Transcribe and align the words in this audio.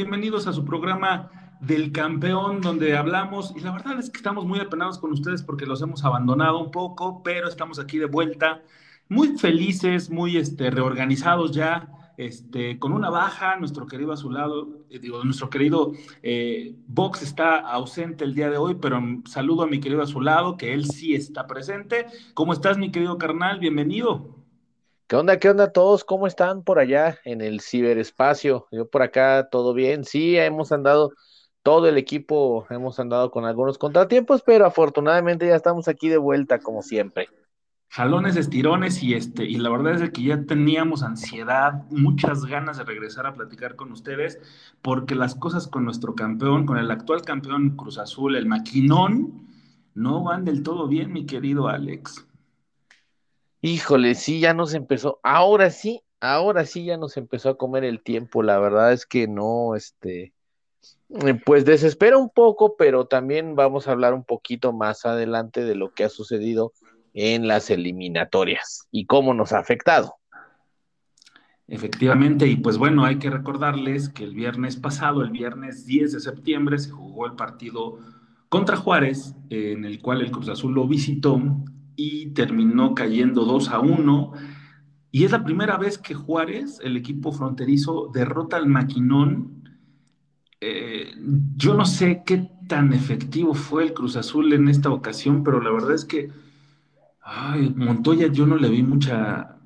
Bienvenidos 0.00 0.46
a 0.46 0.54
su 0.54 0.64
programa 0.64 1.30
del 1.60 1.92
campeón, 1.92 2.62
donde 2.62 2.96
hablamos, 2.96 3.52
y 3.54 3.60
la 3.60 3.70
verdad 3.70 3.98
es 3.98 4.08
que 4.08 4.16
estamos 4.16 4.46
muy 4.46 4.58
apenados 4.58 4.98
con 4.98 5.12
ustedes 5.12 5.42
porque 5.42 5.66
los 5.66 5.82
hemos 5.82 6.06
abandonado 6.06 6.58
un 6.58 6.70
poco, 6.70 7.22
pero 7.22 7.48
estamos 7.48 7.78
aquí 7.78 7.98
de 7.98 8.06
vuelta, 8.06 8.62
muy 9.10 9.36
felices, 9.36 10.08
muy 10.08 10.38
este, 10.38 10.70
reorganizados 10.70 11.52
ya, 11.52 12.14
este, 12.16 12.78
con 12.78 12.94
una 12.94 13.10
baja, 13.10 13.56
nuestro 13.56 13.86
querido 13.86 14.12
azulado, 14.12 14.70
eh, 14.88 15.00
digo, 15.00 15.22
nuestro 15.22 15.50
querido 15.50 15.92
eh, 16.22 16.76
Vox 16.86 17.20
está 17.20 17.58
ausente 17.58 18.24
el 18.24 18.34
día 18.34 18.48
de 18.48 18.56
hoy, 18.56 18.76
pero 18.80 19.02
saludo 19.26 19.64
a 19.64 19.66
mi 19.66 19.80
querido 19.80 20.00
azulado, 20.00 20.56
que 20.56 20.72
él 20.72 20.86
sí 20.86 21.14
está 21.14 21.46
presente. 21.46 22.06
¿Cómo 22.32 22.54
estás, 22.54 22.78
mi 22.78 22.90
querido 22.90 23.18
carnal? 23.18 23.60
Bienvenido. 23.60 24.39
¿Qué 25.10 25.16
onda? 25.16 25.40
¿Qué 25.40 25.50
onda 25.50 25.72
todos? 25.72 26.04
¿Cómo 26.04 26.28
están 26.28 26.62
por 26.62 26.78
allá 26.78 27.18
en 27.24 27.40
el 27.40 27.60
ciberespacio? 27.60 28.68
Yo 28.70 28.88
por 28.88 29.02
acá, 29.02 29.48
todo 29.50 29.74
bien. 29.74 30.04
Sí, 30.04 30.36
hemos 30.36 30.70
andado, 30.70 31.10
todo 31.64 31.88
el 31.88 31.98
equipo, 31.98 32.64
hemos 32.70 33.00
andado 33.00 33.32
con 33.32 33.44
algunos 33.44 33.76
contratiempos, 33.76 34.42
pero 34.46 34.66
afortunadamente 34.66 35.48
ya 35.48 35.56
estamos 35.56 35.88
aquí 35.88 36.08
de 36.08 36.16
vuelta, 36.16 36.60
como 36.60 36.82
siempre. 36.82 37.28
Jalones, 37.88 38.36
estirones 38.36 39.02
y 39.02 39.14
este, 39.14 39.42
y 39.46 39.56
la 39.56 39.70
verdad 39.70 40.00
es 40.00 40.10
que 40.10 40.22
ya 40.22 40.44
teníamos 40.44 41.02
ansiedad, 41.02 41.82
muchas 41.90 42.44
ganas 42.44 42.78
de 42.78 42.84
regresar 42.84 43.26
a 43.26 43.34
platicar 43.34 43.74
con 43.74 43.90
ustedes, 43.90 44.38
porque 44.80 45.16
las 45.16 45.34
cosas 45.34 45.66
con 45.66 45.84
nuestro 45.84 46.14
campeón, 46.14 46.66
con 46.66 46.78
el 46.78 46.88
actual 46.88 47.22
campeón 47.22 47.70
Cruz 47.70 47.98
Azul, 47.98 48.36
el 48.36 48.46
Maquinón, 48.46 49.48
no 49.92 50.22
van 50.22 50.44
del 50.44 50.62
todo 50.62 50.86
bien, 50.86 51.12
mi 51.12 51.26
querido 51.26 51.66
Alex. 51.66 52.29
Híjole, 53.62 54.14
sí, 54.14 54.40
ya 54.40 54.54
nos 54.54 54.72
empezó, 54.72 55.20
ahora 55.22 55.70
sí, 55.70 56.02
ahora 56.18 56.64
sí 56.64 56.86
ya 56.86 56.96
nos 56.96 57.18
empezó 57.18 57.50
a 57.50 57.58
comer 57.58 57.84
el 57.84 58.02
tiempo, 58.02 58.42
la 58.42 58.58
verdad 58.58 58.92
es 58.92 59.04
que 59.04 59.28
no, 59.28 59.74
este, 59.76 60.32
eh, 61.10 61.34
pues 61.44 61.66
desespera 61.66 62.16
un 62.16 62.30
poco, 62.30 62.76
pero 62.76 63.06
también 63.06 63.56
vamos 63.56 63.86
a 63.86 63.92
hablar 63.92 64.14
un 64.14 64.24
poquito 64.24 64.72
más 64.72 65.04
adelante 65.04 65.62
de 65.62 65.74
lo 65.74 65.92
que 65.92 66.04
ha 66.04 66.08
sucedido 66.08 66.72
en 67.12 67.48
las 67.48 67.68
eliminatorias 67.68 68.88
y 68.90 69.04
cómo 69.04 69.34
nos 69.34 69.52
ha 69.52 69.58
afectado. 69.58 70.14
Efectivamente, 71.68 72.46
y 72.46 72.56
pues 72.56 72.78
bueno, 72.78 73.04
hay 73.04 73.18
que 73.18 73.30
recordarles 73.30 74.08
que 74.08 74.24
el 74.24 74.34
viernes 74.34 74.76
pasado, 74.76 75.22
el 75.22 75.30
viernes 75.30 75.84
10 75.84 76.12
de 76.12 76.20
septiembre, 76.20 76.78
se 76.78 76.90
jugó 76.90 77.26
el 77.26 77.34
partido 77.34 77.98
contra 78.48 78.76
Juárez, 78.76 79.36
en 79.50 79.84
el 79.84 80.00
cual 80.00 80.22
el 80.22 80.30
Cruz 80.30 80.48
Azul 80.48 80.74
lo 80.74 80.88
visitó 80.88 81.40
y 82.02 82.30
terminó 82.30 82.94
cayendo 82.94 83.44
2 83.44 83.68
a 83.68 83.80
1. 83.80 84.32
Y 85.10 85.24
es 85.24 85.32
la 85.32 85.44
primera 85.44 85.76
vez 85.76 85.98
que 85.98 86.14
Juárez, 86.14 86.80
el 86.82 86.96
equipo 86.96 87.30
fronterizo, 87.30 88.10
derrota 88.14 88.56
al 88.56 88.66
maquinón. 88.66 89.64
Eh, 90.62 91.12
yo 91.56 91.74
no 91.74 91.84
sé 91.84 92.22
qué 92.24 92.50
tan 92.68 92.94
efectivo 92.94 93.52
fue 93.52 93.82
el 93.82 93.92
Cruz 93.92 94.16
Azul 94.16 94.50
en 94.54 94.68
esta 94.68 94.88
ocasión, 94.90 95.44
pero 95.44 95.60
la 95.60 95.70
verdad 95.70 95.92
es 95.92 96.06
que 96.06 96.30
Montoya 97.76 98.28
yo 98.28 98.46
no 98.46 98.56
le 98.56 98.70
vi 98.70 98.82
mucha, 98.82 99.58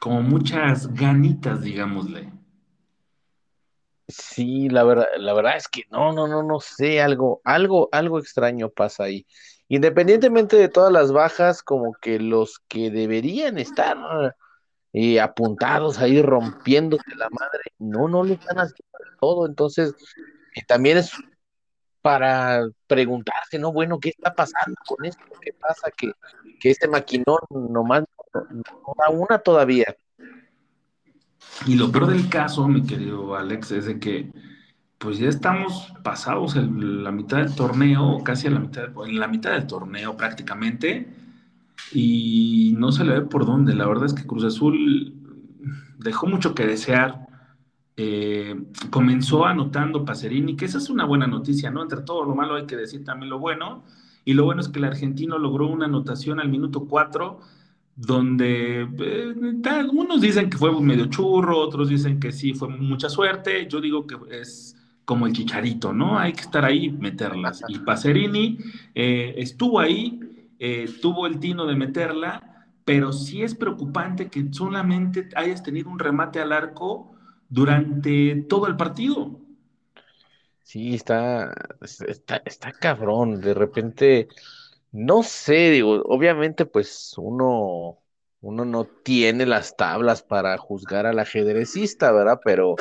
como 0.00 0.22
muchas 0.22 0.94
ganitas, 0.94 1.60
digámosle. 1.60 2.32
Sí, 4.08 4.68
la 4.68 4.84
verdad, 4.84 5.06
la 5.18 5.32
verdad 5.34 5.56
es 5.56 5.66
que 5.68 5.82
no, 5.90 6.12
no, 6.12 6.28
no, 6.28 6.42
no 6.44 6.60
sé, 6.60 7.00
algo, 7.00 7.40
algo, 7.44 7.88
algo 7.90 8.18
extraño 8.20 8.70
pasa 8.70 9.04
ahí. 9.04 9.26
Independientemente 9.68 10.56
de 10.56 10.68
todas 10.68 10.92
las 10.92 11.10
bajas, 11.12 11.62
como 11.62 11.92
que 12.00 12.20
los 12.20 12.60
que 12.68 12.90
deberían 12.90 13.58
estar 13.58 13.96
eh, 14.92 15.20
apuntados 15.20 15.98
ahí 15.98 16.22
rompiéndose 16.22 17.14
la 17.16 17.28
madre, 17.30 17.62
no, 17.78 18.08
no 18.08 18.24
lo 18.24 18.34
están 18.34 18.58
haciendo 18.58 18.84
todo. 19.20 19.46
Entonces, 19.46 19.94
eh, 20.54 20.62
también 20.66 20.98
es 20.98 21.12
para 22.02 22.68
preguntarse, 22.86 23.58
¿no? 23.58 23.72
Bueno, 23.72 23.98
¿qué 24.00 24.10
está 24.10 24.34
pasando 24.34 24.76
con 24.86 25.04
esto? 25.04 25.24
¿Qué 25.40 25.52
pasa? 25.54 25.90
Que, 25.96 26.12
que 26.60 26.70
este 26.70 26.88
maquinón 26.88 27.38
nomás 27.50 28.04
no, 28.34 28.42
no 28.52 28.94
da 28.98 29.10
una 29.10 29.38
todavía. 29.40 29.86
Y 31.66 31.74
lo 31.74 31.90
peor 31.90 32.08
del 32.08 32.28
caso, 32.28 32.68
mi 32.68 32.82
querido 32.82 33.34
Alex, 33.34 33.72
es 33.72 33.86
de 33.86 33.98
que 33.98 34.30
pues 34.98 35.18
ya 35.18 35.28
estamos 35.28 35.92
pasados 36.02 36.56
la 36.56 37.12
mitad 37.12 37.38
del 37.38 37.54
torneo, 37.54 38.22
casi 38.24 38.46
a 38.46 38.50
la 38.50 38.60
mitad, 38.60 38.84
en 39.06 39.18
la 39.20 39.28
mitad 39.28 39.52
del 39.52 39.66
torneo 39.66 40.16
prácticamente, 40.16 41.08
y 41.92 42.74
no 42.78 42.92
se 42.92 43.04
le 43.04 43.20
ve 43.20 43.22
por 43.22 43.46
dónde. 43.46 43.74
La 43.74 43.86
verdad 43.86 44.06
es 44.06 44.14
que 44.14 44.26
Cruz 44.26 44.44
Azul 44.44 45.14
dejó 45.98 46.26
mucho 46.26 46.54
que 46.54 46.66
desear. 46.66 47.26
Eh, 47.98 48.54
comenzó 48.90 49.46
anotando 49.46 50.04
Pacerini, 50.04 50.56
que 50.56 50.66
esa 50.66 50.78
es 50.78 50.90
una 50.90 51.04
buena 51.04 51.26
noticia, 51.26 51.70
¿no? 51.70 51.82
Entre 51.82 52.02
todo 52.02 52.24
lo 52.24 52.34
malo 52.34 52.56
hay 52.56 52.66
que 52.66 52.76
decir 52.76 53.04
también 53.04 53.30
lo 53.30 53.38
bueno. 53.38 53.84
Y 54.24 54.34
lo 54.34 54.44
bueno 54.44 54.60
es 54.60 54.68
que 54.68 54.78
el 54.78 54.84
argentino 54.86 55.38
logró 55.38 55.68
una 55.68 55.86
anotación 55.86 56.40
al 56.40 56.48
minuto 56.48 56.86
4, 56.86 57.40
donde 57.96 58.82
eh, 58.82 59.34
algunos 59.70 60.20
dicen 60.20 60.50
que 60.50 60.58
fue 60.58 60.78
medio 60.80 61.06
churro, 61.06 61.58
otros 61.58 61.88
dicen 61.88 62.20
que 62.20 62.30
sí 62.30 62.52
fue 62.52 62.68
mucha 62.68 63.08
suerte. 63.08 63.66
Yo 63.68 63.80
digo 63.80 64.06
que 64.06 64.16
es 64.30 64.76
como 65.06 65.26
el 65.26 65.32
chicharito, 65.32 65.92
¿no? 65.92 66.18
Hay 66.18 66.34
que 66.34 66.42
estar 66.42 66.64
ahí, 66.64 66.90
meterlas. 66.90 67.62
Y 67.68 67.78
Pacerini 67.78 68.58
eh, 68.94 69.34
estuvo 69.38 69.80
ahí, 69.80 70.20
eh, 70.58 70.90
tuvo 71.00 71.26
el 71.26 71.40
tino 71.40 71.64
de 71.64 71.74
meterla, 71.74 72.68
pero 72.84 73.12
sí 73.12 73.42
es 73.42 73.54
preocupante 73.54 74.28
que 74.28 74.52
solamente 74.52 75.28
hayas 75.34 75.62
tenido 75.62 75.88
un 75.88 75.98
remate 75.98 76.40
al 76.40 76.52
arco 76.52 77.14
durante 77.48 78.44
todo 78.48 78.66
el 78.66 78.76
partido. 78.76 79.40
Sí, 80.62 80.94
está, 80.94 81.54
está, 81.80 82.42
está 82.44 82.72
cabrón. 82.72 83.40
De 83.40 83.54
repente, 83.54 84.28
no 84.92 85.22
sé, 85.22 85.70
digo, 85.70 86.02
obviamente, 86.06 86.66
pues 86.66 87.14
uno, 87.18 87.98
uno 88.40 88.64
no 88.64 88.84
tiene 88.84 89.46
las 89.46 89.76
tablas 89.76 90.22
para 90.22 90.56
juzgar 90.58 91.06
al 91.06 91.18
ajedrecista, 91.18 92.12
¿verdad? 92.12 92.40
Pero 92.44 92.76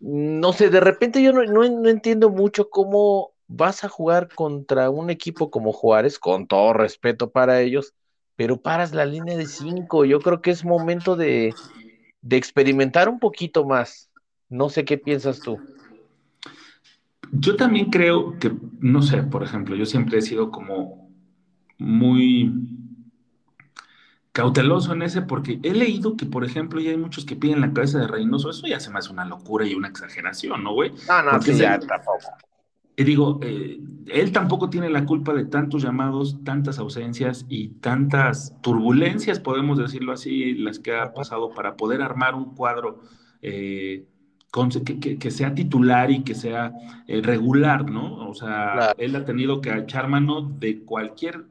no 0.00 0.52
sé, 0.52 0.68
de 0.68 0.80
repente 0.80 1.22
yo 1.22 1.32
no, 1.32 1.64
entiendo 1.88 2.28
mucho 2.28 2.70
cómo 2.70 3.34
vas 3.46 3.84
a 3.84 3.88
jugar 3.88 4.28
contra 4.34 4.90
un 4.90 5.10
equipo 5.10 5.50
como 5.50 5.72
Juárez, 5.72 6.18
con 6.18 6.46
todo 6.46 6.72
respeto 6.72 7.30
para 7.30 7.60
ellos, 7.60 7.94
pero 8.34 8.60
paras 8.60 8.92
la 8.92 9.04
línea 9.04 9.36
de 9.36 9.46
cinco. 9.46 10.04
Yo 10.04 10.20
creo 10.20 10.42
que 10.42 10.50
es 10.50 10.64
momento 10.64 11.14
de, 11.14 11.54
de 12.20 12.36
experimentar 12.36 13.08
un 13.08 13.20
poquito 13.20 13.64
más. 13.64 14.10
No 14.48 14.68
sé 14.68 14.84
qué 14.84 14.98
piensas 14.98 15.40
tú. 15.40 15.56
Yo 17.30 17.56
también 17.56 17.90
creo 17.90 18.38
que, 18.38 18.52
no 18.80 19.02
sé, 19.02 19.22
por 19.22 19.42
ejemplo, 19.42 19.76
yo 19.76 19.86
siempre 19.86 20.18
he 20.18 20.22
sido 20.22 20.50
como 20.50 21.01
muy 21.82 22.52
cauteloso 24.32 24.92
en 24.92 25.02
ese 25.02 25.22
porque 25.22 25.60
he 25.62 25.72
leído 25.72 26.16
que, 26.16 26.26
por 26.26 26.44
ejemplo, 26.44 26.80
ya 26.80 26.90
hay 26.90 26.96
muchos 26.96 27.24
que 27.24 27.36
piden 27.36 27.60
la 27.60 27.72
cabeza 27.72 27.98
de 27.98 28.06
Reynoso. 28.06 28.50
Eso 28.50 28.66
ya 28.66 28.80
se 28.80 28.90
me 28.90 28.98
hace 28.98 29.12
una 29.12 29.24
locura 29.24 29.66
y 29.66 29.74
una 29.74 29.88
exageración, 29.88 30.64
¿no, 30.64 30.72
güey? 30.72 30.92
No, 31.08 31.22
no, 31.22 31.42
sí, 31.42 31.54
ya 31.54 31.78
tampoco. 31.78 32.28
Y 32.94 33.04
digo, 33.04 33.40
eh, 33.42 33.80
él 34.08 34.32
tampoco 34.32 34.68
tiene 34.68 34.90
la 34.90 35.06
culpa 35.06 35.32
de 35.32 35.46
tantos 35.46 35.82
llamados, 35.82 36.44
tantas 36.44 36.78
ausencias 36.78 37.46
y 37.48 37.68
tantas 37.68 38.54
turbulencias, 38.60 39.40
podemos 39.40 39.78
decirlo 39.78 40.12
así, 40.12 40.54
las 40.54 40.78
que 40.78 40.94
ha 40.94 41.14
pasado 41.14 41.50
para 41.54 41.76
poder 41.76 42.02
armar 42.02 42.34
un 42.34 42.54
cuadro 42.54 43.00
eh, 43.40 44.06
que, 45.18 45.30
sea 45.30 45.54
titular 45.54 46.10
y 46.10 46.22
que 46.22 46.34
sea 46.34 46.74
eh, 47.06 47.22
regular, 47.22 47.90
¿no? 47.90 48.28
O 48.28 48.34
sea, 48.34 48.92
él 48.98 49.16
ha 49.16 49.24
tenido 49.24 49.62
que 49.62 49.70
echar 49.70 50.08
mano 50.08 50.42
de 50.42 50.82
cualquier 50.82 51.46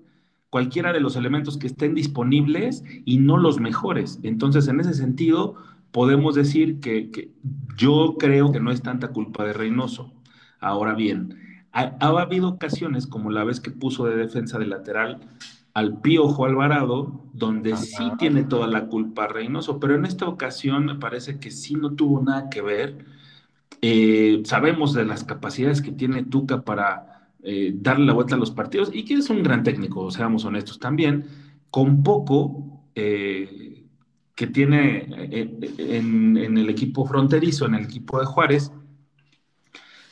cualquiera 0.52 0.92
de 0.92 1.00
los 1.00 1.16
elementos 1.16 1.58
que 1.58 1.66
estén 1.66 1.96
disponibles 1.96 2.84
y 3.06 3.18
no 3.18 3.38
los 3.38 3.60
mejores. 3.60 4.20
Entonces, 4.22 4.68
en 4.68 4.82
ese 4.82 4.94
sentido, 4.94 5.56
podemos 5.92 6.36
decir 6.36 6.82
que, 6.82 7.32
yo 7.78 8.18
creo 8.20 8.52
que 8.52 8.60
no 8.60 8.70
es 8.70 8.84
tanta 8.84 9.08
culpa 9.08 9.46
de 9.46 9.54
Reynoso. 9.54 10.14
Ahora 10.60 10.94
bien, 10.94 11.64
ha, 11.72 11.96
habido 12.02 12.50
ocasiones, 12.50 13.08
como 13.08 13.32
la 13.32 13.46
vez 13.46 13.62
que 13.62 13.72
puso 13.72 14.06
de 14.06 14.18
defensa 14.18 14.60
de 14.60 14.68
lateral 14.68 15.22
al 15.74 16.02
Piojo 16.02 16.44
Alvarado, 16.44 17.24
donde 17.34 17.78
sí 17.78 18.04
tiene 18.20 18.44
toda 18.44 18.68
la 18.68 18.88
culpa 18.88 19.28
Reynoso, 19.28 19.80
pero 19.80 19.96
en 19.96 20.04
esta 20.06 20.28
ocasión 20.28 20.86
me 20.86 20.96
parece 20.96 21.40
que 21.40 21.50
sí 21.50 21.76
no 21.76 21.94
tuvo 21.94 22.22
nada 22.22 22.50
que 22.50 22.62
ver. 22.62 23.06
Eh, 23.82 24.42
sabemos 24.44 24.94
de 24.94 25.06
las 25.06 25.24
capacidades 25.24 25.82
que 25.82 25.94
tiene 25.94 26.24
Tuca 26.24 26.62
para 26.64 27.11
eh, 27.44 27.74
darle 27.74 28.06
la 28.06 28.14
vuelta 28.14 28.36
a 28.36 28.38
los 28.38 28.52
partidos 28.52 28.92
y 28.94 29.04
que 29.04 29.16
es 29.16 29.30
un 29.32 29.42
gran 29.42 29.64
técnico, 29.64 30.12
seamos 30.12 30.46
honestos 30.46 30.80
también, 30.80 31.26
con 31.72 32.04
poco 32.04 32.84
eh, 32.94 33.84
que 34.36 34.48
tiene 34.48 35.08
eh, 35.10 35.76
en, 35.78 36.38
el 36.38 36.70
equipo 36.70 37.06
fronterizo, 37.06 37.66
en 37.66 37.76
el 37.76 37.86
equipo 37.86 38.20
de 38.20 38.26
Juárez, 38.26 38.72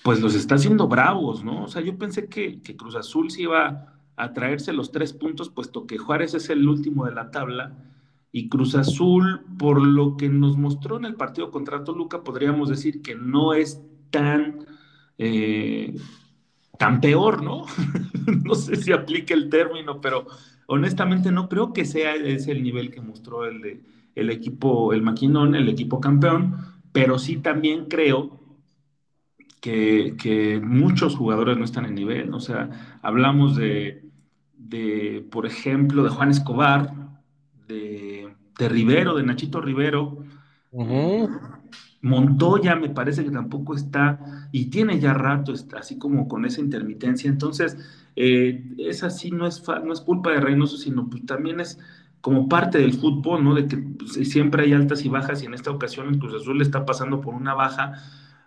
pues 0.02 0.22
los 0.22 0.34
está 0.34 0.56
haciendo 0.56 0.88
bravos, 0.88 1.44
¿no? 1.44 1.66
O 1.66 1.68
sea, 1.68 1.84
yo 1.84 1.98
pensé 1.98 2.28
que, 2.28 2.62
que 2.62 2.76
Cruz 2.76 2.96
Azul 2.96 3.30
se 3.30 3.44
iba 3.44 4.00
a 4.16 4.34
traerse 4.34 4.74
los 4.74 4.92
tres 4.92 5.14
puntos, 5.14 5.50
puesto 5.50 5.86
que 5.86 5.98
Juárez 6.00 6.34
es 6.34 6.50
el 6.50 6.68
último 6.68 7.06
de 7.06 7.14
la 7.14 7.32
tabla 7.32 7.76
Y 8.32 8.50
Cruz 8.50 8.74
Azul, 8.76 9.42
por 9.58 9.82
lo 9.82 10.18
que 10.18 10.30
nos 10.30 10.58
mostró 10.58 10.98
en 10.98 11.06
el 11.06 11.16
partido 11.16 11.52
contra 11.52 11.84
Toluca, 11.84 12.24
podríamos 12.24 12.70
decir 12.70 13.02
que 13.02 13.16
no 13.16 13.54
es 13.54 13.82
tan, 14.10 14.66
tan 16.80 17.02
peor, 17.02 17.44
¿no? 17.44 17.66
no 18.46 18.56
sé 18.56 18.78
si 18.78 18.94
aplica 18.94 19.34
el 19.34 19.50
término, 19.50 20.00
pero 20.00 20.26
honestamente 20.66 21.30
no 21.30 21.50
creo 21.50 21.74
que 21.74 21.84
sea 21.84 22.16
ese 22.16 22.54
el 22.54 22.64
nivel 22.64 22.90
que 22.90 23.02
mostró 23.02 23.44
el, 23.44 23.82
el 24.16 24.30
equipo, 24.30 24.94
el 24.94 25.02
Maquinón, 25.02 25.56
el 25.56 25.68
equipo 25.68 26.00
campeón, 26.00 26.56
pero 26.94 27.20
sí 27.20 27.36
también 27.36 27.86
creo 27.90 28.40
que, 29.60 30.16
que, 30.18 30.62
muchos 30.64 31.18
jugadores 31.18 31.58
no 31.58 31.66
están 31.66 31.84
en 31.84 31.96
nivel. 31.96 32.34
O 32.34 32.40
sea, 32.40 32.70
hablamos 33.02 33.58
de, 33.58 34.06
de 34.58 35.28
por 35.30 35.46
ejemplo, 35.46 36.02
de 36.04 36.10
Juan 36.12 36.32
Escobar, 36.32 36.94
de, 37.68 38.30
de 38.58 38.70
Rivero, 38.70 39.16
de 39.16 39.24
Nachito 39.24 39.60
Rivero. 39.60 40.24
Montoya 42.02 42.76
me 42.76 42.90
parece 42.90 43.24
que 43.24 43.32
tampoco 43.32 43.76
está 43.76 44.48
y 44.52 44.66
tiene 44.66 45.00
ya 45.00 45.14
rato, 45.14 45.54
así 45.78 45.98
como 45.98 46.28
con 46.28 46.46
esa 46.46 46.62
intermitencia. 46.62 47.30
Entonces, 47.30 47.78
eh, 48.16 48.64
esa 48.78 49.10
sí 49.10 49.32
no 49.32 49.46
es, 49.46 49.64
no 49.68 49.94
es 49.94 50.02
culpa 50.02 50.32
de 50.32 50.40
Reynoso, 50.40 50.78
sino 50.78 51.10
pues 51.10 51.26
también 51.26 51.60
es 51.60 51.80
como 52.22 52.50
parte 52.50 52.80
del 52.80 52.94
fútbol, 52.94 53.44
¿no? 53.44 53.56
De 53.56 53.68
que 53.68 53.78
pues, 53.78 54.14
siempre 54.30 54.64
hay 54.64 54.74
altas 54.74 55.06
y 55.06 55.10
bajas 55.10 55.44
y 55.44 55.46
en 55.46 55.54
esta 55.54 55.72
ocasión 55.72 56.10
el 56.10 56.20
Cruz 56.20 56.42
Azul 56.42 56.62
está 56.62 56.86
pasando 56.86 57.22
por 57.22 57.34
una 57.34 57.54
baja 57.54 57.94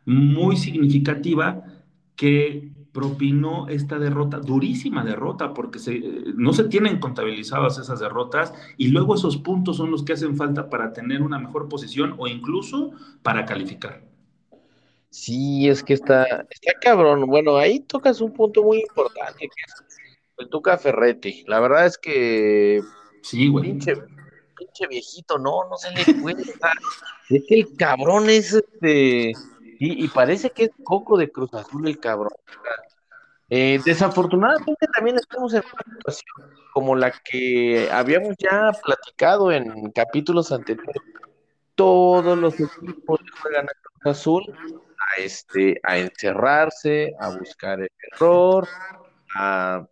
muy 0.04 0.56
significativa 0.56 1.64
que 2.16 2.71
propinó 2.92 3.68
esta 3.68 3.98
derrota, 3.98 4.38
durísima 4.38 5.02
derrota, 5.04 5.54
porque 5.54 5.78
no 6.36 6.52
se 6.52 6.64
tienen 6.64 7.00
contabilizadas 7.00 7.78
esas 7.78 8.00
derrotas 8.00 8.52
y 8.76 8.88
luego 8.88 9.14
esos 9.14 9.38
puntos 9.38 9.78
son 9.78 9.90
los 9.90 10.04
que 10.04 10.12
hacen 10.12 10.36
falta 10.36 10.68
para 10.68 10.92
tener 10.92 11.22
una 11.22 11.38
mejor 11.38 11.68
posición 11.68 12.14
o 12.18 12.26
incluso 12.26 12.92
para 13.22 13.46
calificar. 13.46 14.02
Sí, 15.08 15.68
es 15.68 15.82
que 15.82 15.94
está, 15.94 16.46
está 16.48 16.72
cabrón. 16.80 17.26
Bueno, 17.26 17.56
ahí 17.56 17.80
tocas 17.80 18.20
un 18.20 18.32
punto 18.32 18.62
muy 18.62 18.80
importante, 18.80 19.40
que 19.40 19.46
es 19.46 20.02
el 20.38 20.48
Tuca 20.48 20.78
Ferretti. 20.78 21.44
La 21.46 21.60
verdad 21.60 21.86
es 21.86 21.98
que 21.98 22.80
sí, 23.22 23.48
güey. 23.48 23.64
Pinche, 23.66 23.94
pinche 24.56 24.86
viejito, 24.88 25.38
no, 25.38 25.68
no 25.68 25.76
se 25.76 25.90
le 25.90 26.14
puede 26.22 26.42
Es 26.42 27.44
que 27.46 27.60
el 27.60 27.76
cabrón 27.76 28.30
es 28.30 28.54
este 28.54 29.32
y, 29.84 30.08
parece 30.08 30.50
que 30.50 30.64
es 30.64 30.70
poco 30.84 31.18
de 31.18 31.32
Cruz 31.32 31.52
Azul 31.54 31.88
el 31.88 31.98
cabrón. 31.98 32.30
Eh, 33.50 33.80
desafortunadamente 33.84 34.86
también 34.94 35.16
estamos 35.16 35.52
en 35.54 35.64
una 35.72 35.94
situación 35.96 36.56
como 36.72 36.94
la 36.94 37.10
que 37.10 37.88
habíamos 37.90 38.36
ya 38.38 38.70
platicado 38.80 39.50
en 39.50 39.90
capítulos 39.90 40.52
anteriores. 40.52 41.02
Todos 41.74 42.38
los 42.38 42.54
equipos 42.54 43.20
juegan 43.42 43.66
a 43.66 43.72
Cruz 43.82 44.16
Azul 44.16 44.44
a, 45.00 45.20
este, 45.20 45.80
a 45.82 45.98
encerrarse, 45.98 47.14
a 47.18 47.36
buscar 47.36 47.80
el 47.80 47.90
error, 48.12 48.68
a, 49.34 49.84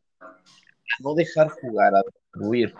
no 1.00 1.14
dejar 1.14 1.48
jugar, 1.48 1.96
a 1.96 2.02
destruir. 2.02 2.72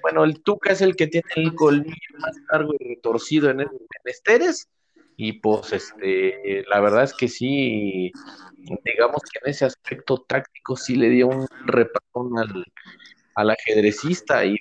bueno, 0.00 0.24
el 0.24 0.42
Tuca 0.42 0.72
es 0.72 0.80
el 0.80 0.96
que 0.96 1.08
tiene 1.08 1.28
el 1.36 1.54
colmillo 1.54 2.18
más 2.20 2.36
largo 2.50 2.72
y 2.78 2.94
retorcido 2.94 3.50
en, 3.50 3.60
el, 3.60 3.68
menesteres 4.02 4.66
y 5.16 5.34
pues 5.34 5.72
este, 5.72 6.64
la 6.68 6.80
verdad 6.80 7.04
es 7.04 7.14
que 7.14 7.28
sí, 7.28 8.12
digamos 8.84 9.22
que 9.32 9.38
en 9.42 9.50
ese 9.50 9.64
aspecto 9.64 10.18
táctico 10.28 10.76
sí 10.76 10.96
le 10.96 11.08
dio 11.08 11.28
un 11.28 11.46
repatón 11.64 12.38
al, 12.38 12.64
al 13.34 13.50
ajedrecista 13.50 14.44
y 14.44 14.56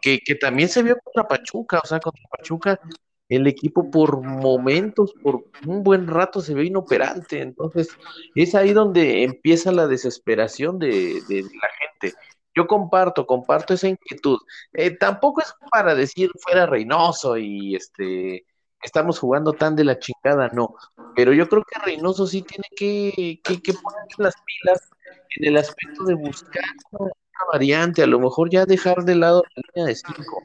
que, 0.00 0.20
que, 0.20 0.34
también 0.36 0.68
se 0.68 0.82
vio 0.82 0.96
contra 1.02 1.28
Pachuca, 1.28 1.80
o 1.82 1.86
sea, 1.86 2.00
contra 2.00 2.22
Pachuca 2.30 2.80
el 3.28 3.46
equipo 3.46 3.90
por 3.90 4.22
momentos, 4.22 5.14
por 5.22 5.44
un 5.66 5.82
buen 5.82 6.06
rato 6.06 6.40
se 6.40 6.54
ve 6.54 6.66
inoperante, 6.66 7.40
entonces 7.40 7.88
es 8.34 8.54
ahí 8.54 8.72
donde 8.72 9.24
empieza 9.24 9.72
la 9.72 9.86
desesperación 9.86 10.78
de, 10.78 11.20
de 11.28 11.42
la 11.42 11.68
gente. 11.80 12.16
Yo 12.54 12.66
comparto, 12.66 13.26
comparto 13.26 13.74
esa 13.74 13.88
inquietud. 13.88 14.38
Eh, 14.72 14.92
tampoco 14.96 15.40
es 15.40 15.54
para 15.72 15.94
decir 15.94 16.30
fuera 16.38 16.66
Reynoso 16.66 17.36
y 17.36 17.74
este 17.74 18.44
estamos 18.84 19.18
jugando 19.18 19.52
tan 19.52 19.74
de 19.74 19.84
la 19.84 19.98
chingada, 19.98 20.48
no. 20.48 20.76
Pero 21.16 21.32
yo 21.32 21.48
creo 21.48 21.62
que 21.64 21.80
Reynoso 21.84 22.26
sí 22.26 22.42
tiene 22.42 22.68
que, 22.76 23.40
que, 23.42 23.72
poner 23.72 24.08
las 24.18 24.34
pilas 24.44 24.90
en 25.36 25.48
el 25.48 25.56
aspecto 25.56 26.04
de 26.04 26.14
buscar 26.14 26.64
una 26.92 27.10
variante, 27.52 28.02
a 28.02 28.06
lo 28.06 28.20
mejor 28.20 28.50
ya 28.50 28.66
dejar 28.66 29.04
de 29.04 29.16
lado 29.16 29.42
la 29.56 29.62
línea 29.74 29.88
de 29.88 29.96
5. 29.96 30.42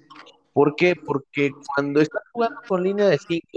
¿Por 0.53 0.75
qué? 0.75 0.95
Porque 0.95 1.51
cuando 1.75 2.01
estás 2.01 2.23
jugando 2.31 2.59
con 2.67 2.83
línea 2.83 3.07
de 3.07 3.17
5, 3.17 3.47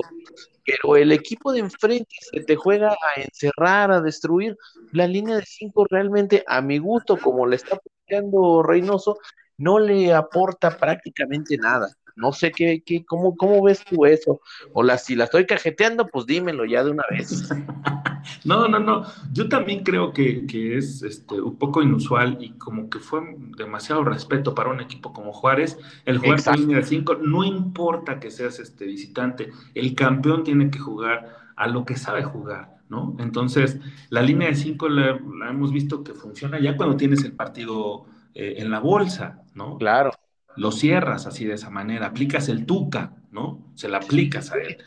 pero 0.65 0.97
el 0.97 1.13
equipo 1.13 1.53
de 1.53 1.61
enfrente 1.61 2.15
se 2.21 2.41
te 2.41 2.57
juega 2.57 2.91
a 2.91 3.21
encerrar, 3.21 3.91
a 3.91 4.01
destruir, 4.01 4.57
la 4.93 5.07
línea 5.07 5.37
de 5.37 5.45
5 5.47 5.87
realmente, 5.91 6.45
a 6.47 6.61
mi 6.61 6.79
gusto, 6.79 7.17
como 7.17 7.47
le 7.47 7.57
está 7.57 7.79
planteando 7.79 8.63
Reynoso, 8.63 9.19
no 9.59 9.79
le 9.79 10.13
aporta 10.13 10.77
prácticamente 10.77 11.57
nada. 11.57 11.89
No 12.17 12.33
sé 12.33 12.51
qué, 12.51 12.83
qué 12.85 13.05
cómo, 13.05 13.37
cómo 13.37 13.63
ves 13.63 13.85
tú 13.85 14.07
eso. 14.07 14.41
O 14.73 14.83
la, 14.83 14.99
si 14.99 15.15
la 15.15 15.25
estoy 15.25 15.47
cajeteando, 15.47 16.07
pues 16.09 16.27
dímelo 16.27 16.65
ya 16.65 16.85
de 16.85 16.91
una 16.91 17.05
vez. 17.11 17.49
no, 18.45 18.69
no, 18.69 18.79
no. 18.79 19.05
Yo 19.33 19.49
también 19.49 19.83
creo 19.83 20.13
que, 20.13 20.45
es 20.77 21.03
este, 21.03 21.41
un 21.41 21.57
poco 21.57 21.83
inusual 21.83 22.39
y 22.41 22.51
como 22.53 22.89
que 22.89 22.99
fue 22.99 23.21
demasiado 23.57 24.05
respeto 24.05 24.55
para 24.55 24.71
un 24.71 24.81
equipo 24.81 25.13
como 25.13 25.33
Juárez. 25.33 25.79
El 26.05 26.19
jugar 26.19 26.43
con 26.43 26.57
línea 26.57 26.79
de 26.79 26.85
5, 26.85 27.17
no 27.17 27.45
importa 27.45 28.21
que 28.21 28.31
seas 28.31 28.59
este 28.59 28.87
visitante, 28.87 29.51
el 29.75 29.95
campeón 29.95 30.45
tiene 30.45 30.71
que 30.71 30.79
jugar 30.79 31.37
a 31.57 31.67
lo 31.67 31.85
que 31.85 31.97
sabe 31.97 32.23
jugar. 32.23 32.77
¿no? 32.89 33.17
Entonces, 33.19 33.79
la 34.11 34.21
línea 34.21 34.49
de 34.49 34.55
5 34.55 34.89
la, 34.89 35.19
hemos 35.49 35.73
visto 35.73 36.05
que 36.05 36.13
funciona 36.13 36.61
ya 36.61 36.77
cuando 36.77 36.97
tienes 36.97 37.25
el 37.25 37.33
partido 37.33 38.05
eh, 38.35 38.57
en 38.59 38.71
la 38.71 38.81
bolsa, 38.81 39.43
¿no? 39.55 39.79
Claro 39.79 40.11
lo 40.57 40.73
cierras 40.73 41.27
así 41.27 41.45
de 41.45 41.55
esa 41.55 41.71
manera, 41.71 42.07
aplicas 42.07 42.49
el 42.49 42.67
tuca, 42.67 43.17
¿no? 43.31 43.73
Se 43.75 43.89
la 43.89 43.99
aplicas 43.99 44.53
a 44.53 44.57
él. 44.57 44.79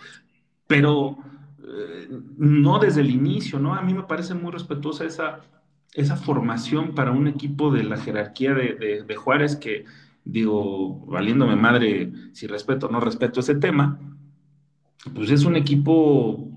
Pero 0.68 1.18
eh, 1.64 2.10
no 2.38 2.80
desde 2.80 3.02
el 3.02 3.10
inicio, 3.10 3.60
¿no? 3.60 3.74
A 3.74 3.82
mí 3.82 3.94
me 3.94 4.04
parece 4.04 4.34
muy 4.34 4.52
respetuosa 4.52 5.06
esa, 5.06 5.42
esa 5.94 6.16
formación 6.16 6.94
para 6.96 7.12
un 7.12 7.28
equipo 7.28 7.72
de 7.72 7.84
la 7.84 7.98
jerarquía 7.98 8.54
de, 8.54 9.16
Juárez 9.16 9.56
que, 9.56 9.86
digo, 10.24 11.06
valiéndome 11.08 11.56
madre 11.56 12.12
si 12.34 12.48
respeto 12.48 12.88
o 12.88 12.92
no 12.92 13.00
respeto 13.00 13.40
ese 13.40 13.56
tema, 13.56 14.00
pues 15.14 15.30
es 15.30 15.46
un 15.46 15.56
equipo 15.56 16.50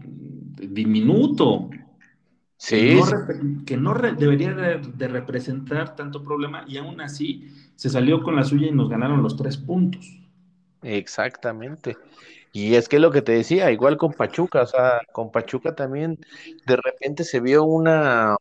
diminuto, 0.61 1.71
Sí. 2.59 2.99
Que 3.65 3.77
no, 3.77 3.95
debería 3.95 4.53
de, 4.53 5.09
representar 5.09 5.95
tanto 5.95 6.25
problema 6.25 6.65
y 6.67 6.77
aún 6.77 7.01
así 7.01 7.55
se 7.79 7.89
salió 7.89 8.25
con 8.25 8.35
la 8.35 8.43
suya 8.43 8.67
y 8.67 8.73
nos 8.73 8.89
ganaron 8.89 9.23
los 9.23 9.37
tres 9.37 9.57
puntos. 9.57 10.05
Exactamente. 10.83 11.97
Y 12.53 12.75
es 12.75 12.89
que 12.89 12.99
lo 12.99 13.13
que 13.13 13.23
te 13.23 13.31
decía, 13.31 13.71
igual 13.71 13.97
con 13.97 14.13
Pachuca, 14.13 14.63
o 14.63 14.67
sea, 14.67 15.01
con 15.13 15.31
Pachuca 15.31 15.77
también 15.77 16.19
de 16.67 16.75
repente 16.75 17.23
se 17.23 17.39
vio 17.39 17.63
una, 17.63 18.37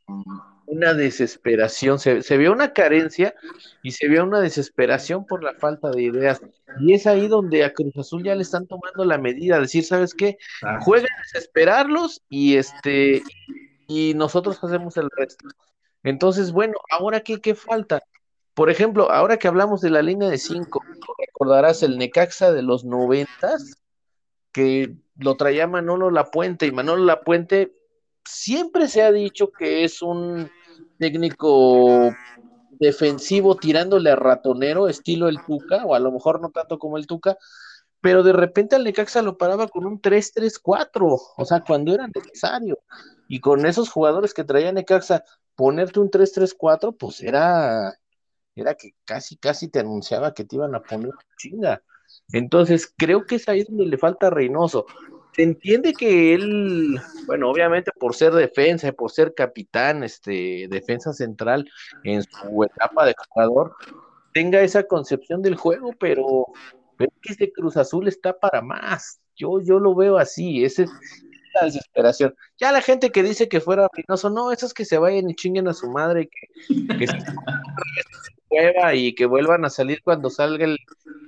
una 0.65 0.95
desesperación, 0.95 1.99
se, 1.99 2.37
vio 2.37 2.51
una 2.51 2.73
carencia 2.73 3.35
y 3.83 3.91
se 3.91 4.07
vio 4.07 4.23
una 4.23 4.39
desesperación 4.39 5.27
por 5.27 5.43
la 5.43 5.53
falta 5.53 5.91
de 5.91 6.01
ideas. 6.01 6.41
Y 6.79 6.93
es 6.93 7.05
ahí 7.05 7.27
donde 7.27 7.63
a 7.63 7.73
Cruz 7.73 7.95
Azul 7.95 8.23
ya 8.23 8.33
le 8.33 8.41
están 8.41 8.65
tomando 8.65 9.05
la 9.05 9.19
medida, 9.19 9.59
decir, 9.59 9.83
¿sabes 9.83 10.15
qué? 10.15 10.39
Jueguen 10.79 11.11
a 11.15 11.21
desesperarlos 11.21 12.23
y 12.27 12.55
este 12.55 13.21
y 13.87 14.15
nosotros 14.15 14.57
hacemos 14.63 14.97
el 14.97 15.09
resto. 15.15 15.47
Entonces, 16.01 16.51
bueno, 16.51 16.73
ahora 16.89 17.19
qué, 17.19 17.39
qué 17.39 17.53
falta? 17.53 18.01
Por 18.57 18.71
ejemplo, 18.71 19.11
ahora 19.11 19.37
que 19.37 19.47
hablamos 19.47 19.81
de 19.81 19.91
la 19.91 20.01
línea 20.01 20.31
de 20.31 20.39
cinco, 20.39 20.81
recordarás 21.19 21.83
el 21.83 21.99
Necaxa 21.99 22.51
de 22.51 22.63
los 22.63 22.83
noventas, 22.83 23.75
que 24.51 24.95
lo 25.15 25.37
traía 25.37 25.67
Manolo 25.67 26.09
Lapuente, 26.09 26.65
y 26.65 26.71
Manolo 26.71 27.05
Lapuente 27.05 27.77
siempre 28.25 28.87
se 28.87 29.03
ha 29.03 29.11
dicho 29.11 29.51
que 29.51 29.83
es 29.83 30.01
un 30.01 30.49
técnico 30.97 32.11
defensivo 32.79 33.57
tirándole 33.57 34.09
a 34.09 34.15
ratonero, 34.15 34.87
estilo 34.87 35.27
el 35.27 35.37
Tuca, 35.45 35.85
o 35.85 35.93
a 35.93 35.99
lo 35.99 36.11
mejor 36.11 36.41
no 36.41 36.49
tanto 36.49 36.79
como 36.79 36.97
el 36.97 37.05
Tuca, 37.05 37.37
pero 38.01 38.23
de 38.23 38.33
repente 38.33 38.75
al 38.75 38.85
Necaxa 38.85 39.21
lo 39.21 39.37
paraba 39.37 39.67
con 39.67 39.85
un 39.85 40.01
3-3-4, 40.01 41.21
o 41.37 41.45
sea, 41.45 41.59
cuando 41.61 41.93
era 41.93 42.07
necesario. 42.07 42.79
Y 43.27 43.39
con 43.39 43.67
esos 43.67 43.87
jugadores 43.87 44.33
que 44.33 44.43
traía 44.43 44.71
Necaxa, 44.71 45.23
ponerte 45.53 45.99
un 45.99 46.09
3-3-4, 46.09 46.97
pues 46.97 47.21
era, 47.21 47.93
era 48.61 48.75
que 48.75 48.91
casi, 49.05 49.37
casi 49.37 49.69
te 49.69 49.79
anunciaba 49.79 50.33
que 50.33 50.43
te 50.43 50.55
iban 50.55 50.75
a 50.75 50.81
poner 50.81 51.11
chinga. 51.37 51.81
Entonces, 52.31 52.93
creo 52.97 53.25
que 53.25 53.35
es 53.35 53.47
ahí 53.47 53.63
donde 53.63 53.85
le 53.85 53.97
falta 53.97 54.29
Reynoso. 54.29 54.85
Se 55.33 55.43
entiende 55.43 55.93
que 55.93 56.33
él, 56.33 56.99
bueno, 57.27 57.49
obviamente 57.49 57.91
por 57.99 58.15
ser 58.15 58.33
defensa, 58.33 58.91
por 58.91 59.11
ser 59.11 59.33
capitán, 59.35 60.03
este, 60.03 60.67
defensa 60.69 61.13
central 61.13 61.69
en 62.03 62.23
su 62.23 62.63
etapa 62.63 63.05
de 63.05 63.13
jugador, 63.29 63.75
tenga 64.33 64.61
esa 64.61 64.83
concepción 64.83 65.41
del 65.41 65.55
juego, 65.55 65.91
pero 65.99 66.47
pero 66.97 67.11
que 67.21 67.31
este 67.31 67.51
Cruz 67.51 67.77
Azul 67.77 68.07
está 68.07 68.37
para 68.37 68.61
más. 68.61 69.21
Yo, 69.35 69.61
yo 69.61 69.79
lo 69.79 69.95
veo 69.95 70.17
así, 70.17 70.65
esa 70.65 70.83
es 70.83 70.91
la 71.53 71.65
desesperación. 71.65 72.35
Ya 72.57 72.71
la 72.71 72.81
gente 72.81 73.11
que 73.11 73.23
dice 73.23 73.47
que 73.47 73.61
fuera 73.61 73.87
Reynoso, 73.93 74.29
no, 74.31 74.51
esos 74.51 74.73
que 74.73 74.83
se 74.83 74.97
vayan 74.97 75.29
y 75.29 75.35
chinguen 75.35 75.67
a 75.67 75.73
su 75.73 75.89
madre, 75.89 76.27
que, 76.27 76.97
que 76.97 77.05
y 78.93 79.13
que 79.13 79.25
vuelvan 79.25 79.65
a 79.65 79.69
salir 79.69 80.01
cuando 80.03 80.29
salga 80.29 80.65
el, 80.65 80.77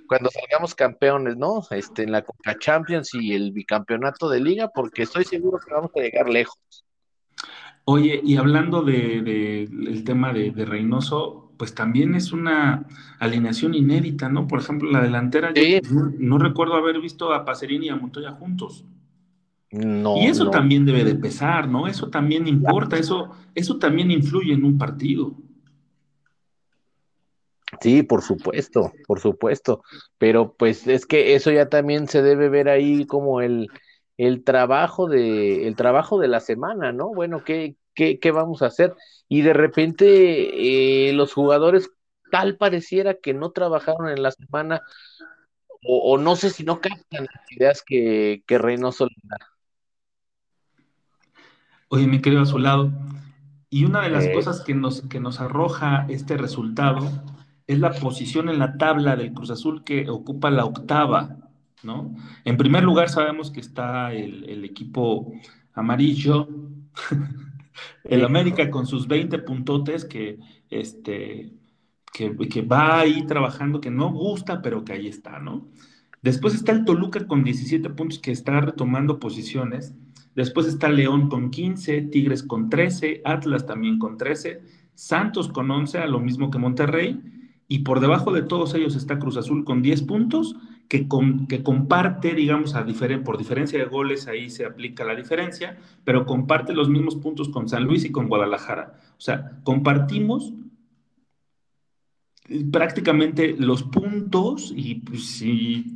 cuando 0.08 0.30
salgamos 0.32 0.76
campeones, 0.76 1.38
¿no? 1.38 1.62
Este, 1.72 2.04
en 2.04 2.12
la 2.12 2.24
Copa 2.24 2.58
Champions 2.58 3.14
y 3.14 3.34
el 3.34 3.52
bicampeonato 3.52 4.30
de 4.30 4.42
liga, 4.42 4.70
porque 4.74 5.04
estoy 5.04 5.24
seguro 5.24 5.60
que 5.60 5.74
vamos 5.74 5.92
a 5.96 6.00
llegar 6.00 6.28
lejos. 6.28 6.58
Oye, 7.86 8.22
y 8.24 8.38
hablando 8.38 8.82
del 8.84 9.24
de, 9.24 10.02
tema 10.06 10.34
de, 10.34 10.52
Reynoso, 10.66 11.52
pues 11.58 11.74
también 11.74 12.16
es 12.16 12.32
una 12.32 12.86
alineación 13.20 13.74
inédita, 13.74 14.30
¿no? 14.30 14.48
Por 14.48 14.60
ejemplo, 14.60 14.92
la 14.92 15.02
delantera, 15.02 15.54
yo 15.54 15.80
no, 16.20 16.38
recuerdo 16.38 16.76
haber 16.76 17.00
visto 17.00 17.34
a 17.34 17.46
Pacerini 17.46 17.88
y 17.88 17.90
a 17.90 17.96
Montoya 17.96 18.32
juntos. 18.32 18.86
No, 19.72 20.18
y 20.18 20.26
eso 20.26 20.50
también 20.50 20.86
debe 20.86 21.04
de 21.04 21.16
pesar, 21.16 21.68
¿no? 21.68 21.88
Eso 21.88 22.10
también 22.10 22.48
importa, 22.48 22.98
eso, 22.98 23.30
eso 23.54 23.78
también 23.78 24.10
influye 24.10 24.54
en 24.54 24.66
un 24.66 24.78
partido. 24.80 25.36
Sí, 27.82 28.04
por 28.04 28.22
supuesto, 28.22 28.92
por 29.08 29.20
supuesto. 29.20 29.84
Pero 30.18 30.54
pues 30.56 30.88
es 30.88 31.06
que 31.06 31.36
eso 31.36 31.52
ya 31.52 31.70
también 31.70 32.08
se 32.08 32.22
debe 32.22 32.50
ver 32.50 32.70
ahí 32.70 33.06
como 33.06 33.42
el, 33.42 33.68
el 34.18 34.44
trabajo 34.44 35.08
de, 35.08 35.68
el 35.68 35.76
trabajo 35.76 36.20
de 36.20 36.28
la 36.28 36.42
semana, 36.42 36.92
¿no? 36.92 37.14
Bueno, 37.14 37.44
¿qué, 37.44 37.76
qué, 37.94 38.20
qué 38.20 38.32
vamos 38.32 38.62
a 38.62 38.68
hacer? 38.68 38.96
Y 39.28 39.42
de 39.42 39.54
repente 39.54 41.08
eh, 41.08 41.14
los 41.14 41.34
jugadores 41.34 41.90
tal 42.32 42.58
pareciera 42.58 43.16
que 43.16 43.34
no 43.34 43.52
trabajaron 43.52 44.10
en 44.10 44.22
la 44.22 44.32
semana, 44.32 44.82
o, 45.82 46.18
no 46.18 46.36
sé 46.36 46.50
si 46.50 46.64
no 46.64 46.82
captan 46.82 47.26
las 47.34 47.52
ideas 47.52 47.84
que, 47.86 48.44
que 48.46 48.58
Reynoso 48.58 49.06
le 49.06 49.16
da. 49.24 49.38
Oye, 51.88 52.06
mi 52.06 52.22
querido 52.22 52.42
a 52.42 52.46
su 52.46 52.60
lado, 52.60 52.92
y 53.70 53.86
una 53.86 54.02
de 54.02 54.10
las 54.10 54.26
eh. 54.26 54.34
cosas 54.34 54.62
que 54.62 54.76
nos, 54.76 55.02
que 55.04 55.20
nos 55.20 55.40
arroja 55.40 56.06
este 56.10 56.36
resultado 56.36 57.10
es 57.70 57.80
la 57.80 57.92
posición 57.92 58.50
en 58.50 58.58
la 58.58 58.78
tabla 58.78 59.16
del 59.16 59.32
Cruz 59.32 59.52
Azul 59.52 59.84
que 59.84 60.10
ocupa 60.10 60.50
la 60.50 60.66
octava, 60.66 61.38
¿no? 61.84 62.16
En 62.44 62.58
primer 62.58 62.84
lugar 62.84 63.10
sabemos 63.10 63.52
que 63.52 63.60
está 63.60 64.12
el, 64.12 64.66
equipo 64.66 65.32
amarillo, 65.76 66.50
el 68.06 68.26
América 68.26 68.72
con 68.72 68.88
sus 68.88 69.08
20 69.08 69.38
puntotes 69.40 70.04
que, 70.04 70.40
este, 70.72 71.54
que, 72.12 72.62
va 72.64 73.02
ahí 73.02 73.24
trabajando, 73.28 73.80
que 73.80 73.92
no 73.92 74.12
gusta, 74.12 74.64
pero 74.64 74.84
que 74.84 74.94
ahí 74.94 75.08
está, 75.08 75.38
¿no? 75.38 75.68
Después 76.24 76.56
está 76.56 76.72
el 76.72 76.86
Toluca 76.86 77.28
con 77.28 77.44
17 77.44 77.88
puntos 77.92 78.18
que 78.18 78.32
está 78.32 78.62
retomando 78.62 79.20
posiciones. 79.20 79.94
Después 80.34 80.66
está 80.66 80.90
León 80.90 81.30
con 81.30 81.52
15, 81.52 82.02
Tigres 82.02 82.42
con 82.42 82.68
13, 82.68 83.22
Atlas 83.26 83.68
también 83.68 84.00
con 84.00 84.18
13, 84.18 84.64
Santos 84.96 85.50
con 85.50 85.70
11, 85.70 86.00
a 86.00 86.08
lo 86.08 86.20
mismo 86.20 86.50
que 86.50 86.58
Monterrey, 86.58 87.39
y 87.72 87.80
por 87.80 88.00
debajo 88.00 88.34
de 88.34 88.42
todos 88.42 88.74
ellos 88.74 88.96
está 88.96 89.20
Cruz 89.20 89.38
Azul 89.38 89.64
con 89.64 89.84
10 89.84 90.02
puntos, 90.02 90.56
que, 90.90 91.08
que 91.48 91.62
comparte, 91.62 92.34
digamos, 92.34 92.74
a 92.74 92.84
por 93.24 93.38
diferencia 93.38 93.78
de 93.78 93.86
goles, 93.86 94.28
ahí 94.28 94.50
se 94.50 94.66
aplica 94.66 95.06
la 95.06 95.16
diferencia, 95.16 95.78
pero 96.04 96.26
comparte 96.26 96.74
los 96.74 96.90
mismos 96.90 97.16
puntos 97.16 97.48
con 97.50 97.70
San 97.70 97.84
Luis 97.84 98.06
y 98.06 98.12
con 98.12 98.28
Guadalajara. 98.28 99.00
O 99.18 99.22
sea, 99.22 99.60
compartimos 99.64 100.52
prácticamente 102.72 103.56
los 103.56 103.84
puntos 103.84 104.74
y 104.76 104.96
pues, 104.96 105.26
si 105.28 105.96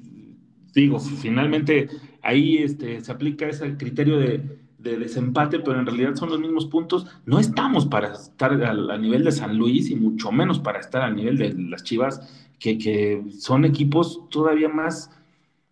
digo, 0.75 1.00
finalmente 1.00 1.89
ahí 2.22 2.58
este, 2.58 3.01
se 3.01 3.12
aplica 3.12 3.48
ese 3.48 3.75
criterio 3.77 4.20
de 4.20 4.62
de 4.84 4.98
desempate, 4.98 5.60
pero 5.60 5.80
en 5.80 5.86
realidad 5.86 6.16
son 6.16 6.30
los 6.30 6.40
mismos 6.40 6.66
puntos. 6.66 7.08
No 7.25 7.40
estamos 7.40 7.86
para 7.86 8.13
estar 8.13 8.52
al, 8.52 9.02
nivel 9.02 9.24
de 9.24 9.32
San 9.32 9.58
Luis 9.58 9.90
y 9.90 9.96
mucho 9.96 10.32
menos 10.32 10.60
para 10.60 10.80
estar 10.80 11.02
al 11.02 11.16
nivel 11.16 11.38
de 11.38 11.54
las 11.54 11.84
Chivas, 11.84 12.22
que, 12.60 13.24
son 13.40 13.66
equipos 13.66 14.22
todavía 14.30 14.70
más 14.70 15.10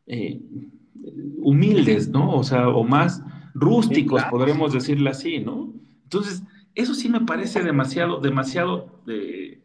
eh, 0.08 0.40
humildes, 1.40 2.10
¿no? 2.10 2.36
O 2.36 2.44
sea, 2.44 2.70
o 2.70 2.84
más 2.84 3.22
rústicos, 3.54 4.24
podremos 4.26 4.72
decirle 4.72 5.10
así, 5.10 5.40
¿no? 5.40 5.74
Entonces, 6.04 6.44
eso 6.74 6.94
sí 6.94 7.10
me 7.10 7.22
parece 7.22 7.64
demasiado, 7.64 8.20
demasiado 8.22 9.02
eh, 9.08 9.60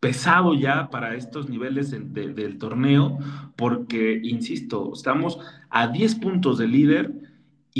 pesado 0.00 0.54
ya 0.54 0.90
para 0.90 1.14
estos 1.14 1.48
niveles 1.48 1.90
del 1.90 2.58
torneo, 2.58 3.18
porque, 3.54 4.20
insisto, 4.24 4.92
estamos 4.92 5.38
a 5.68 5.86
10 5.86 6.16
puntos 6.16 6.58
de 6.58 6.66
líder 6.66 7.29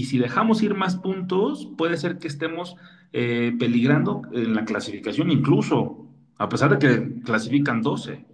y 0.01 0.05
si 0.05 0.19
dejamos 0.19 0.63
ir 0.63 0.75
más 0.75 0.97
puntos, 0.97 1.69
puede 1.77 1.99
ser 1.99 2.17
que 2.17 2.27
estemos 2.27 2.75
eh, 3.13 3.53
peligrando 3.59 4.23
en 4.33 4.55
la 4.55 4.65
clasificación 4.65 5.31
incluso, 5.31 6.07
a 6.39 6.49
pesar 6.49 6.71
de 6.71 6.79
que 6.79 7.23
clasifican 7.23 7.83
12. 7.83 8.25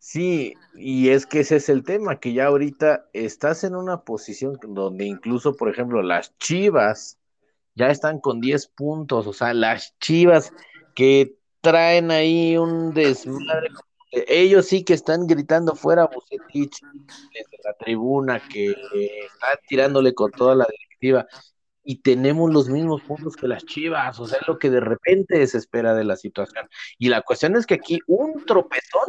Sí, 0.00 0.54
y 0.74 1.10
es 1.10 1.26
que 1.26 1.40
ese 1.40 1.56
es 1.56 1.68
el 1.68 1.84
tema, 1.84 2.18
que 2.18 2.32
ya 2.32 2.46
ahorita 2.46 3.08
estás 3.12 3.62
en 3.62 3.76
una 3.76 4.00
posición 4.00 4.58
donde 4.66 5.04
incluso, 5.04 5.54
por 5.54 5.68
ejemplo, 5.68 6.02
las 6.02 6.36
Chivas 6.38 7.16
ya 7.76 7.90
están 7.90 8.18
con 8.18 8.40
10 8.40 8.66
puntos, 8.66 9.28
o 9.28 9.32
sea, 9.32 9.54
las 9.54 9.96
Chivas 10.00 10.52
que 10.96 11.36
traen 11.60 12.10
ahí 12.10 12.56
un 12.56 12.94
desmadre 12.94 13.68
ellos 14.10 14.66
sí 14.66 14.84
que 14.84 14.94
están 14.94 15.26
gritando 15.26 15.74
fuera 15.74 16.06
Bucetich 16.06 16.80
desde 17.32 17.58
la 17.64 17.74
tribuna, 17.74 18.42
que 18.48 18.70
están 18.70 19.56
tirándole 19.68 20.14
con 20.14 20.32
toda 20.32 20.54
la 20.54 20.66
directiva, 20.70 21.26
y 21.82 22.02
tenemos 22.02 22.52
los 22.52 22.68
mismos 22.68 23.02
puntos 23.02 23.36
que 23.36 23.48
las 23.48 23.64
Chivas, 23.64 24.18
o 24.20 24.26
sea, 24.26 24.38
es 24.40 24.48
lo 24.48 24.58
que 24.58 24.70
de 24.70 24.80
repente 24.80 25.46
se 25.46 25.58
espera 25.58 25.94
de 25.94 26.04
la 26.04 26.16
situación. 26.16 26.68
Y 26.98 27.08
la 27.08 27.22
cuestión 27.22 27.56
es 27.56 27.66
que 27.66 27.74
aquí 27.74 28.00
un 28.06 28.44
tropezón 28.44 29.08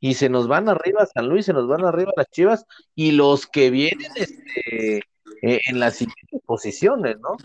y 0.00 0.14
se 0.14 0.28
nos 0.30 0.48
van 0.48 0.68
arriba 0.68 1.06
San 1.06 1.28
Luis, 1.28 1.46
se 1.46 1.52
nos 1.52 1.68
van 1.68 1.84
arriba 1.84 2.12
las 2.16 2.28
Chivas, 2.30 2.64
y 2.94 3.12
los 3.12 3.46
que 3.46 3.70
vienen 3.70 4.10
este, 4.16 4.98
eh, 5.42 5.60
en 5.68 5.80
las 5.80 5.96
siguientes 5.96 6.40
posiciones, 6.46 7.18
¿no? 7.20 7.36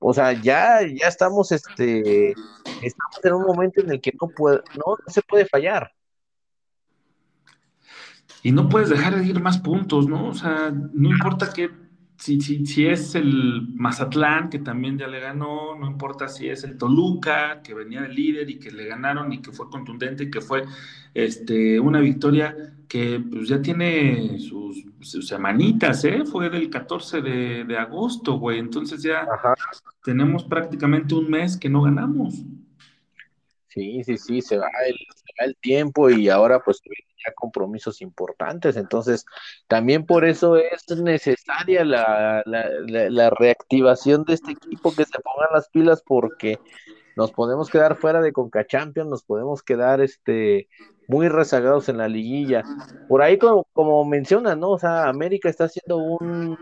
O 0.00 0.12
sea, 0.12 0.32
ya, 0.32 0.80
ya 0.82 1.06
estamos, 1.06 1.52
este, 1.52 2.30
estamos 2.82 3.24
en 3.24 3.32
un 3.34 3.44
momento 3.44 3.80
en 3.82 3.92
el 3.92 4.00
que 4.00 4.12
no 4.20 4.28
puede, 4.28 4.60
no 4.74 4.96
se 5.06 5.22
puede 5.22 5.46
fallar 5.46 5.92
y 8.42 8.52
no 8.52 8.68
puedes 8.68 8.88
dejar 8.88 9.16
de 9.16 9.24
ir 9.24 9.40
más 9.40 9.58
puntos, 9.58 10.08
¿no? 10.08 10.28
O 10.28 10.34
sea, 10.34 10.72
no 10.72 11.10
importa 11.10 11.52
que 11.52 11.70
si, 12.16 12.40
si, 12.40 12.64
si, 12.66 12.86
es 12.86 13.14
el 13.14 13.68
Mazatlán, 13.74 14.48
que 14.48 14.60
también 14.60 14.96
ya 14.96 15.08
le 15.08 15.18
ganó, 15.20 15.76
no 15.76 15.86
importa 15.88 16.28
si 16.28 16.48
es 16.48 16.62
el 16.62 16.78
Toluca, 16.78 17.62
que 17.62 17.74
venía 17.74 18.02
de 18.02 18.08
líder 18.08 18.48
y 18.48 18.58
que 18.58 18.70
le 18.70 18.86
ganaron 18.86 19.32
y 19.32 19.42
que 19.42 19.50
fue 19.50 19.68
contundente 19.68 20.24
y 20.24 20.30
que 20.30 20.40
fue 20.40 20.64
este, 21.14 21.80
una 21.80 22.00
victoria 22.00 22.74
que 22.88 23.18
pues, 23.18 23.48
ya 23.48 23.60
tiene 23.60 24.38
sus, 24.38 24.84
semanitas, 25.26 26.04
¿eh? 26.04 26.24
Fue 26.24 26.48
del 26.48 26.70
14 26.70 27.22
de, 27.22 27.76
agosto, 27.76 28.38
güey. 28.38 28.58
Entonces 28.58 29.02
ya 29.02 29.26
tenemos 30.04 30.44
prácticamente 30.44 31.14
un 31.14 31.28
mes 31.28 31.56
que 31.56 31.68
no 31.68 31.82
ganamos. 31.82 32.34
Sí, 33.68 34.04
sí, 34.04 34.18
sí, 34.18 34.42
se 34.42 34.58
va 34.58 34.68
el, 34.86 34.96
el 35.44 35.56
tiempo 35.56 36.10
y 36.10 36.28
ahora 36.28 36.60
pues 36.64 36.80
compromisos 37.34 38.00
importantes. 38.02 38.76
Entonces, 38.76 39.24
también 39.68 40.06
por 40.06 40.24
eso 40.24 40.56
es 40.56 40.84
necesaria 40.96 41.84
la, 41.84 42.42
la, 42.44 43.30
reactivación 43.30 44.24
de 44.24 44.34
este 44.34 44.52
equipo, 44.52 44.94
que 44.94 45.04
se 45.04 45.20
pongan 45.20 45.50
las 45.52 45.68
pilas, 45.68 46.02
porque 46.04 46.58
nos 47.16 47.30
podemos 47.30 47.70
quedar 47.70 47.96
fuera 47.96 48.20
de 48.20 48.32
Conca 48.32 48.66
Champions, 48.66 49.08
nos 49.08 49.22
podemos 49.22 49.62
quedar 49.62 50.00
este 50.00 50.68
muy 51.08 51.28
rezagados 51.28 51.88
en 51.88 51.98
la 51.98 52.08
liguilla. 52.08 52.62
Por 53.08 53.22
ahí, 53.22 53.38
como, 53.38 53.66
como 53.72 54.04
menciona, 54.04 54.54
¿no? 54.54 54.70
O 54.70 54.78
sea, 54.78 55.08
América 55.08 55.48
está 55.48 55.64
haciendo 55.64 55.98
un, 55.98 56.58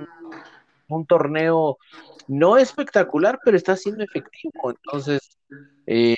un 0.89 1.07
torneo 1.07 1.79
no 2.27 2.57
espectacular, 2.57 3.39
pero 3.45 3.57
está 3.57 3.77
siendo 3.77 4.03
efectivo. 4.03 4.71
Entonces, 4.71 5.39
eh, 5.87 6.17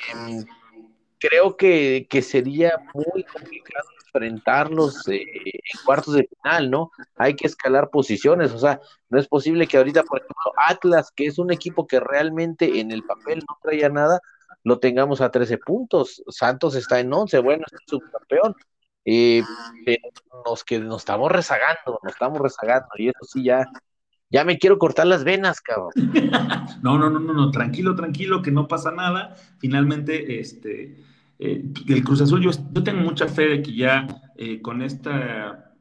creo 1.23 1.57
que, 1.57 2.07
que, 2.11 2.21
sería 2.21 2.79
muy 2.95 3.23
complicado 3.25 3.89
enfrentarlos 4.07 5.07
eh, 5.09 5.23
en 5.45 5.85
cuartos 5.85 6.15
de 6.15 6.29
final, 6.29 6.71
¿no? 6.71 6.91
Hay 7.17 7.35
que 7.35 7.47
escalar 7.47 7.91
posiciones, 7.91 8.51
o 8.53 8.59
sea, 8.59 8.81
no 9.09 9.19
es 9.21 9.29
posible 9.29 9.69
que 9.69 9.79
ahorita, 9.79 10.03
por 10.03 10.19
ejemplo, 10.19 10.53
Atlas, 10.57 11.13
que 11.15 11.27
es 11.27 11.39
un 11.39 11.53
equipo 11.53 11.87
que 11.87 12.01
realmente 12.01 12.81
en 12.81 12.91
el 12.91 13.05
papel 13.05 13.45
no 13.49 13.57
traía 13.63 13.89
nada, 13.89 14.21
lo 14.65 14.81
tengamos 14.81 15.21
a 15.21 15.31
13 15.31 15.59
puntos, 15.59 16.23
Santos 16.29 16.75
está 16.75 16.99
en 16.99 17.13
11, 17.13 17.39
bueno, 17.39 17.65
es 17.71 17.79
subcampeón, 17.87 18.55
eh, 19.05 19.43
nos, 20.45 20.65
que 20.65 20.81
nos 20.81 21.03
estamos 21.03 21.31
rezagando, 21.31 22.01
nos 22.03 22.13
estamos 22.13 22.41
rezagando, 22.41 22.89
y 22.97 23.09
eso 23.09 23.25
sí 23.25 23.45
ya, 23.45 23.65
ya 24.29 24.45
me 24.45 24.59
quiero 24.59 24.79
cortar 24.79 25.07
las 25.07 25.25
venas, 25.25 25.61
cabrón. 25.61 25.93
no, 26.83 26.99
no, 26.99 27.11
no, 27.11 27.21
no, 27.21 27.33
no, 27.33 27.51
tranquilo, 27.51 27.95
tranquilo, 27.95 28.43
que 28.43 28.51
no 28.51 28.67
pasa 28.67 28.91
nada. 28.91 29.37
Finalmente, 29.59 30.41
este, 30.41 30.97
eh, 31.45 31.65
el 31.89 32.05
Cruz 32.05 32.21
Azul, 32.21 32.41
yo, 32.41 32.51
tengo 32.85 33.01
mucha 33.01 33.27
fe 33.27 33.49
de 33.49 33.63
que 33.63 33.75
ya 33.75 34.07
eh, 34.37 34.63
con 34.63 34.81
esta 34.81 35.73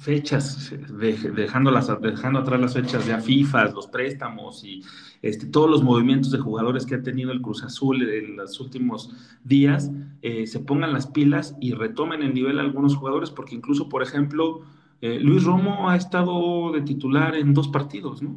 fechas, 0.00 0.74
dejando, 0.98 1.70
atrás 1.70 2.60
las 2.60 2.74
fechas 2.74 3.06
de 3.06 3.16
FIFA, 3.16 3.66
los 3.70 3.86
préstamos 3.86 4.64
y 4.64 4.82
este, 5.22 5.46
todos 5.46 5.70
los 5.70 5.84
movimientos 5.84 6.32
de 6.32 6.38
jugadores 6.38 6.84
que 6.84 6.96
ha 6.96 7.02
tenido 7.02 7.30
el 7.30 7.40
Cruz 7.40 7.62
Azul 7.62 8.02
en 8.02 8.36
los 8.36 8.58
últimos 8.58 9.14
días, 9.44 9.92
eh, 10.22 10.48
se 10.48 10.58
pongan 10.58 10.92
las 10.92 11.06
pilas 11.06 11.56
y 11.60 11.72
retomen 11.72 12.22
el 12.22 12.34
nivel 12.34 12.58
algunos 12.58 12.96
jugadores, 12.96 13.30
porque 13.30 13.54
incluso, 13.54 13.88
por 13.88 14.02
ejemplo, 14.02 14.62
eh, 15.00 15.20
Luis 15.20 15.44
Romo 15.44 15.88
ha 15.88 15.96
estado 15.96 16.72
de 16.72 16.82
titular 16.82 17.36
en 17.36 17.54
dos 17.54 17.68
partidos, 17.68 18.20
¿no? 18.20 18.36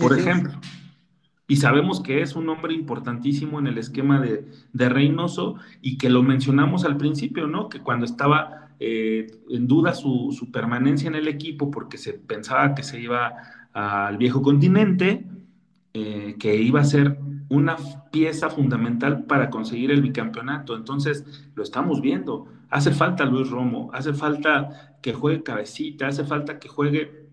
por 0.00 0.18
ejemplo. 0.18 0.52
Y 1.48 1.56
sabemos 1.56 2.00
que 2.00 2.22
es 2.22 2.34
un 2.34 2.48
hombre 2.48 2.74
importantísimo 2.74 3.58
en 3.58 3.68
el 3.68 3.78
esquema 3.78 4.20
de, 4.20 4.46
de 4.72 4.88
Reynoso 4.88 5.56
y 5.80 5.96
que 5.96 6.10
lo 6.10 6.22
mencionamos 6.22 6.84
al 6.84 6.96
principio, 6.96 7.46
¿no? 7.46 7.68
Que 7.68 7.80
cuando 7.80 8.04
estaba 8.04 8.66
eh, 8.78 9.26
en 9.48 9.66
duda 9.66 9.94
su, 9.94 10.48
permanencia 10.52 11.08
en 11.08 11.14
el 11.14 11.28
equipo 11.28 11.70
porque 11.70 11.96
se 11.96 12.12
pensaba 12.12 12.74
que 12.74 12.82
se 12.82 13.00
iba 13.00 13.32
al 13.72 14.18
viejo 14.18 14.42
continente, 14.42 15.26
eh, 15.94 16.36
que 16.38 16.56
iba 16.56 16.80
a 16.80 16.84
ser 16.84 17.18
una 17.48 17.76
pieza 18.10 18.50
fundamental 18.50 19.24
para 19.24 19.48
conseguir 19.50 19.90
el 19.90 20.02
bicampeonato. 20.02 20.76
Entonces, 20.76 21.50
lo 21.54 21.62
estamos 21.62 22.00
viendo. 22.02 22.46
Hace 22.68 22.90
falta 22.92 23.24
Luis 23.24 23.48
Romo, 23.48 23.90
hace 23.94 24.12
falta 24.12 24.98
que 25.00 25.14
juegue 25.14 25.42
cabecita, 25.42 26.08
hace 26.08 26.24
falta 26.24 26.58
que 26.58 26.68
juegue 26.68 27.25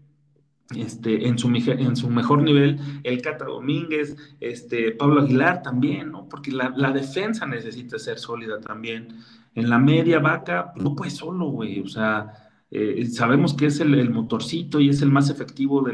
este, 0.75 1.27
en, 1.27 1.37
su, 1.37 1.49
en 1.49 1.95
su 1.95 2.09
mejor 2.09 2.41
nivel 2.41 2.79
el 3.03 3.21
Cata 3.21 3.45
Domínguez, 3.45 4.15
este, 4.39 4.91
Pablo 4.91 5.21
Aguilar 5.21 5.61
también, 5.61 6.11
¿no? 6.11 6.27
Porque 6.27 6.51
la, 6.51 6.73
la 6.75 6.91
defensa 6.91 7.45
necesita 7.45 7.99
ser 7.99 8.17
sólida 8.17 8.59
también. 8.59 9.09
En 9.55 9.69
la 9.69 9.77
media 9.77 10.19
vaca, 10.19 10.73
no 10.75 10.95
puede 10.95 11.11
solo, 11.11 11.45
güey. 11.47 11.79
O 11.81 11.87
sea, 11.87 12.31
eh, 12.75 13.05
sabemos 13.05 13.53
que 13.53 13.67
es 13.67 13.79
el, 13.81 14.09
motorcito 14.09 14.79
y 14.79 14.89
es 14.89 15.03
el 15.03 15.11
más 15.11 15.29
efectivo 15.29 15.83
de, 15.83 15.93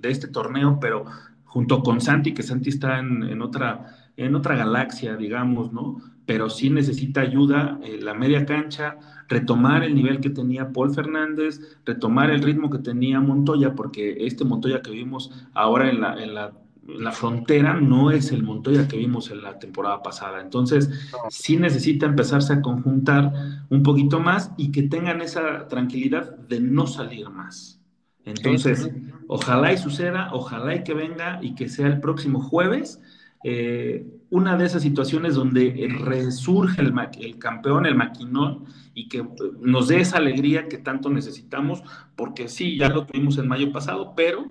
de, 0.00 0.10
este 0.10 0.26
torneo, 0.26 0.78
pero 0.80 1.04
junto 1.44 1.84
con 1.84 2.00
Santi, 2.00 2.34
que 2.34 2.42
Santi 2.42 2.70
está 2.70 2.98
en, 2.98 3.40
otra, 3.40 4.10
en 4.16 4.34
otra 4.34 4.56
galaxia, 4.56 5.16
digamos, 5.16 5.72
¿no? 5.72 6.02
Pero 6.26 6.48
sí 6.48 6.70
necesita 6.70 7.22
ayuda 7.22 7.80
en 7.82 8.04
la 8.04 8.14
media 8.14 8.46
cancha, 8.46 8.98
retomar 9.28 9.82
el 9.84 9.94
nivel 9.94 10.20
que 10.20 10.30
tenía 10.30 10.72
Paul 10.72 10.94
Fernández, 10.94 11.60
retomar 11.84 12.30
el 12.30 12.42
ritmo 12.42 12.70
que 12.70 12.78
tenía 12.78 13.20
Montoya, 13.20 13.74
porque 13.74 14.26
este 14.26 14.44
Montoya 14.44 14.82
que 14.82 14.90
vimos 14.90 15.30
ahora 15.54 15.90
en 15.90 16.00
la, 16.00 16.22
en 16.22 16.34
la 16.34 16.52
la 16.98 17.12
frontera 17.12 17.74
no 17.74 18.10
es 18.10 18.32
el 18.32 18.42
Montoya 18.42 18.88
que 18.88 18.96
vimos 18.96 19.30
en 19.30 19.42
la 19.42 19.58
temporada 19.58 20.02
pasada. 20.02 20.40
Entonces, 20.40 20.90
sí 21.28 21.56
necesita 21.56 22.06
empezarse 22.06 22.52
a 22.54 22.62
conjuntar 22.62 23.32
un 23.68 23.82
poquito 23.82 24.20
más 24.20 24.52
y 24.56 24.72
que 24.72 24.82
tengan 24.84 25.20
esa 25.20 25.68
tranquilidad 25.68 26.36
de 26.36 26.60
no 26.60 26.86
salir 26.86 27.28
más. 27.30 27.80
Entonces, 28.24 28.90
ojalá 29.26 29.72
y 29.72 29.78
suceda, 29.78 30.30
ojalá 30.32 30.74
y 30.74 30.84
que 30.84 30.94
venga 30.94 31.38
y 31.42 31.54
que 31.54 31.68
sea 31.68 31.86
el 31.86 32.00
próximo 32.00 32.40
jueves 32.40 33.00
eh, 33.42 34.06
una 34.28 34.56
de 34.56 34.66
esas 34.66 34.82
situaciones 34.82 35.34
donde 35.34 35.88
resurge 35.98 36.82
el, 36.82 36.92
el, 37.20 37.38
campeón, 37.38 37.86
el 37.86 37.94
maquinón, 37.94 38.64
y 38.94 39.08
que 39.08 39.26
nos 39.60 39.88
dé 39.88 40.00
esa 40.00 40.18
alegría 40.18 40.68
que 40.68 40.78
tanto 40.78 41.08
necesitamos, 41.10 41.82
porque 42.16 42.48
sí, 42.48 42.76
ya 42.76 42.88
lo 42.88 43.06
tuvimos 43.06 43.38
el 43.38 43.46
mayo 43.46 43.72
pasado, 43.72 44.14
pero 44.14 44.46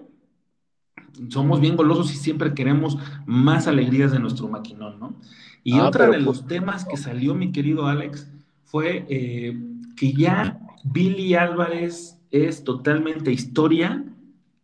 somos 1.30 1.60
bien 1.60 1.76
golosos 1.76 2.12
y 2.14 2.18
siempre 2.18 2.54
queremos 2.54 2.98
más 3.26 3.68
alegrías 3.68 4.12
de 4.12 4.20
nuestro 4.20 4.48
maquinón, 4.48 5.00
¿no? 5.00 5.20
Y 5.64 5.74
ah, 5.74 5.88
otra 5.88 6.10
de 6.10 6.20
los 6.20 6.48
temas 6.48 6.86
que 6.86 6.98
salió, 6.98 7.36
mi 7.36 7.52
querido 7.52 7.88
Alex, 7.88 8.32
fue 8.64 9.06
eh, 9.10 9.60
que 9.96 10.14
ya 10.14 10.60
Billy 10.84 11.36
Álvarez 11.36 12.18
es 12.32 12.64
totalmente 12.64 13.32
historia, 13.32 14.06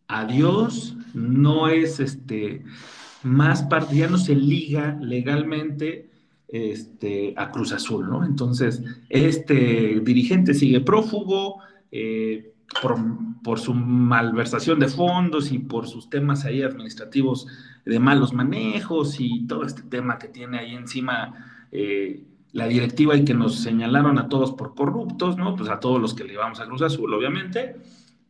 adiós, 0.08 0.96
no 1.12 1.68
es 1.68 2.00
este 2.00 2.64
más 3.22 3.62
parte, 3.64 3.96
ya 3.96 4.08
no 4.08 4.18
se 4.18 4.34
liga 4.34 4.98
legalmente 5.00 6.10
este, 6.48 7.34
a 7.36 7.50
Cruz 7.50 7.72
Azul, 7.72 8.08
¿no? 8.08 8.24
Entonces, 8.24 8.82
este 9.08 10.00
dirigente 10.00 10.54
sigue 10.54 10.80
prófugo, 10.80 11.60
eh, 11.90 12.52
por, 13.42 13.58
su 13.58 13.74
malversación 13.74 14.78
de 14.78 14.88
fondos 14.88 15.52
y 15.52 15.58
por 15.58 15.86
sus 15.86 16.10
temas 16.10 16.44
ahí 16.44 16.62
administrativos 16.62 17.46
de 17.84 17.98
malos 17.98 18.32
manejos 18.32 19.20
y 19.20 19.46
todo 19.46 19.64
este 19.64 19.82
tema 19.82 20.18
que 20.18 20.28
tiene 20.28 20.58
ahí 20.58 20.74
encima 20.74 21.68
eh, 21.70 22.24
la 22.52 22.66
directiva 22.66 23.16
y 23.16 23.24
que 23.24 23.34
nos 23.34 23.60
señalaron 23.60 24.18
a 24.18 24.28
todos 24.28 24.52
por 24.52 24.74
corruptos, 24.74 25.36
¿no? 25.36 25.54
Pues 25.56 25.70
a 25.70 25.78
todos 25.78 26.00
los 26.00 26.14
que 26.14 26.24
le 26.24 26.32
íbamos 26.34 26.60
a 26.60 26.66
Cruz 26.66 26.82
Azul, 26.82 27.12
obviamente, 27.14 27.76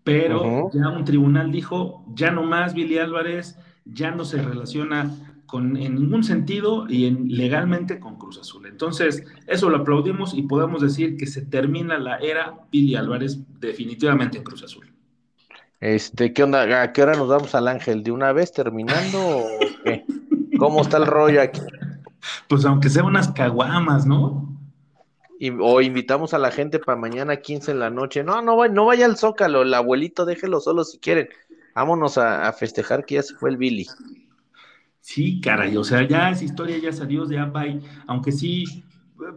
pero 0.05 0.70
ya 0.72 0.88
un 0.88 1.05
tribunal 1.05 1.51
dijo, 1.51 2.05
ya 2.14 2.31
no 2.31 2.42
más 2.42 2.75
Billy 2.75 2.99
Álvarez, 2.99 3.59
ya 3.87 4.11
no 4.11 4.25
se 4.25 4.42
relaciona 4.42 5.14
con, 5.46 5.77
en 5.77 5.94
ningún 5.94 6.25
sentido 6.25 6.87
y 6.88 7.07
en, 7.07 7.29
legalmente 7.29 8.01
con 8.01 8.16
Cruz 8.16 8.38
Azul. 8.38 8.66
Entonces, 8.66 9.25
eso 9.46 9.70
lo 9.70 9.79
aplaudimos 9.79 10.35
y 10.35 10.42
podemos 10.42 10.83
decir 10.83 11.16
que 11.16 11.27
se 11.27 11.42
termina 11.42 11.99
la 11.99 12.16
era 12.18 12.55
Pili 12.70 12.96
Álvarez 12.96 13.38
definitivamente 13.61 14.38
en 14.38 14.44
Cruz 14.44 14.64
Azul. 14.64 14.92
Este, 15.81 16.33
¿qué 16.33 16.42
onda? 16.42 16.83
¿A 16.83 16.92
qué 16.92 17.03
hora 17.03 17.14
nos 17.14 17.29
vamos 17.29 17.55
al 17.55 17.68
Ángel? 17.68 18.03
¿De 18.03 18.11
una 18.11 18.33
vez 18.33 18.53
terminando 18.53 19.18
o 19.20 19.46
qué? 19.85 20.05
¿Cómo 20.59 20.81
está 20.83 20.96
el 20.96 21.07
rollo 21.07 21.42
aquí? 21.42 21.61
Pues 22.49 22.64
aunque 22.64 22.88
sea 22.88 23.05
unas 23.05 23.29
caguamas, 23.29 24.07
¿no? 24.07 24.57
o 25.61 25.81
invitamos 25.81 26.33
a 26.35 26.38
la 26.38 26.51
gente 26.51 26.79
para 26.79 26.99
mañana 26.99 27.37
15 27.37 27.72
en 27.72 27.81
la 27.81 27.90
noche. 27.90 28.25
No, 28.25 28.40
no, 28.42 28.66
no 28.68 28.87
vaya 28.87 29.05
al 29.05 29.16
Zócalo, 29.16 29.62
el 29.62 29.75
abuelito 29.75 30.25
déjelo 30.25 30.61
solo 30.61 30.85
si 30.85 30.99
quieren. 30.99 31.29
Vámonos 31.77 32.17
a, 32.17 32.51
festejar 32.55 33.05
que 33.05 33.17
ya 33.17 33.23
se 33.23 33.35
fue 33.35 33.51
el 33.51 33.59
Billy. 33.59 33.87
Sí, 34.99 35.43
caray, 35.43 35.77
o 35.77 35.85
sea, 35.85 36.09
ya 36.09 36.31
esa 36.31 36.43
historia, 36.43 36.79
ya 36.79 36.91
salió 36.91 37.27
de 37.27 37.39
Abay, 37.39 37.83
aunque 38.07 38.33
sí, 38.33 38.83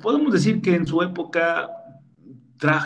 podemos 0.01 0.31
decir 0.31 0.61
que 0.61 0.73
en 0.73 0.87
su 0.87 1.01
época 1.01 1.69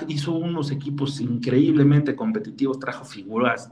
hizo 0.07 0.33
unos 0.33 0.71
equipos 0.71 1.21
increíblemente 1.21 2.15
competitivos, 2.15 2.79
trajo 2.79 3.05
figuras 3.05 3.71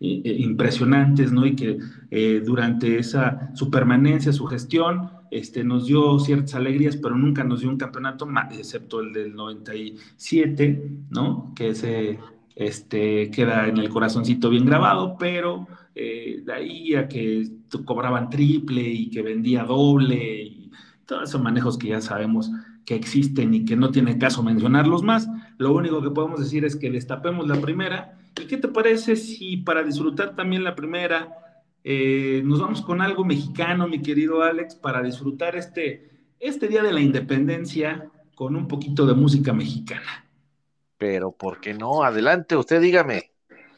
eh, 0.00 0.20
eh, 0.24 0.36
impresionantes, 0.40 1.30
¿no? 1.30 1.46
Y 1.46 1.54
que 1.54 1.78
eh, 2.10 2.42
durante 2.44 2.98
esa, 2.98 3.54
su 3.54 3.70
permanencia, 3.70 4.32
su 4.32 4.46
gestión, 4.46 5.12
este, 5.30 5.62
nos 5.62 5.86
dio 5.86 6.18
ciertas 6.18 6.56
alegrías, 6.56 6.96
pero 6.96 7.14
nunca 7.14 7.44
nos 7.44 7.60
dio 7.60 7.68
un 7.68 7.76
campeonato, 7.76 8.28
excepto 8.50 8.98
el 8.98 9.12
del 9.12 9.36
97, 9.36 10.90
¿no? 11.10 11.52
Que 11.54 11.68
ese 11.68 12.18
este, 12.54 13.30
queda 13.30 13.68
en 13.68 13.78
el 13.78 13.88
corazoncito 13.88 14.50
bien 14.50 14.66
grabado, 14.66 15.16
pero 15.18 15.66
eh, 15.94 16.42
de 16.44 16.52
ahí 16.52 16.94
a 16.94 17.08
que 17.08 17.48
cobraban 17.84 18.30
triple 18.30 18.82
y 18.82 19.10
que 19.10 19.22
vendía 19.22 19.64
doble 19.64 20.42
y 20.42 20.70
todos 21.06 21.28
esos 21.28 21.42
manejos 21.42 21.76
que 21.76 21.88
ya 21.88 22.00
sabemos 22.00 22.50
que 22.84 22.94
existen 22.94 23.54
y 23.54 23.64
que 23.64 23.76
no 23.76 23.90
tiene 23.90 24.18
caso 24.18 24.42
mencionarlos 24.42 25.02
más, 25.02 25.28
lo 25.58 25.72
único 25.74 26.02
que 26.02 26.10
podemos 26.10 26.40
decir 26.40 26.64
es 26.64 26.76
que 26.76 26.90
destapemos 26.90 27.46
la 27.46 27.60
primera. 27.60 28.18
¿Y 28.40 28.46
qué 28.46 28.56
te 28.56 28.68
parece 28.68 29.16
si 29.16 29.58
para 29.58 29.82
disfrutar 29.82 30.34
también 30.34 30.64
la 30.64 30.74
primera 30.74 31.36
eh, 31.82 32.42
nos 32.44 32.60
vamos 32.60 32.82
con 32.82 33.00
algo 33.00 33.24
mexicano, 33.24 33.88
mi 33.88 34.02
querido 34.02 34.42
Alex, 34.42 34.74
para 34.74 35.02
disfrutar 35.02 35.56
este, 35.56 36.10
este 36.38 36.68
Día 36.68 36.82
de 36.82 36.92
la 36.92 37.00
Independencia 37.00 38.10
con 38.34 38.56
un 38.56 38.68
poquito 38.68 39.06
de 39.06 39.14
música 39.14 39.52
mexicana? 39.52 40.29
Pero, 41.00 41.32
¿por 41.32 41.60
qué 41.62 41.72
no? 41.72 42.02
Adelante, 42.04 42.54
usted 42.56 42.78
dígame. 42.78 43.30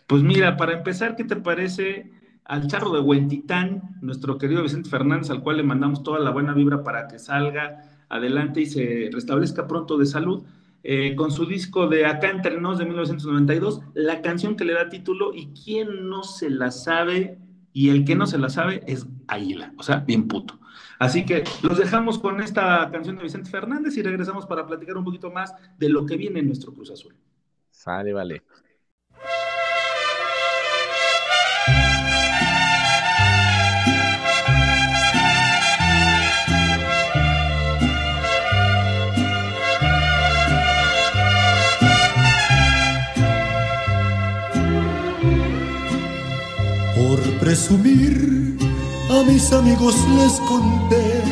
Pues 0.09 0.25
mira, 0.25 0.57
para 0.57 0.73
empezar, 0.73 1.15
¿qué 1.15 1.23
te 1.23 1.37
parece 1.37 2.11
al 2.45 2.67
charro 2.67 2.91
de 2.91 2.99
Huentitán, 2.99 3.97
nuestro 4.01 4.39
querido 4.39 4.65
Vicente 4.65 4.91
Fernández, 4.91 5.31
al 5.31 5.41
cual 5.41 5.59
le 5.59 5.63
mandamos 5.63 6.03
toda 6.03 6.19
la 6.19 6.31
buena 6.31 6.53
vibra 6.53 6.83
para 6.83 7.07
que 7.07 7.21
salga 7.21 7.85
adelante 8.09 8.63
y 8.63 8.67
se 8.67 9.09
restablezca 9.13 9.69
pronto 9.69 9.97
de 9.99 10.07
salud? 10.07 10.43
Eh, 10.83 11.15
con 11.15 11.31
su 11.31 11.47
disco 11.47 11.87
de 11.87 12.07
Acá 12.07 12.29
entre 12.29 12.61
nos 12.61 12.79
de 12.79 12.87
1992, 12.87 13.83
la 13.95 14.21
canción 14.21 14.57
que 14.57 14.65
le 14.65 14.73
da 14.73 14.89
título 14.89 15.33
y 15.33 15.53
quien 15.53 16.09
no 16.09 16.25
se 16.25 16.51
la 16.51 16.73
sabe 16.73 17.39
y 17.73 17.91
el 17.91 18.05
que 18.05 18.17
no 18.17 18.27
se 18.27 18.39
la 18.39 18.51
sabe 18.51 18.83
es 18.89 19.07
Águila, 19.29 19.73
o 19.79 19.85
sea, 19.85 19.99
bien 19.99 20.27
puto. 20.27 20.59
Así 21.03 21.25
que 21.25 21.43
los 21.65 21.79
dejamos 21.79 22.21
con 22.21 22.41
esta 22.41 22.89
canción 22.93 23.17
de 23.17 23.25
Vicente 23.25 23.51
Fernández 23.51 23.97
y 23.97 24.03
regresamos 24.03 24.47
para 24.47 24.65
platicar 24.65 24.97
un 24.97 25.03
poquito 25.03 25.33
más 25.33 25.53
de 25.77 25.89
lo 25.89 26.07
que 26.07 26.17
viene 26.17 26.39
en 26.39 26.47
nuestro 26.47 26.73
Cruz 26.73 26.93
Azul. 26.93 27.17
Sale, 27.73 28.13
vale. 28.13 28.45
Por 46.95 47.21
presumir 47.41 48.52
a 49.19 49.23
mis 49.25 49.53
amigos 49.53 49.95
les 50.17 50.41
conté 50.49 51.23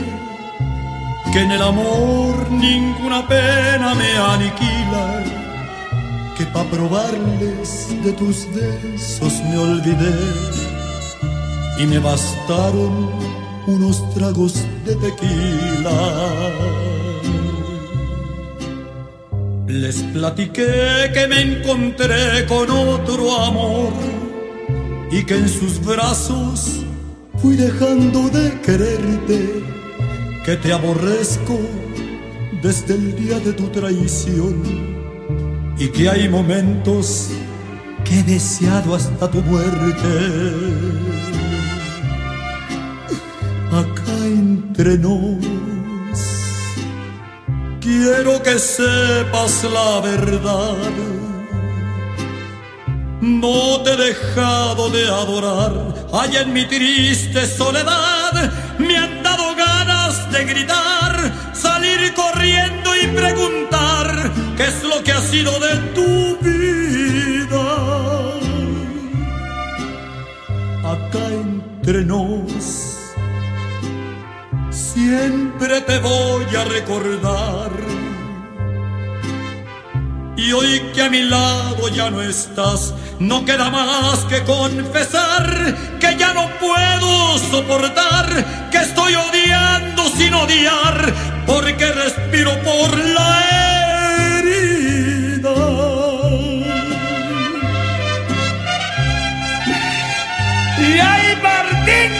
que 1.33 1.41
en 1.41 1.51
el 1.53 1.63
amor 1.63 2.51
ninguna 2.51 3.27
pena 3.27 3.95
me 3.95 4.11
aniquila, 4.35 5.25
que 6.37 6.45
pa' 6.47 6.65
probarles 6.65 7.89
de 8.05 8.13
tus 8.13 8.47
besos 8.55 9.33
me 9.49 9.57
olvidé 9.59 10.19
y 11.79 11.87
me 11.87 11.99
bastaron 11.99 13.11
unos 13.67 13.97
tragos 14.15 14.55
de 14.85 14.95
tequila. 14.97 15.99
Les 19.67 20.03
platiqué 20.13 21.11
que 21.15 21.27
me 21.29 21.41
encontré 21.41 22.45
con 22.47 22.69
otro 22.71 23.25
amor 23.37 23.93
y 25.11 25.25
que 25.25 25.37
en 25.37 25.49
sus 25.49 25.81
brazos 25.85 26.81
fui 27.41 27.57
dejando 27.57 28.29
de 28.29 28.61
quererte, 28.61 29.63
que 30.45 30.57
te 30.57 30.73
aborrezco 30.73 31.59
desde 32.63 32.95
el 32.95 33.17
día 33.17 33.39
de 33.41 33.53
tu 33.53 33.69
traición 33.69 34.63
y 35.79 35.89
que 35.89 36.09
hay 36.09 36.29
momentos 36.29 37.29
que 38.05 38.21
he 38.21 38.23
deseado 38.23 38.95
hasta 38.95 39.31
tu 39.31 39.43
muerte. 39.43 40.13
Acá 43.73 44.17
entre 44.27 44.99
nos, 44.99 45.39
quiero 47.81 48.43
que 48.43 48.59
sepas 48.59 49.65
la 49.65 50.01
verdad 50.01 50.77
no 53.21 53.83
te 53.83 53.93
he 53.93 53.97
dejado 53.97 54.89
de 54.91 55.07
adorar, 55.07 56.00
allá 56.13 56.43
en 56.43 56.53
mi 56.53 56.65
triste 56.67 57.47
soledad 57.47 58.53
me 58.79 58.97
han 58.97 59.23
dado 59.23 59.55
ganas 59.55 60.31
de 60.33 60.45
gritar, 60.45 61.33
salir 61.53 62.13
corriendo 62.15 62.97
y 62.97 63.07
preguntar 63.09 64.33
qué 64.57 64.65
es 64.65 64.83
lo 64.83 65.03
que 65.03 65.13
ha 65.13 65.21
sido 65.21 65.53
de 65.61 65.77
tu 65.95 66.37
vida. 66.41 67.67
Acá 70.85 71.25
entre 71.31 72.05
nos, 72.05 72.97
siempre 74.71 75.81
te 75.83 75.99
voy 75.99 76.57
a 76.57 76.65
recordar 76.65 77.71
y 80.37 80.53
hoy 80.53 80.81
que 80.95 81.03
a 81.03 81.11
mi 81.11 81.23
lado 81.23 81.89
ya 81.89 82.11
no 82.11 82.23
estás, 82.23 82.95
no 83.21 83.45
queda 83.45 83.71
más 83.71 84.21
que 84.31 84.43
confesar 84.45 85.77
que 86.01 86.17
ya 86.17 86.33
no 86.33 86.49
puedo 86.59 87.39
soportar, 87.39 88.71
que 88.71 88.79
estoy 88.79 89.15
odiando 89.15 90.09
sin 90.09 90.33
odiar, 90.33 91.13
porque 91.47 91.93
respiro 91.93 92.51
por 92.63 92.99
la 92.99 93.45
herida. 94.39 95.55
Y 100.79 100.99
ay, 100.99 101.39
Martín, 101.43 102.20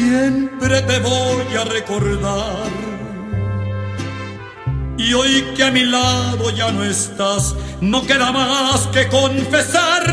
siempre 0.00 0.80
te 0.82 0.98
voy 1.00 1.56
a 1.60 1.64
recordar. 1.64 2.70
Y 4.96 5.12
hoy 5.14 5.44
que 5.56 5.64
a 5.64 5.70
mi 5.70 5.84
lado 5.84 6.50
ya 6.50 6.70
no 6.72 6.84
estás, 6.84 7.56
no 7.80 8.06
queda 8.06 8.32
más 8.32 8.86
que 8.88 9.08
confesar 9.08 10.04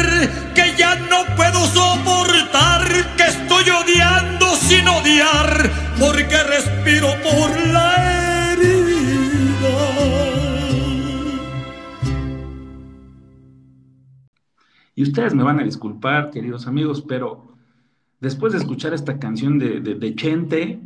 que 0.56 0.76
ya 0.78 0.96
no 0.96 1.20
puedo 1.36 1.60
soportar, 1.68 2.84
que 3.18 3.24
estoy 3.24 3.66
odiando 3.70 4.56
sin 4.56 4.88
odiar, 4.88 5.72
porque 6.00 6.38
respiro 6.44 7.10
por 7.24 7.50
la 7.68 8.54
herida. 8.54 9.78
Y 14.96 15.04
ustedes 15.04 15.34
me 15.34 15.44
van 15.44 15.60
a 15.60 15.64
disculpar, 15.64 16.32
queridos 16.32 16.66
amigos, 16.66 17.04
pero 17.08 17.57
después 18.20 18.54
de 18.54 18.60
escuchar 18.60 18.94
esta 18.94 19.20
canción 19.20 19.60
de, 19.60 19.80
de, 19.80 19.96
de 19.96 20.16
Chente, 20.16 20.80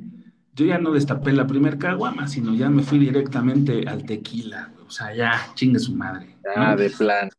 yo 0.54 0.66
ya 0.66 0.78
no 0.78 0.92
destapé 0.92 1.32
la 1.32 1.48
primer 1.48 1.78
caguama, 1.78 2.28
sino 2.28 2.54
ya 2.54 2.70
me 2.70 2.84
fui 2.84 3.00
directamente 3.00 3.88
al 3.88 4.04
tequila. 4.04 4.72
O 4.86 4.92
sea, 4.92 5.16
ya 5.16 5.52
chingue 5.56 5.80
su 5.80 5.96
madre. 5.96 6.36
Ah, 6.56 6.76
de 6.76 6.90
plan. 6.90 7.30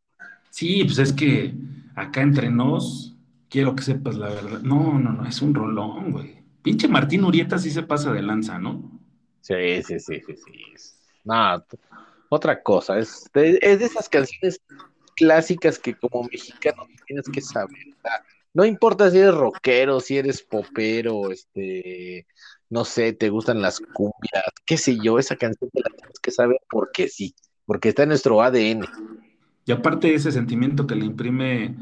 Sí, 0.51 0.85
pues 0.85 0.99
es 0.99 1.13
que 1.13 1.55
acá 1.95 2.23
entre 2.23 2.51
nos, 2.51 3.15
quiero 3.49 3.77
que 3.77 3.83
sepas 3.83 4.17
la 4.17 4.29
verdad. 4.29 4.61
No, 4.63 4.99
no, 4.99 5.13
no, 5.13 5.27
es 5.27 5.43
un 5.43 5.55
rolón, 5.55 6.13
güey. 6.13 6.43
Pinche 6.63 6.89
Martín 6.89 7.25
Urieta 7.25 7.59
sí 7.59 7.71
se 7.71 7.83
pasa 7.83 8.13
de 8.13 8.23
lanza, 8.23 8.59
¿no? 8.59 9.01
Sí, 9.41 9.83
sí, 9.83 9.99
sí, 9.99 10.21
sí, 10.27 10.37
sí. 10.37 10.95
No, 11.25 11.63
otra 12.29 12.63
cosa, 12.63 12.99
es 12.99 13.29
de, 13.35 13.59
es 13.61 13.79
de 13.81 13.85
esas 13.85 14.09
canciones 14.09 14.61
clásicas 15.17 15.79
que 15.79 15.95
como 15.95 16.25
mexicano 16.25 16.87
tienes 17.07 17.29
que 17.29 17.41
saber. 17.41 17.79
No 18.55 18.65
importa 18.65 19.11
si 19.11 19.19
eres 19.19 19.35
rockero, 19.35 20.01
si 20.01 20.19
eres 20.19 20.43
popero, 20.43 21.31
este, 21.31 22.27
no 22.69 22.85
sé, 22.85 23.13
te 23.13 23.31
gustan 23.31 23.63
las 23.63 23.81
cumbias, 23.81 24.45
qué 24.67 24.77
sé 24.77 24.99
yo, 25.03 25.19
esa 25.19 25.37
canción 25.37 25.71
te 25.71 25.81
la 25.81 25.97
tienes 25.97 26.19
que 26.21 26.31
saber 26.31 26.59
porque 26.71 27.09
sí, 27.09 27.35
porque 27.65 27.91
está 27.91 28.03
en 28.03 28.11
nuestro 28.11 28.43
ADN. 28.43 28.85
Y 29.65 29.73
aparte 29.73 30.15
ese 30.15 30.33
sentimiento 30.33 30.87
que 30.87 30.97
le 30.97 31.07
imprime 31.07 31.77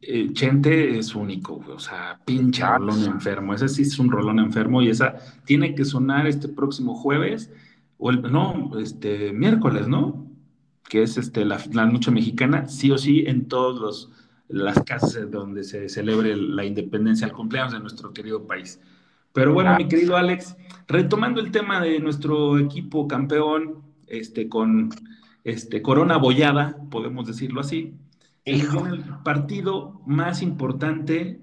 eh, 0.00 0.32
Chente 0.32 0.98
es 0.98 1.14
único, 1.14 1.56
güey. 1.56 1.72
o 1.72 1.78
sea, 1.78 2.20
pinche 2.24 2.64
rolón 2.64 3.04
enfermo, 3.04 3.54
ese 3.54 3.68
sí 3.68 3.82
es 3.82 3.98
un 3.98 4.10
rolón 4.10 4.38
enfermo 4.38 4.82
y 4.82 4.90
esa 4.90 5.16
tiene 5.44 5.74
que 5.74 5.84
sonar 5.84 6.26
este 6.26 6.48
próximo 6.48 6.94
jueves, 6.94 7.52
o 7.96 8.10
el, 8.10 8.22
no, 8.22 8.78
este 8.80 9.32
miércoles, 9.32 9.86
¿no? 9.86 10.26
Que 10.88 11.02
es 11.02 11.16
este, 11.16 11.44
la, 11.44 11.60
la 11.72 11.86
noche 11.86 12.10
mexicana, 12.10 12.68
sí 12.68 12.90
o 12.90 12.98
sí 12.98 13.24
en 13.26 13.46
todos 13.46 13.80
los 13.80 14.10
las 14.48 14.82
casas 14.82 15.30
donde 15.30 15.62
se 15.62 15.88
celebre 15.88 16.34
la 16.36 16.64
independencia, 16.64 17.26
el 17.26 17.32
cumpleaños 17.32 17.72
de 17.72 17.80
nuestro 17.80 18.12
querido 18.12 18.46
país. 18.46 18.80
Pero 19.32 19.52
bueno, 19.52 19.76
mi 19.76 19.86
querido 19.88 20.16
Alex, 20.16 20.56
retomando 20.88 21.40
el 21.40 21.50
tema 21.50 21.80
de 21.80 22.00
nuestro 22.00 22.58
equipo 22.58 23.06
campeón, 23.06 23.82
este, 24.06 24.48
con 24.48 24.90
este, 25.44 25.82
Corona 25.82 26.16
Bollada, 26.16 26.76
podemos 26.90 27.26
decirlo 27.26 27.60
así, 27.60 27.94
es 28.44 28.64
el 28.64 29.04
partido 29.22 30.00
más 30.06 30.42
importante 30.42 31.40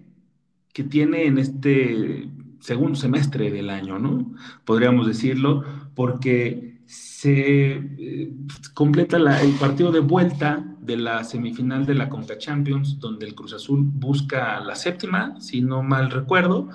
que 0.73 0.83
tiene 0.83 1.25
en 1.25 1.37
este 1.37 2.29
segundo 2.59 2.95
semestre 2.95 3.51
del 3.51 3.69
año, 3.69 3.99
¿no? 3.99 4.33
Podríamos 4.65 5.07
decirlo, 5.07 5.63
porque 5.93 6.79
se 6.85 7.71
eh, 7.73 8.33
completa 8.73 9.19
la, 9.19 9.41
el 9.41 9.53
partido 9.53 9.91
de 9.91 9.99
vuelta 9.99 10.74
de 10.85 10.97
la 10.97 11.23
semifinal 11.23 11.85
de 11.85 11.95
la 11.95 12.09
Conca 12.09 12.37
Champions, 12.37 12.99
donde 12.99 13.25
el 13.25 13.35
Cruz 13.35 13.53
Azul 13.53 13.81
busca 13.83 14.59
la 14.59 14.75
séptima, 14.75 15.39
si 15.39 15.61
no 15.61 15.83
mal 15.83 16.11
recuerdo, 16.11 16.69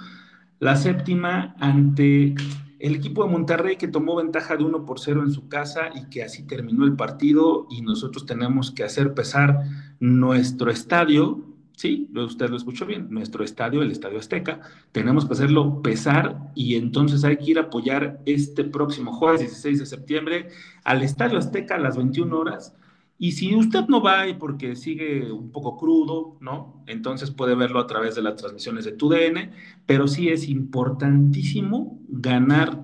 la 0.58 0.76
séptima 0.76 1.54
ante 1.58 2.34
el 2.80 2.94
equipo 2.94 3.24
de 3.24 3.30
Monterrey 3.30 3.76
que 3.76 3.88
tomó 3.88 4.16
ventaja 4.16 4.56
de 4.56 4.64
1 4.64 4.86
por 4.86 4.98
0 4.98 5.22
en 5.22 5.30
su 5.30 5.48
casa 5.48 5.90
y 5.94 6.08
que 6.08 6.22
así 6.24 6.44
terminó 6.44 6.84
el 6.84 6.96
partido 6.96 7.66
y 7.70 7.82
nosotros 7.82 8.26
tenemos 8.26 8.70
que 8.70 8.84
hacer 8.84 9.14
pesar 9.14 9.64
nuestro 10.00 10.70
estadio, 10.70 11.44
sí, 11.76 12.10
usted 12.14 12.48
lo 12.48 12.56
escuchó 12.56 12.86
bien, 12.86 13.08
nuestro 13.10 13.44
estadio, 13.44 13.82
el 13.82 13.90
Estadio 13.90 14.18
Azteca, 14.18 14.60
tenemos 14.92 15.26
que 15.26 15.34
hacerlo 15.34 15.82
pesar 15.82 16.50
y 16.54 16.76
entonces 16.76 17.22
hay 17.22 17.36
que 17.36 17.50
ir 17.50 17.58
a 17.58 17.62
apoyar 17.62 18.20
este 18.24 18.64
próximo 18.64 19.12
jueves 19.12 19.40
16 19.40 19.78
de 19.78 19.86
septiembre 19.86 20.48
al 20.84 21.02
Estadio 21.02 21.38
Azteca 21.38 21.74
a 21.74 21.78
las 21.78 21.96
21 21.98 22.34
horas 22.38 22.74
y 23.22 23.32
si 23.32 23.54
usted 23.54 23.84
no 23.86 24.00
va 24.00 24.26
y 24.26 24.32
porque 24.32 24.74
sigue 24.74 25.30
un 25.30 25.52
poco 25.52 25.76
crudo, 25.76 26.38
¿no? 26.40 26.82
Entonces 26.86 27.30
puede 27.30 27.54
verlo 27.54 27.78
a 27.78 27.86
través 27.86 28.14
de 28.14 28.22
las 28.22 28.36
transmisiones 28.36 28.86
de 28.86 28.92
TUDN, 28.92 29.52
pero 29.84 30.08
sí 30.08 30.30
es 30.30 30.48
importantísimo 30.48 32.00
ganar 32.08 32.82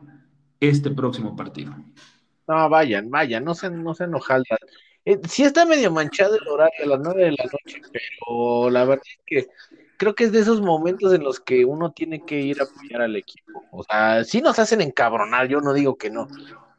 este 0.60 0.90
próximo 0.90 1.34
partido. 1.36 1.74
No, 2.46 2.68
vayan, 2.68 3.10
vayan, 3.10 3.44
no 3.44 3.54
se, 3.54 3.70
no 3.70 3.94
se 3.94 4.04
enojan. 4.04 4.42
Eh, 5.06 5.18
sí 5.26 5.42
está 5.42 5.64
medio 5.64 5.90
manchado 5.90 6.36
el 6.36 6.46
horario 6.46 6.84
a 6.84 6.86
las 6.86 7.00
nueve 7.00 7.24
de 7.24 7.30
la 7.32 7.44
noche, 7.44 7.80
pero 7.90 8.68
la 8.68 8.84
verdad 8.84 9.04
es 9.06 9.22
que 9.24 9.48
creo 9.96 10.14
que 10.14 10.24
es 10.24 10.32
de 10.32 10.40
esos 10.40 10.60
momentos 10.60 11.14
en 11.14 11.24
los 11.24 11.40
que 11.40 11.64
uno 11.64 11.92
tiene 11.92 12.26
que 12.26 12.42
ir 12.42 12.60
a 12.60 12.64
apoyar 12.64 13.00
al 13.00 13.16
equipo. 13.16 13.64
O 13.70 13.82
sea, 13.84 14.22
sí 14.22 14.42
nos 14.42 14.58
hacen 14.58 14.82
encabronar, 14.82 15.48
yo 15.48 15.62
no 15.62 15.72
digo 15.72 15.96
que 15.96 16.10
no. 16.10 16.28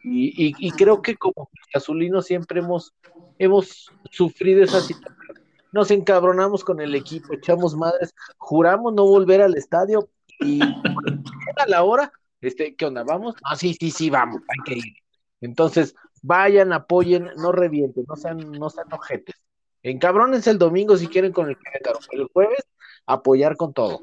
Y, 0.04 0.54
y, 0.58 0.72
creo 0.72 1.02
que 1.02 1.18
como 1.18 1.50
azulinos 1.74 2.26
siempre 2.26 2.60
hemos, 2.60 2.94
hemos 3.40 3.92
sufrido 4.12 4.64
esa 4.64 4.80
situación. 4.80 5.38
Nos 5.72 5.92
encabronamos 5.92 6.64
con 6.64 6.80
el 6.80 6.96
equipo, 6.96 7.34
echamos 7.34 7.76
madres, 7.76 8.16
juramos 8.38 8.94
no 8.94 9.06
volver 9.06 9.42
al 9.42 9.56
estadio 9.56 10.10
y 10.40 10.62
a 10.62 11.68
la 11.68 11.84
hora, 11.84 12.12
este, 12.42 12.76
¿qué 12.76 12.86
onda? 12.86 13.04
¿Vamos? 13.04 13.36
Ah, 13.44 13.56
sí, 13.56 13.76
sí, 13.80 13.92
sí, 13.92 14.10
vamos, 14.10 14.42
hay 14.48 14.64
que 14.66 14.80
ir. 14.80 14.94
Entonces, 15.42 15.96
vayan, 16.22 16.72
apoyen, 16.74 17.30
no 17.38 17.52
revienten, 17.52 18.06
no 18.08 18.16
sean, 18.16 18.52
no 18.52 18.70
sean 18.70 18.92
ojetes. 18.92 19.36
Encabrónense 19.84 20.52
el 20.52 20.58
domingo 20.58 20.98
si 20.98 21.08
quieren 21.08 21.32
con 21.32 21.50
el 21.50 21.58
Querétaro, 21.58 22.00
pero 22.10 22.24
el 22.24 22.30
jueves 22.30 22.66
apoyar 23.06 23.56
con 23.58 23.74
todo. 23.74 24.02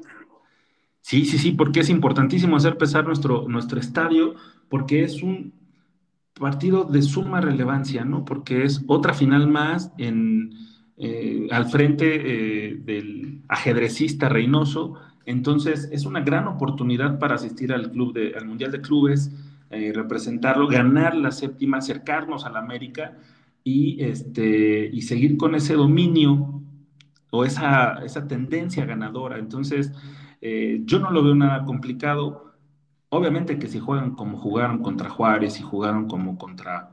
Sí, 1.01 1.25
sí, 1.25 1.37
sí, 1.37 1.51
porque 1.51 1.81
es 1.81 1.89
importantísimo 1.89 2.57
hacer 2.57 2.77
pesar 2.77 3.05
nuestro, 3.05 3.47
nuestro 3.47 3.79
estadio, 3.79 4.33
porque 4.69 5.03
es 5.03 5.21
un 5.21 5.53
partido 6.39 6.83
de 6.83 7.01
suma 7.01 7.41
relevancia, 7.41 8.03
¿no? 8.03 8.25
Porque 8.25 8.63
es 8.63 8.83
otra 8.87 9.13
final 9.13 9.47
más 9.47 9.91
eh, 9.97 11.47
al 11.51 11.65
frente 11.65 12.05
eh, 12.69 12.75
del 12.75 13.41
ajedrecista 13.47 14.29
Reynoso. 14.29 14.95
Entonces, 15.25 15.89
es 15.91 16.05
una 16.05 16.21
gran 16.21 16.47
oportunidad 16.47 17.19
para 17.19 17.35
asistir 17.35 17.73
al, 17.73 17.91
club 17.91 18.13
de, 18.13 18.33
al 18.37 18.45
Mundial 18.45 18.71
de 18.71 18.81
Clubes, 18.81 19.31
eh, 19.71 19.91
representarlo, 19.95 20.67
ganar 20.67 21.15
la 21.15 21.31
séptima, 21.31 21.77
acercarnos 21.77 22.45
a 22.45 22.49
la 22.49 22.59
América 22.59 23.17
y, 23.63 24.03
este, 24.03 24.89
y 24.91 25.01
seguir 25.01 25.37
con 25.37 25.55
ese 25.55 25.73
dominio 25.73 26.61
o 27.31 27.45
esa, 27.45 28.03
esa 28.03 28.27
tendencia 28.27 28.85
ganadora. 28.85 29.39
Entonces, 29.39 29.91
yo 30.85 30.99
no 30.99 31.09
lo 31.09 31.23
veo 31.23 31.33
nada 31.33 31.63
complicado. 31.65 32.53
Obviamente 33.15 33.57
que 33.57 33.69
si 33.69 33.79
juegan 33.79 34.11
como 34.11 34.37
jugaron 34.37 34.79
contra 34.79 35.09
Juárez 35.09 35.57
y 35.59 35.63
jugaron 35.63 36.05
como 36.09 36.37
contra 36.37 36.91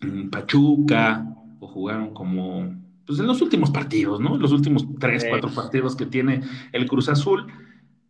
mm, 0.00 0.30
Pachuca 0.30 1.26
o 1.60 1.68
jugaron 1.68 2.14
como, 2.14 2.74
pues 3.06 3.18
en 3.18 3.26
los 3.26 3.42
últimos 3.42 3.70
partidos, 3.70 4.18
¿no? 4.18 4.38
Los 4.38 4.52
últimos 4.52 4.86
tres, 4.98 5.26
cuatro 5.28 5.50
partidos 5.50 5.94
que 5.94 6.06
tiene 6.06 6.40
el 6.72 6.88
Cruz 6.88 7.10
Azul. 7.10 7.46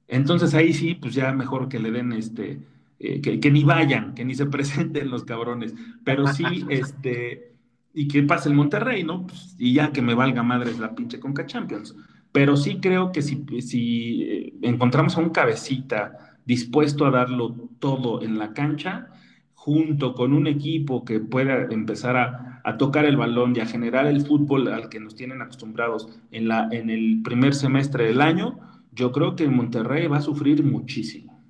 Entonces 0.07 0.55
ahí 0.55 0.73
sí, 0.73 0.95
pues 0.95 1.15
ya 1.15 1.33
mejor 1.33 1.69
que 1.69 1.81
le 1.81 1.91
den 1.91 2.13
este, 2.13 2.61
eh, 3.01 3.21
que, 3.21 3.51
ni 3.51 3.65
vayan, 3.65 4.15
que 4.15 4.25
ni 4.25 4.37
se 4.37 4.47
presenten 4.55 5.11
los 5.11 5.25
cabrones, 5.25 5.75
pero 6.05 6.29
sí, 6.29 6.45
este, 6.69 7.57
y 7.93 8.07
que 8.07 8.23
pase 8.23 8.51
el 8.51 8.55
Monterrey, 8.55 9.03
¿no? 9.03 9.27
Pues, 9.27 9.57
y 9.59 9.73
ya 9.75 9.91
que 9.91 10.01
me 10.01 10.15
valga 10.15 10.45
madres 10.45 10.79
la 10.79 10.95
pinche 10.95 11.19
Conca 11.19 11.45
Champions. 11.45 11.97
Pero 12.31 12.57
sí 12.57 12.79
creo 12.81 13.11
que 13.11 13.23
si, 13.23 13.45
si 13.63 14.23
eh, 14.23 14.55
encontramos 14.63 15.17
a 15.17 15.21
un 15.21 15.31
cabecita 15.31 16.36
dispuesto 16.47 17.05
a 17.05 17.11
darlo 17.11 17.55
todo 17.79 18.23
en 18.23 18.39
la 18.39 18.55
cancha, 18.55 19.09
junto 19.55 20.15
con 20.15 20.33
un 20.33 20.47
equipo 20.47 21.05
que 21.05 21.21
pueda 21.21 21.67
empezar 21.71 22.17
a, 22.17 22.77
tocar 22.79 23.05
el 23.05 23.17
balón 23.17 23.55
y 23.55 23.61
a 23.61 23.67
generar 23.67 24.07
el 24.07 24.27
fútbol 24.27 24.69
al 24.69 24.89
que 24.89 24.99
nos 24.99 25.15
tienen 25.15 25.41
acostumbrados 25.41 26.09
en, 26.33 26.49
la, 26.49 26.69
en 26.73 26.91
el 26.91 27.23
primer 27.23 27.55
semestre 27.55 28.07
del 28.07 28.21
año, 28.21 28.59
yo 28.93 29.13
creo 29.13 29.37
que 29.37 29.47
Monterrey 29.47 30.09
va 30.09 30.19
a 30.19 30.23
sufrir 30.23 30.65
muchísimo. 30.65 31.45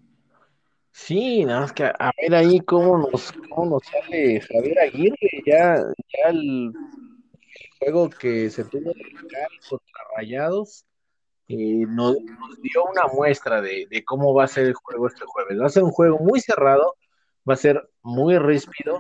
Sí, 0.93 1.45
nada 1.45 1.61
más 1.61 1.73
que 1.73 1.85
a, 1.85 2.11
ver 2.21 2.35
ahí 2.35 2.61
cómo 2.61 2.99
nos, 2.99 3.33
cómo 3.51 3.71
nos 3.71 3.83
sale 3.85 4.41
Javier 4.41 4.79
Aguirre, 4.79 5.43
ya, 5.47 5.77
ya 5.77 6.31
el, 6.31 6.73
juego 7.79 8.11
que 8.11 8.51
se 8.51 8.65
tuvo 8.65 8.93
contra 9.69 10.01
Rayados 10.17 10.85
eh, 11.49 11.85
nos, 11.89 12.17
dio 12.63 12.85
una 12.85 13.07
muestra 13.13 13.61
de, 13.61 13.87
cómo 14.05 14.35
va 14.35 14.45
a 14.45 14.49
ser 14.49 14.67
el 14.67 14.75
juego 14.75 15.07
este 15.07 15.25
jueves. 15.27 15.61
Va 15.61 15.67
a 15.67 15.71
ser 15.71 15.85
un 15.85 15.91
juego 15.91 16.19
muy 16.19 16.41
cerrado, 16.41 16.97
va 17.49 17.55
a 17.55 17.57
ser 17.57 17.89
muy 18.03 18.39
ríspido, 18.39 18.99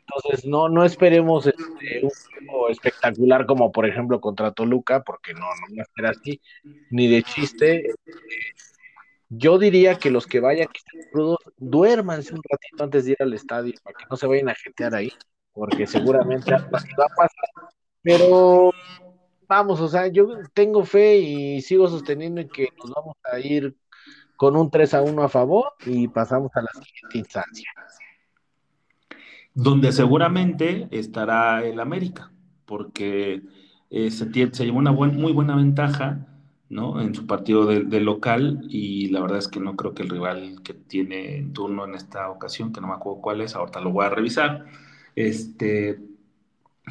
entonces 0.00 0.44
no, 0.44 0.68
no 0.68 0.84
esperemos 0.84 1.46
este, 1.46 2.00
un 2.02 2.10
juego 2.46 2.68
espectacular 2.68 3.46
como 3.46 3.70
por 3.72 3.86
ejemplo 3.86 4.20
contra 4.20 4.52
Toluca, 4.52 5.02
porque 5.02 5.34
no, 5.34 5.40
no 5.40 5.76
va 5.76 5.82
a 5.82 5.94
ser 5.94 6.06
así, 6.06 6.40
ni 6.90 7.08
de 7.08 7.22
chiste. 7.22 7.94
Yo 9.28 9.58
diría 9.58 9.96
que 9.96 10.10
los 10.10 10.26
que 10.26 10.40
vayan 10.40 10.66
que 10.68 10.78
estén 10.78 11.10
crudos, 11.12 11.38
duérmanse 11.56 12.34
un 12.34 12.42
ratito 12.48 12.84
antes 12.84 13.04
de 13.04 13.12
ir 13.12 13.16
al 13.20 13.32
estadio 13.32 13.74
para 13.82 13.96
que 13.96 14.04
no 14.10 14.16
se 14.16 14.26
vayan 14.26 14.48
a 14.48 14.54
jetear 14.54 14.94
ahí, 14.94 15.12
porque 15.52 15.86
seguramente 15.86 16.50
va 16.52 16.58
a 16.58 16.68
pasar. 16.68 17.30
Pero 18.02 18.72
vamos, 19.50 19.80
o 19.80 19.88
sea, 19.88 20.06
yo 20.06 20.28
tengo 20.54 20.84
fe 20.84 21.18
y 21.18 21.60
sigo 21.60 21.88
sosteniendo 21.88 22.46
que 22.48 22.68
nos 22.78 22.92
vamos 22.92 23.16
a 23.30 23.40
ir 23.40 23.76
con 24.36 24.56
un 24.56 24.70
3 24.70 24.94
a 24.94 25.02
1 25.02 25.22
a 25.22 25.28
favor 25.28 25.72
y 25.84 26.06
pasamos 26.06 26.52
a 26.54 26.62
la 26.62 26.68
siguiente 26.72 27.18
instancia. 27.18 27.68
Donde 29.52 29.90
seguramente 29.90 30.86
estará 30.92 31.64
el 31.64 31.80
América, 31.80 32.32
porque 32.64 33.42
eh, 33.90 34.10
se, 34.12 34.30
se, 34.32 34.64
llevó 34.64 34.78
una 34.78 34.92
muy 34.92 35.32
buena 35.32 35.56
ventaja 35.56 36.28
¿no? 36.70 37.00
En 37.00 37.16
su 37.16 37.26
partido 37.26 37.66
de, 37.66 38.00
local 38.00 38.64
y 38.68 39.08
la 39.08 39.20
verdad 39.20 39.38
es 39.38 39.48
que 39.48 39.58
no 39.58 39.74
creo 39.74 39.92
que 39.92 40.04
el 40.04 40.08
rival 40.08 40.62
que 40.62 40.72
tiene 40.72 41.38
en 41.38 41.52
turno 41.52 41.84
en 41.84 41.96
esta 41.96 42.30
ocasión, 42.30 42.72
que 42.72 42.80
no 42.80 42.86
me 42.86 42.94
acuerdo 42.94 43.20
cuál 43.20 43.40
es, 43.40 43.56
ahorita 43.56 43.80
lo 43.80 43.90
voy 43.90 44.06
a 44.06 44.10
revisar, 44.10 44.66
este, 45.16 45.98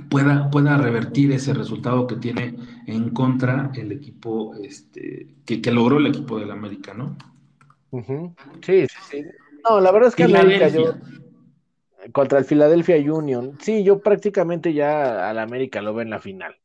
pueda, 0.09 0.49
pueda 0.49 0.77
revertir 0.77 1.31
ese 1.31 1.53
resultado 1.53 2.07
que 2.07 2.15
tiene 2.15 2.55
en 2.87 3.09
contra 3.11 3.71
el 3.75 3.91
equipo 3.91 4.55
este, 4.55 5.35
que, 5.45 5.71
logró 5.71 5.97
el 5.97 6.07
equipo 6.07 6.39
del 6.39 6.51
América, 6.51 6.93
¿no? 6.93 7.17
Sí, 8.61 8.85
sí, 8.87 8.97
sí. 9.09 9.25
No, 9.67 9.79
la 9.79 9.91
verdad 9.91 10.09
es 10.09 10.15
que 10.15 10.23
América 10.23 10.67
yo 10.69 10.95
contra 12.11 12.39
el 12.39 12.45
Philadelphia 12.45 12.97
Union, 12.97 13.57
sí, 13.61 13.83
yo 13.83 13.99
prácticamente 13.99 14.73
ya 14.73 15.29
al 15.29 15.39
América 15.39 15.81
lo 15.81 15.93
veo 15.93 16.03
en 16.03 16.09
la 16.09 16.19
final. 16.19 16.55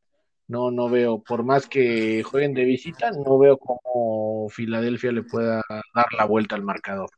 No, 0.47 0.69
no 0.69 0.89
veo, 0.89 1.23
por 1.23 1.43
más 1.43 1.67
que 1.67 2.21
jueguen 2.23 2.53
de 2.53 2.65
visita, 2.65 3.11
no 3.11 3.39
veo 3.39 3.57
cómo 3.57 4.47
Filadelfia 4.49 5.11
le 5.11 5.23
pueda 5.23 5.61
dar 5.93 6.05
la 6.17 6.25
vuelta 6.25 6.55
al 6.55 6.63
marcador. 6.63 7.09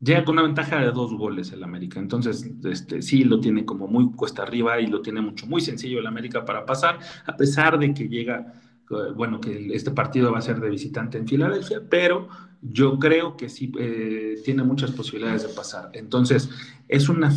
Llega 0.00 0.24
con 0.24 0.34
una 0.34 0.42
ventaja 0.42 0.78
de 0.78 0.92
dos 0.92 1.12
goles 1.12 1.50
el 1.52 1.64
América, 1.64 1.98
entonces 1.98 2.48
este, 2.64 3.02
sí 3.02 3.24
lo 3.24 3.40
tiene 3.40 3.64
como 3.64 3.88
muy 3.88 4.12
cuesta 4.12 4.42
arriba 4.42 4.80
y 4.80 4.86
lo 4.86 5.02
tiene 5.02 5.20
mucho, 5.20 5.46
muy 5.46 5.60
sencillo 5.60 5.98
el 5.98 6.06
América 6.06 6.44
para 6.44 6.64
pasar, 6.64 7.00
a 7.26 7.36
pesar 7.36 7.78
de 7.80 7.92
que 7.92 8.08
llega, 8.08 8.54
eh, 8.90 9.12
bueno, 9.16 9.40
que 9.40 9.74
este 9.74 9.90
partido 9.90 10.30
va 10.30 10.38
a 10.38 10.42
ser 10.42 10.60
de 10.60 10.70
visitante 10.70 11.18
en 11.18 11.26
Filadelfia, 11.26 11.82
pero 11.90 12.28
yo 12.62 12.98
creo 12.98 13.36
que 13.36 13.48
sí 13.48 13.72
eh, 13.78 14.36
tiene 14.44 14.62
muchas 14.62 14.92
posibilidades 14.92 15.42
de 15.42 15.54
pasar. 15.54 15.90
Entonces, 15.94 16.48
es 16.88 17.08
una 17.08 17.32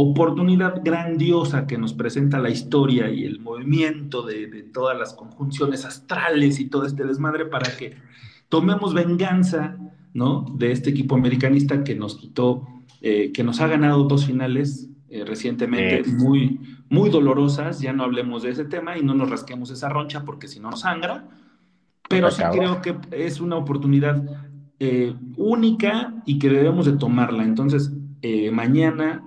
oportunidad 0.00 0.80
grandiosa 0.84 1.66
que 1.66 1.76
nos 1.76 1.92
presenta 1.92 2.38
la 2.38 2.50
historia 2.50 3.10
y 3.10 3.24
el 3.24 3.40
movimiento 3.40 4.22
de, 4.22 4.46
todas 4.72 4.96
las 4.96 5.12
conjunciones 5.12 5.84
astrales 5.84 6.60
y 6.60 6.66
todo 6.66 6.86
este 6.86 7.04
desmadre 7.04 7.46
para 7.46 7.76
que 7.76 7.96
tomemos 8.48 8.94
venganza, 8.94 9.76
¿no? 10.18 10.44
De 10.54 10.72
este 10.72 10.90
equipo 10.90 11.14
americanista 11.14 11.84
que 11.84 11.94
nos 11.94 12.16
quitó, 12.16 12.66
eh, 13.00 13.30
que 13.32 13.44
nos 13.44 13.60
ha 13.60 13.68
ganado 13.68 14.04
dos 14.04 14.26
finales 14.26 14.90
eh, 15.08 15.24
recientemente 15.24 16.02
muy, 16.10 16.60
muy 16.90 17.08
dolorosas, 17.08 17.80
ya 17.80 17.92
no 17.92 18.02
hablemos 18.02 18.42
de 18.42 18.50
ese 18.50 18.64
tema 18.64 18.98
y 18.98 19.02
no 19.02 19.14
nos 19.14 19.30
rasquemos 19.30 19.70
esa 19.70 19.88
roncha 19.88 20.24
porque 20.24 20.48
si 20.48 20.60
no 20.60 20.70
nos 20.70 20.80
sangra, 20.80 21.28
pero 22.08 22.30
sí 22.30 22.42
creo 22.52 22.82
que 22.82 22.96
es 23.12 23.40
una 23.40 23.56
oportunidad 23.56 24.22
eh, 24.80 25.14
única 25.36 26.14
y 26.26 26.38
que 26.38 26.50
debemos 26.50 26.86
de 26.86 26.92
tomarla. 26.92 27.44
Entonces, 27.44 27.92
mañana 28.52 29.22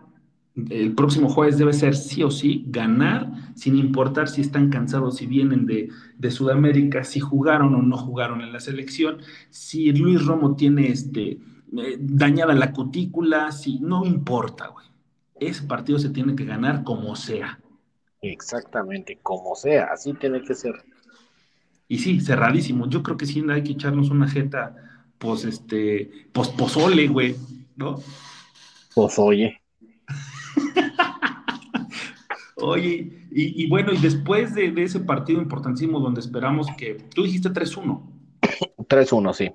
el 0.55 0.93
próximo 0.95 1.29
jueves 1.29 1.57
debe 1.57 1.73
ser 1.73 1.95
sí 1.95 2.23
o 2.23 2.31
sí 2.31 2.65
ganar, 2.67 3.31
sin 3.55 3.77
importar 3.77 4.27
si 4.27 4.41
están 4.41 4.69
cansados, 4.69 5.17
si 5.17 5.25
vienen 5.25 5.65
de, 5.65 5.89
Sudamérica, 6.31 7.03
si 7.03 7.19
jugaron 7.19 7.73
o 7.75 7.81
no 7.81 7.97
jugaron 7.97 8.41
en 8.41 8.51
la 8.51 8.59
selección, 8.59 9.19
si 9.49 9.91
Luis 9.93 10.25
Romo 10.25 10.55
tiene 10.55 10.89
este, 10.89 11.31
eh, 11.31 11.97
dañada 11.99 12.53
la 12.53 12.73
cutícula, 12.73 13.51
si 13.51 13.79
no 13.79 14.05
importa, 14.05 14.67
güey. 14.67 14.87
Ese 15.39 15.63
partido 15.63 15.97
se 15.97 16.09
tiene 16.09 16.35
que 16.35 16.45
ganar 16.45 16.83
como 16.83 17.15
sea. 17.15 17.59
Exactamente, 18.21 19.19
como 19.23 19.55
sea, 19.55 19.85
así 19.85 20.13
tiene 20.13 20.43
que 20.43 20.53
ser. 20.53 20.75
Y 21.87 21.97
sí, 21.97 22.21
cerradísimo. 22.21 22.87
Yo 22.87 23.01
creo 23.01 23.17
que 23.17 23.25
sí 23.25 23.43
hay 23.49 23.63
que 23.63 23.71
echarnos 23.71 24.09
una 24.11 24.27
jeta, 24.27 24.75
pues, 25.17 25.45
este, 25.45 26.11
pues, 26.31 26.49
pozole, 26.49 27.07
güey, 27.07 27.35
¿no? 27.75 27.99
Pues 28.93 29.17
oye. 29.17 29.61
Oye, 32.57 33.27
y, 33.31 33.67
bueno, 33.69 33.91
y 33.91 33.97
después 33.97 34.53
de, 34.53 34.73
ese 34.77 34.99
partido 34.99 35.41
importantísimo 35.41 35.99
donde 35.99 36.21
esperamos 36.21 36.67
que. 36.77 36.95
Tú 37.13 37.23
dijiste 37.23 37.49
3-1. 37.49 38.01
3-1, 38.87 39.33
sí. 39.33 39.51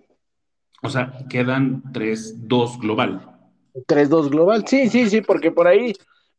O 0.82 0.88
sea, 0.88 1.12
quedan 1.28 1.82
3-2 1.92 2.80
global. 2.80 3.36
3-2 3.74 4.30
global, 4.30 4.66
sí, 4.66 4.88
sí, 4.88 5.08
sí, 5.08 5.20
porque 5.20 5.52
por 5.52 5.66
ahí 5.66 5.92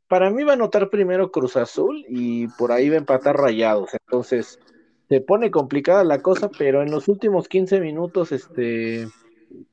para 0.08 0.30
mí 0.30 0.44
va 0.44 0.52
a 0.52 0.56
anotar 0.56 0.90
primero 0.90 1.32
Cruz 1.32 1.56
Azul 1.58 2.04
y 2.08 2.48
por 2.48 2.72
ahí 2.72 2.90
va 2.90 2.96
a 2.96 3.00
empatar 3.00 3.38
Rayados. 3.38 3.92
Entonces, 3.94 4.60
se 5.10 5.22
pone 5.22 5.52
complicada 5.52 6.04
la 6.04 6.22
cosa, 6.22 6.50
pero 6.58 6.82
en 6.82 6.92
los 6.92 7.08
últimos 7.08 7.48
15 7.48 7.80
minutos, 7.80 8.32
este, 8.32 9.08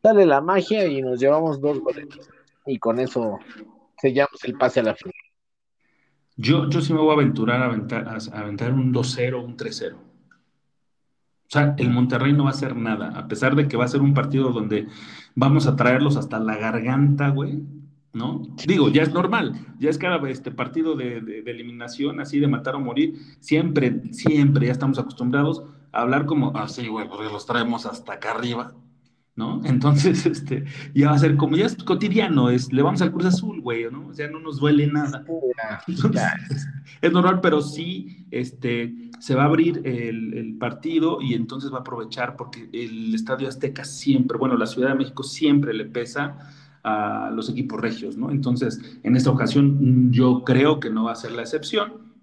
sale 0.02 0.26
la 0.26 0.40
magia 0.40 0.86
y 0.86 1.02
nos 1.02 1.18
llevamos 1.20 1.60
dos 1.60 1.80
goles. 1.80 2.06
Y 2.66 2.78
con 2.78 2.98
eso 2.98 3.38
sellamos 4.00 4.42
el 4.44 4.54
pase 4.54 4.80
a 4.80 4.84
la 4.84 4.94
final. 4.94 5.14
Yo, 6.36 6.68
yo 6.68 6.80
sí 6.80 6.92
me 6.92 7.00
voy 7.00 7.10
a 7.10 7.14
aventurar 7.14 7.62
a 7.62 7.66
aventar, 7.66 8.08
a 8.08 8.38
aventar 8.38 8.72
un 8.72 8.92
2-0, 8.92 9.44
un 9.44 9.56
3-0. 9.56 9.94
O 9.94 10.00
sea, 11.46 11.74
el 11.78 11.90
Monterrey 11.90 12.32
no 12.32 12.44
va 12.44 12.50
a 12.50 12.52
hacer 12.52 12.74
nada, 12.74 13.16
a 13.16 13.28
pesar 13.28 13.54
de 13.54 13.68
que 13.68 13.76
va 13.76 13.84
a 13.84 13.88
ser 13.88 14.00
un 14.00 14.14
partido 14.14 14.50
donde 14.50 14.88
vamos 15.34 15.66
a 15.66 15.76
traerlos 15.76 16.16
hasta 16.16 16.40
la 16.40 16.56
garganta, 16.56 17.28
güey. 17.28 17.62
¿no? 18.14 18.42
Digo, 18.66 18.88
ya 18.88 19.02
es 19.02 19.12
normal, 19.12 19.54
ya 19.78 19.90
es 19.90 19.98
cada 19.98 20.28
este 20.30 20.52
partido 20.52 20.94
de, 20.94 21.20
de, 21.20 21.50
eliminación, 21.50 22.20
así 22.20 22.38
de 22.38 22.46
matar 22.46 22.76
o 22.76 22.80
morir, 22.80 23.18
siempre, 23.40 24.02
siempre 24.12 24.66
ya 24.66 24.72
estamos 24.72 24.98
acostumbrados 25.00 25.64
a 25.92 26.02
hablar 26.02 26.24
como, 26.24 26.56
así, 26.56 26.86
güey, 26.86 27.08
porque 27.08 27.24
los 27.24 27.44
traemos 27.44 27.86
hasta 27.86 28.14
acá 28.14 28.30
arriba, 28.30 28.72
¿no? 29.36 29.60
Entonces, 29.64 30.26
este, 30.26 30.64
ya 30.94 31.10
va 31.10 31.16
a 31.16 31.18
ser 31.18 31.36
como, 31.36 31.56
ya 31.56 31.66
es 31.66 31.76
cotidiano, 31.76 32.50
es, 32.50 32.72
le 32.72 32.82
vamos 32.82 33.02
al 33.02 33.12
Cruz 33.12 33.26
Azul, 33.26 33.60
güey, 33.60 33.90
¿no? 33.90 34.08
O 34.08 34.14
sea, 34.14 34.28
no 34.28 34.40
nos 34.40 34.58
duele 34.58 34.86
nada. 34.86 35.24
es 37.02 37.12
normal, 37.12 37.40
pero 37.40 37.60
sí, 37.60 38.26
este, 38.30 38.94
se 39.18 39.34
va 39.34 39.42
a 39.42 39.46
abrir 39.46 39.80
el, 39.84 40.34
el, 40.34 40.56
partido 40.58 41.20
y 41.20 41.34
entonces 41.34 41.72
va 41.72 41.78
a 41.78 41.80
aprovechar 41.80 42.36
porque 42.36 42.68
el 42.72 43.14
Estadio 43.14 43.48
Azteca 43.48 43.84
siempre, 43.84 44.38
bueno, 44.38 44.56
la 44.56 44.66
Ciudad 44.66 44.90
de 44.90 44.94
México 44.96 45.22
siempre 45.22 45.74
le 45.74 45.86
pesa 45.86 46.36
a 46.84 47.30
los 47.34 47.48
equipos 47.48 47.80
regios, 47.80 48.16
¿no? 48.16 48.30
Entonces, 48.30 48.98
en 49.02 49.16
esta 49.16 49.30
ocasión 49.30 50.12
yo 50.12 50.44
creo 50.44 50.80
que 50.80 50.90
no 50.90 51.04
va 51.04 51.12
a 51.12 51.16
ser 51.16 51.32
la 51.32 51.42
excepción 51.42 52.14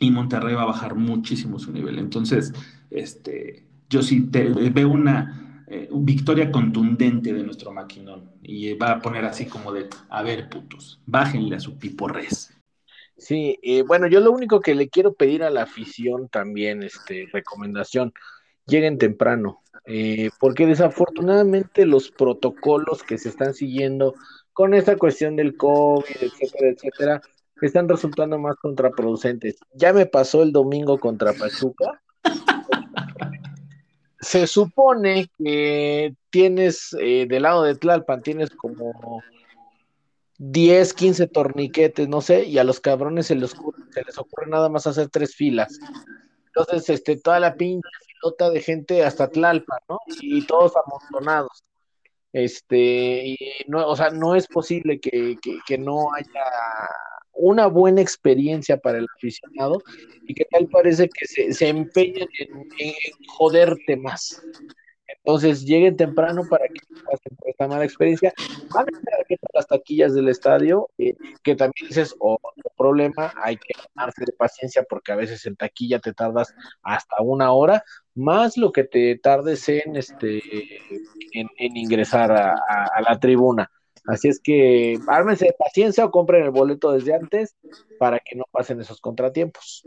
y 0.00 0.10
Monterrey 0.10 0.54
va 0.54 0.62
a 0.62 0.66
bajar 0.66 0.96
muchísimo 0.96 1.60
su 1.60 1.72
nivel. 1.72 2.00
Entonces, 2.00 2.52
este, 2.90 3.64
yo 3.88 4.02
sí 4.02 4.28
veo 4.28 4.88
una 4.88 5.43
eh, 5.74 5.88
victoria 5.90 6.52
contundente 6.52 7.32
de 7.32 7.42
nuestro 7.42 7.72
maquinón 7.72 8.30
y 8.42 8.74
va 8.74 8.92
a 8.92 9.00
poner 9.00 9.24
así 9.24 9.46
como 9.46 9.72
de, 9.72 9.88
a 10.08 10.22
ver, 10.22 10.48
putos, 10.48 11.00
bájenle 11.04 11.56
a 11.56 11.60
su 11.60 11.76
tipo 11.78 12.06
res. 12.06 12.52
Sí, 13.16 13.58
eh, 13.60 13.82
bueno, 13.82 14.06
yo 14.06 14.20
lo 14.20 14.30
único 14.30 14.60
que 14.60 14.76
le 14.76 14.88
quiero 14.88 15.14
pedir 15.14 15.42
a 15.42 15.50
la 15.50 15.62
afición 15.62 16.28
también, 16.28 16.84
este, 16.84 17.26
recomendación, 17.32 18.12
lleguen 18.66 18.98
temprano, 18.98 19.62
eh, 19.84 20.30
porque 20.38 20.64
desafortunadamente 20.64 21.86
los 21.86 22.12
protocolos 22.12 23.02
que 23.02 23.18
se 23.18 23.28
están 23.28 23.52
siguiendo 23.52 24.14
con 24.52 24.74
esta 24.74 24.96
cuestión 24.96 25.34
del 25.34 25.56
COVID, 25.56 26.04
etcétera, 26.20 26.68
etcétera, 26.70 27.22
están 27.60 27.88
resultando 27.88 28.38
más 28.38 28.54
contraproducentes. 28.56 29.58
Ya 29.72 29.92
me 29.92 30.06
pasó 30.06 30.44
el 30.44 30.52
domingo 30.52 31.00
contra 31.00 31.32
Pachuca. 31.32 32.00
Se 34.24 34.46
supone 34.46 35.30
que 35.38 36.14
tienes 36.30 36.96
eh, 37.00 37.26
del 37.28 37.42
lado 37.42 37.62
de 37.62 37.74
Tlalpan, 37.74 38.22
tienes 38.22 38.50
como 38.50 39.22
10, 40.38 40.94
15 40.94 41.26
torniquetes, 41.28 42.08
no 42.08 42.20
sé, 42.20 42.44
y 42.44 42.58
a 42.58 42.64
los 42.64 42.80
cabrones 42.80 43.26
se 43.26 43.36
les, 43.36 43.50
se 43.50 44.02
les 44.04 44.18
ocurre 44.18 44.46
nada 44.48 44.68
más 44.68 44.86
hacer 44.86 45.08
tres 45.08 45.34
filas. 45.34 45.78
Entonces, 46.46 46.88
este, 46.90 47.16
toda 47.16 47.40
la 47.40 47.54
pinche 47.54 47.88
filota 48.06 48.50
de 48.50 48.60
gente 48.60 49.04
hasta 49.04 49.28
Tlalpa, 49.28 49.78
¿no? 49.88 49.98
Y 50.20 50.46
todos 50.46 50.72
amontonados. 50.76 51.64
Este, 52.32 53.26
y 53.26 53.38
no, 53.68 53.86
o 53.86 53.94
sea, 53.94 54.10
no 54.10 54.34
es 54.34 54.48
posible 54.48 54.98
que, 55.00 55.38
no 55.78 56.12
haya 56.14 56.44
una 57.34 57.66
buena 57.66 58.00
experiencia 58.00 58.76
para 58.76 58.98
el 58.98 59.06
aficionado 59.16 59.82
y 60.26 60.34
que 60.34 60.44
tal 60.50 60.68
parece 60.68 61.08
que 61.08 61.26
se, 61.26 61.52
se 61.52 61.68
empeñan 61.68 62.28
en, 62.38 62.94
joderte 63.28 63.96
más. 63.96 64.42
Entonces 65.06 65.64
lleguen 65.64 65.96
temprano 65.96 66.42
para 66.48 66.66
que 66.68 66.80
pasen 67.04 67.36
por 67.36 67.48
esta 67.48 67.68
mala 67.68 67.84
experiencia. 67.84 68.32
Van 68.74 68.86
las 69.54 69.66
taquillas 69.66 70.14
del 70.14 70.28
estadio, 70.28 70.90
eh, 70.98 71.14
que 71.42 71.54
también 71.54 71.90
oh, 72.18 72.38
otro 72.42 72.70
problema, 72.76 73.32
hay 73.42 73.56
que 73.56 73.72
ganarse 73.94 74.24
de 74.26 74.32
paciencia 74.32 74.84
porque 74.88 75.12
a 75.12 75.16
veces 75.16 75.46
en 75.46 75.56
taquilla 75.56 76.00
te 76.00 76.12
tardas 76.12 76.54
hasta 76.82 77.22
una 77.22 77.52
hora, 77.52 77.84
más 78.14 78.56
lo 78.56 78.72
que 78.72 78.84
te 78.84 79.16
tardes 79.18 79.68
en 79.68 79.96
este 79.96 80.42
en, 81.32 81.48
ingresar 81.76 82.32
a, 82.32 83.00
la 83.00 83.18
tribuna. 83.18 83.70
Así 84.06 84.28
es 84.28 84.38
que 84.38 84.98
ármense 85.06 85.46
de 85.46 85.56
paciencia 85.58 86.04
o 86.04 86.10
compren 86.10 86.44
el 86.44 86.50
boleto 86.50 86.92
desde 86.92 87.14
antes 87.14 87.56
para 87.98 88.18
que 88.18 88.36
no 88.36 88.44
pasen 88.50 88.80
esos 88.80 89.00
contratiempos. 89.00 89.84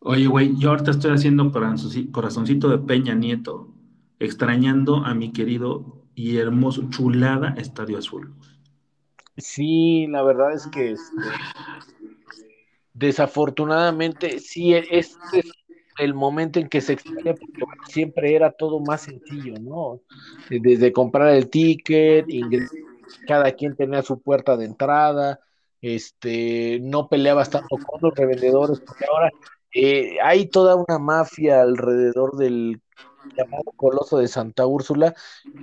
Oye, 0.00 0.26
güey, 0.26 0.56
yo 0.58 0.70
ahorita 0.70 0.92
estoy 0.92 1.12
haciendo 1.12 1.50
corazoncito 1.50 2.68
de 2.68 2.78
Peña 2.78 3.14
Nieto 3.14 3.74
extrañando 4.18 4.96
a 5.04 5.14
mi 5.14 5.32
querido 5.32 6.04
y 6.14 6.38
hermoso, 6.38 6.88
chulada 6.90 7.54
Estadio 7.56 7.98
Azul. 7.98 8.34
Sí, 9.36 10.06
la 10.08 10.22
verdad 10.22 10.52
es 10.52 10.66
que 10.66 10.92
este, 10.92 11.14
desafortunadamente 12.92 14.40
sí, 14.40 14.74
este 14.74 15.40
es 15.40 15.52
el 15.98 16.14
momento 16.14 16.58
en 16.58 16.68
que 16.68 16.80
se 16.80 16.94
extraña 16.94 17.34
porque 17.34 17.62
siempre 17.88 18.34
era 18.34 18.50
todo 18.50 18.80
más 18.80 19.02
sencillo, 19.02 19.54
¿no? 19.60 20.00
Desde 20.50 20.92
comprar 20.92 21.34
el 21.34 21.48
ticket, 21.48 22.26
cada 23.26 23.52
quien 23.52 23.76
tenía 23.76 24.02
su 24.02 24.20
puerta 24.20 24.56
de 24.56 24.66
entrada, 24.66 25.40
este, 25.80 26.80
no 26.80 27.08
peleabas 27.08 27.50
tanto 27.50 27.76
con 27.86 28.00
los 28.02 28.14
revendedores, 28.14 28.80
porque 28.80 29.04
ahora 29.10 29.30
eh, 29.74 30.16
hay 30.22 30.46
toda 30.46 30.76
una 30.76 30.98
mafia 30.98 31.62
alrededor 31.62 32.36
del 32.36 32.80
llamado 33.36 33.64
Coloso 33.76 34.18
de 34.18 34.28
Santa 34.28 34.66
Úrsula, 34.66 35.14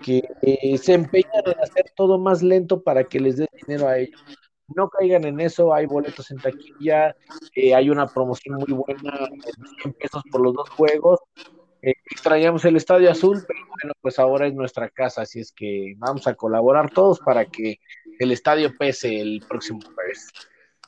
que 0.04 0.24
eh, 0.42 0.78
se 0.78 0.94
empeñan 0.94 1.44
en 1.46 1.60
hacer 1.60 1.92
todo 1.96 2.20
más 2.20 2.44
lento 2.44 2.84
para 2.84 3.04
que 3.04 3.20
les 3.20 3.38
dé 3.38 3.48
dinero 3.66 3.88
a 3.88 3.98
ellos. 3.98 4.24
No 4.68 4.90
caigan 4.90 5.26
en 5.26 5.40
eso, 5.40 5.74
hay 5.74 5.86
boletos 5.86 6.32
en 6.32 6.38
taquilla, 6.38 7.16
eh, 7.56 7.76
hay 7.76 7.90
una 7.90 8.08
promoción 8.08 8.56
muy 8.56 8.74
buena, 8.74 9.30
100 9.82 9.94
pesos 9.94 10.24
por 10.32 10.42
los 10.42 10.54
dos 10.54 10.70
juegos. 10.72 11.20
Eh, 11.82 11.94
extrañamos 12.10 12.66
el 12.66 12.76
Estadio 12.76 13.12
Azul, 13.12 13.44
pero 13.48 13.60
bueno, 13.68 13.94
pues 14.02 14.20
ahora 14.20 14.48
es 14.48 14.54
nuestra 14.54 14.90
casa, 14.90 15.22
así 15.22 15.40
es 15.40 15.52
que 15.52 15.94
vamos 15.98 16.28
a 16.28 16.36
colaborar 16.36 16.92
todos 16.92 17.20
para 17.20 17.46
que 17.46 17.80
el 18.20 18.32
estadio 18.32 18.74
pese 18.78 19.20
el 19.22 19.44
próximo 19.48 19.80
jueves. 19.94 20.30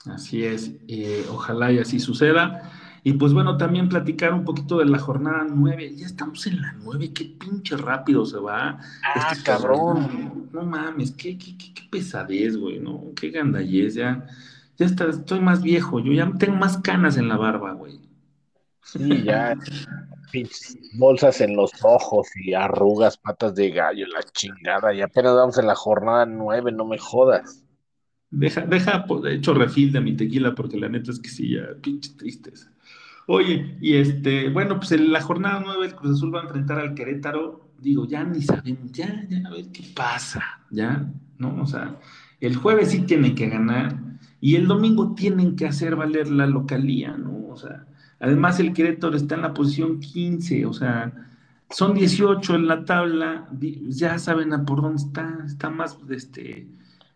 Así 0.06 0.45
es, 0.45 0.71
ojalá 1.30 1.71
y 1.71 1.80
así 1.80 2.00
suceda. 2.00 2.71
Y 3.04 3.13
pues 3.13 3.32
bueno, 3.32 3.56
también 3.56 3.88
platicar 3.88 4.34
un 4.34 4.43
poquito 4.43 4.80
de 4.80 4.86
la 4.86 5.00
jornada 5.00 5.45
nueve. 5.50 5.93
Ya 5.95 6.06
estamos 6.06 6.45
en 6.47 6.62
la 6.62 6.73
nueve, 6.73 7.13
qué 7.13 7.26
pinche 7.39 7.78
rápido 7.78 8.26
se 8.26 8.38
va. 8.38 8.80
Ah, 9.04 9.30
este 9.32 9.45
cabrón. 9.45 10.50
No, 10.52 10.63
mames, 10.63 11.12
qué, 11.12 11.38
qué, 11.38 11.58
qué, 11.58 11.73
pesadez, 11.89 12.58
güey, 12.58 12.80
¿no? 12.80 13.12
Qué 13.15 13.30
gandallez, 13.30 13.95
ya. 13.95 14.26
Ya 14.78 14.86
está, 14.86 15.06
estoy 15.06 15.39
más 15.39 15.62
viejo, 15.62 16.00
yo 16.00 16.12
ya 16.12 16.30
tengo 16.38 16.58
más 16.58 16.78
canas 16.80 17.17
en 17.17 17.30
la 17.30 17.38
barba, 17.38 17.71
güey. 17.71 18.00
Sí, 18.84 19.23
ya. 19.23 19.56
bolsas 20.93 21.41
en 21.41 21.55
los 21.55 21.71
ojos 21.83 22.27
y 22.35 22.53
arrugas, 22.53 23.17
patas 23.17 23.55
de 23.55 23.71
gallo, 23.71 24.05
la 24.07 24.23
chingada. 24.23 24.93
Y 24.93 25.01
apenas 25.01 25.35
vamos 25.35 25.57
en 25.57 25.67
la 25.67 25.75
jornada 25.75 26.25
nueve, 26.25 26.71
no 26.71 26.85
me 26.85 26.97
jodas. 26.97 27.63
Deja, 28.29 28.61
deja, 28.61 29.05
pues, 29.05 29.23
de 29.23 29.35
hecho, 29.35 29.53
refil 29.53 29.91
de 29.91 30.01
mi 30.01 30.15
tequila, 30.15 30.53
porque 30.53 30.78
la 30.78 30.89
neta 30.89 31.11
es 31.11 31.19
que 31.19 31.30
sí, 31.30 31.55
ya, 31.55 31.67
pinche 31.82 32.13
tristeza. 32.17 32.69
Oye, 33.28 33.78
y 33.82 33.95
este, 33.95 34.49
bueno, 34.49 34.78
pues 34.78 34.93
en 34.93 35.11
la 35.11 35.21
jornada 35.21 35.61
9 35.63 35.86
el 35.86 35.95
Cruz 35.95 36.17
Azul 36.17 36.34
va 36.34 36.39
a 36.39 36.43
enfrentar 36.43 36.80
al 36.80 36.95
Querétaro. 36.95 37.71
Digo, 37.80 38.07
ya 38.07 38.23
ni 38.23 38.41
sabemos, 38.41 38.91
ya, 38.91 39.25
ya 39.30 39.47
a 39.47 39.51
ver 39.51 39.65
qué 39.71 39.84
pasa, 39.95 40.43
ya, 40.71 41.11
¿no? 41.38 41.61
O 41.61 41.65
sea, 41.67 41.99
el 42.39 42.55
jueves 42.55 42.91
sí 42.91 43.01
tienen 43.01 43.36
que 43.36 43.49
ganar 43.49 43.97
y 44.39 44.55
el 44.55 44.67
domingo 44.67 45.13
tienen 45.13 45.55
que 45.55 45.67
hacer 45.67 45.95
valer 45.95 46.30
la 46.30 46.47
localía, 46.47 47.17
¿no? 47.17 47.49
O 47.49 47.57
sea, 47.57 47.86
además 48.20 48.59
el 48.59 48.74
Querétaro 48.74 49.15
está 49.15 49.36
en 49.36 49.41
la 49.41 49.53
posición 49.53 49.99
15, 49.99 50.65
o 50.65 50.74
sea, 50.74 51.13
son 51.70 51.93
18 51.93 52.55
en 52.55 52.68
la 52.68 52.86
tabla, 52.86 53.49
ya 53.88 54.18
saben 54.20 54.53
a 54.53 54.65
por 54.65 54.82
dónde 54.82 55.01
está, 55.03 55.38
está 55.45 55.70
más, 55.70 55.97
este, 56.09 56.68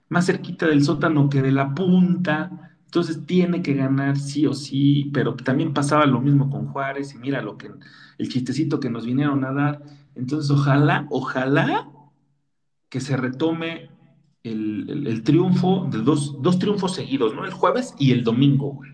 más 0.09 0.25
cerquita 0.25 0.67
del 0.67 0.83
sótano 0.83 1.29
que 1.29 1.41
de 1.41 1.51
la 1.51 1.73
punta 1.73 2.71
entonces 2.91 3.25
tiene 3.25 3.61
que 3.61 3.73
ganar 3.73 4.17
sí 4.17 4.45
o 4.45 4.53
sí, 4.53 5.11
pero 5.13 5.33
también 5.35 5.73
pasaba 5.73 6.05
lo 6.05 6.19
mismo 6.19 6.49
con 6.49 6.67
Juárez 6.67 7.15
y 7.15 7.19
mira 7.19 7.41
lo 7.41 7.57
que 7.57 7.71
el 8.17 8.27
chistecito 8.27 8.81
que 8.81 8.89
nos 8.89 9.05
vinieron 9.05 9.45
a 9.45 9.53
dar. 9.53 9.81
Entonces 10.13 10.51
ojalá, 10.51 11.07
ojalá 11.09 11.89
que 12.89 12.99
se 12.99 13.15
retome 13.15 13.89
el, 14.43 15.21
triunfo 15.23 15.87
de 15.89 15.99
dos, 15.99 16.59
triunfos 16.59 16.95
seguidos, 16.95 17.33
¿no? 17.33 17.45
El 17.45 17.53
jueves 17.53 17.95
y 17.97 18.11
el 18.11 18.25
domingo, 18.25 18.73
güey. 18.73 18.91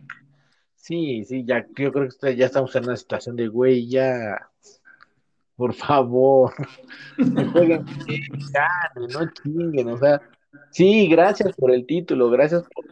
Sí, 0.88 1.26
sí, 1.26 1.44
ya 1.46 1.68
yo 1.76 1.92
creo 1.92 2.08
que 2.08 2.38
ya 2.38 2.46
estamos 2.46 2.74
en 2.78 2.86
una 2.86 2.96
situación 2.96 3.36
de, 3.36 3.50
güey, 3.50 3.90
ya, 3.90 4.50
por 5.58 5.74
favor, 5.74 6.54
jueguen, 7.52 7.84
no 8.96 9.30
chinguen, 9.34 9.90
o 9.90 9.98
sea, 9.98 10.22
sí, 10.72 11.10
gracias 11.10 11.54
por 11.58 11.72
el 11.72 11.86
título, 11.86 12.30
gracias 12.30 12.64
por 12.74 12.86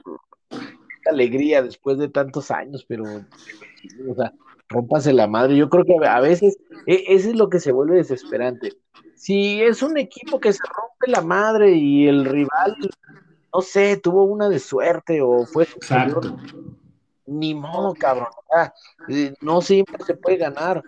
alegría 1.09 1.61
después 1.63 1.97
de 1.97 2.09
tantos 2.09 2.51
años, 2.51 2.83
pero, 2.85 3.05
o 3.05 4.15
sea, 4.15 4.33
rómpase 4.67 5.13
la 5.13 5.27
madre. 5.27 5.55
Yo 5.55 5.69
creo 5.69 5.85
que 5.85 6.05
a 6.05 6.19
veces 6.19 6.57
e, 6.87 7.01
eso 7.07 7.29
es 7.29 7.35
lo 7.37 7.49
que 7.49 7.61
se 7.61 7.71
vuelve 7.71 7.95
desesperante. 7.95 8.73
Si 9.15 9.61
es 9.61 9.81
un 9.81 9.97
equipo 9.97 10.41
que 10.41 10.51
se 10.51 10.63
rompe 10.65 11.07
la 11.07 11.21
madre 11.21 11.71
y 11.71 12.09
el 12.09 12.25
rival, 12.25 12.75
no 13.53 13.61
sé, 13.61 13.95
tuvo 13.95 14.25
una 14.25 14.49
de 14.49 14.59
suerte 14.59 15.21
o 15.21 15.45
fue 15.45 15.63
Exacto. 15.63 16.35
Ni 17.25 17.53
modo, 17.53 17.93
cabrón. 17.93 18.29
Eh, 19.09 19.33
no 19.41 19.61
siempre 19.61 20.03
se 20.05 20.15
puede 20.15 20.37
ganar, 20.37 20.83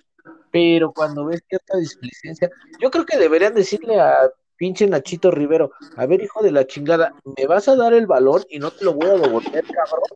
pero 0.51 0.91
cuando 0.91 1.25
ves 1.25 1.41
cierta 1.47 1.77
displicencia, 1.77 2.49
yo 2.79 2.91
creo 2.91 3.05
que 3.05 3.17
deberían 3.17 3.53
decirle 3.53 3.99
a 3.99 4.29
pinche 4.55 4.87
Nachito 4.87 5.31
Rivero, 5.31 5.71
a 5.95 6.05
ver, 6.05 6.21
hijo 6.21 6.41
de 6.41 6.51
la 6.51 6.65
chingada, 6.65 7.13
me 7.37 7.45
vas 7.45 7.67
a 7.67 7.75
dar 7.75 7.93
el 7.93 8.07
valor 8.07 8.45
y 8.49 8.59
no 8.59 8.71
te 8.71 8.85
lo 8.85 8.93
voy 8.93 9.09
a 9.09 9.13
devolver, 9.13 9.63
cabrón, 9.65 10.09